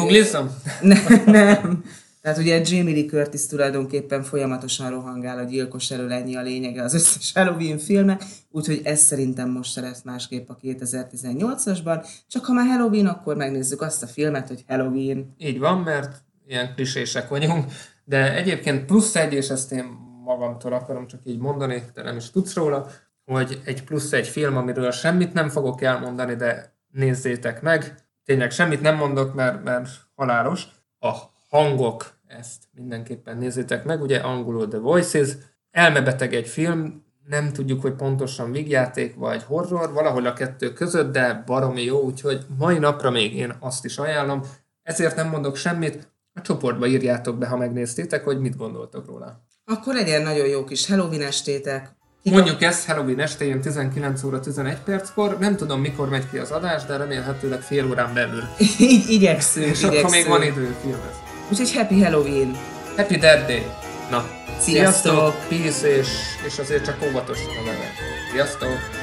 Ne, 0.81 0.97
nem. 1.25 1.83
Tehát 2.27 2.41
ugye 2.41 2.61
Jamie 2.65 2.93
Lee 2.93 3.05
Curtis 3.05 3.47
tulajdonképpen 3.47 4.23
folyamatosan 4.23 4.89
rohangál 4.89 5.37
a 5.37 5.43
gyilkos 5.43 5.91
elől, 5.91 6.11
ennyi 6.11 6.35
a 6.35 6.41
lényege 6.41 6.83
az 6.83 6.93
összes 6.93 7.33
Halloween 7.33 7.77
filmnek, 7.77 8.23
úgyhogy 8.51 8.81
ez 8.83 8.99
szerintem 8.99 9.49
most 9.49 9.71
se 9.71 9.81
lesz 9.81 10.01
másképp 10.01 10.49
a 10.49 10.57
2018-asban. 10.63 12.07
Csak 12.27 12.45
ha 12.45 12.53
már 12.53 12.67
Halloween, 12.67 13.07
akkor 13.07 13.35
megnézzük 13.35 13.81
azt 13.81 14.03
a 14.03 14.07
filmet, 14.07 14.47
hogy 14.47 14.63
Halloween. 14.67 15.33
Így 15.37 15.59
van, 15.59 15.79
mert 15.79 16.15
ilyen 16.47 16.73
klisések 16.75 17.27
vagyunk, 17.27 17.71
de 18.05 18.35
egyébként 18.35 18.85
plusz 18.85 19.15
egy, 19.15 19.33
és 19.33 19.49
ezt 19.49 19.71
én 19.71 19.85
magamtól 20.23 20.73
akarom 20.73 21.07
csak 21.07 21.21
így 21.23 21.39
mondani, 21.39 21.83
de 21.93 22.03
nem 22.03 22.17
is 22.17 22.31
tudsz 22.31 22.53
róla, 22.53 22.87
hogy 23.25 23.61
egy 23.65 23.83
plusz 23.83 24.11
egy 24.11 24.27
film, 24.27 24.57
amiről 24.57 24.91
semmit 24.91 25.33
nem 25.33 25.49
fogok 25.49 25.81
elmondani, 25.81 26.35
de 26.35 26.77
nézzétek 26.91 27.61
meg. 27.61 27.95
Tényleg 28.23 28.51
semmit 28.51 28.81
nem 28.81 28.95
mondok, 28.95 29.33
mert, 29.33 29.63
mert 29.63 29.89
halálos. 30.15 30.67
A 30.99 31.15
hangok 31.49 32.16
ezt 32.27 32.63
mindenképpen 32.71 33.37
nézzétek 33.37 33.83
meg, 33.83 34.01
ugye 34.01 34.17
angolul 34.17 34.67
The 34.67 34.79
Voices, 34.79 35.29
elmebeteg 35.71 36.33
egy 36.33 36.47
film, 36.47 37.05
nem 37.27 37.53
tudjuk, 37.53 37.81
hogy 37.81 37.93
pontosan 37.93 38.51
vígjáték 38.51 39.15
vagy 39.15 39.43
horror, 39.43 39.93
valahol 39.93 40.25
a 40.25 40.33
kettő 40.33 40.73
között, 40.73 41.11
de 41.11 41.43
baromi 41.45 41.83
jó, 41.83 42.01
úgyhogy 42.01 42.45
mai 42.57 42.77
napra 42.77 43.09
még 43.09 43.35
én 43.35 43.53
azt 43.59 43.85
is 43.85 43.97
ajánlom. 43.97 44.41
Ezért 44.83 45.15
nem 45.15 45.29
mondok 45.29 45.55
semmit, 45.55 46.15
a 46.33 46.41
csoportba 46.41 46.87
írjátok 46.87 47.37
be, 47.37 47.47
ha 47.47 47.57
megnéztétek, 47.57 48.23
hogy 48.23 48.39
mit 48.39 48.57
gondoltok 48.57 49.05
róla. 49.05 49.45
Akkor 49.65 49.93
legyen 49.93 50.21
nagyon 50.21 50.47
jó 50.47 50.63
kis 50.63 50.87
Halloween 50.87 51.21
estétek. 51.21 51.95
Kika... 52.23 52.35
Mondjuk 52.35 52.61
ezt 52.61 52.85
Halloween 52.85 53.19
estén 53.19 53.61
19 53.61 54.23
óra 54.23 54.39
11 54.39 54.77
perckor, 54.77 55.37
nem 55.39 55.55
tudom 55.55 55.79
mikor 55.81 56.09
megy 56.09 56.29
ki 56.29 56.37
az 56.37 56.51
adás, 56.51 56.85
de 56.85 56.97
remélhetőleg 56.97 57.61
fél 57.61 57.89
órán 57.89 58.13
belül. 58.13 58.43
Igyekszünk, 59.07 59.65
És 59.65 59.79
igyekszünk. 59.79 59.93
akkor 60.03 60.11
még 60.11 60.27
van 60.27 60.43
idő 60.43 60.75
filmezni. 60.81 61.26
Úgyhogy 61.51 61.73
Happy 61.73 62.01
Halloween! 62.01 62.57
Happy 62.95 63.17
Dead 63.17 63.47
Day! 63.47 63.65
Na, 64.09 64.29
sziasztok! 64.59 65.13
sziasztok 65.13 65.47
peace, 65.47 65.97
és, 65.97 66.07
és 66.45 66.59
azért 66.59 66.85
csak 66.85 66.97
óvatosan 67.09 67.49
a 67.49 67.63
vele. 67.63 67.91
Sziasztok! 68.31 68.96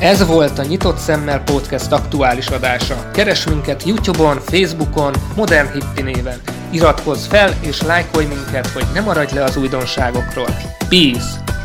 Ez 0.00 0.26
volt 0.26 0.58
a 0.58 0.64
Nyitott 0.64 0.98
Szemmel 0.98 1.42
Podcast 1.42 1.92
aktuális 1.92 2.46
adása. 2.46 3.10
Keres 3.12 3.46
minket 3.46 3.82
Youtube-on, 3.82 4.40
Facebookon, 4.40 5.14
Modern 5.36 5.72
Hippi 5.72 6.02
néven. 6.02 6.40
Iratkozz 6.70 7.26
fel 7.26 7.54
és 7.60 7.82
lájkolj 7.82 8.26
minket, 8.26 8.66
hogy 8.66 8.86
ne 8.94 9.00
maradj 9.00 9.34
le 9.34 9.44
az 9.44 9.56
újdonságokról. 9.56 10.48
Peace! 10.88 11.56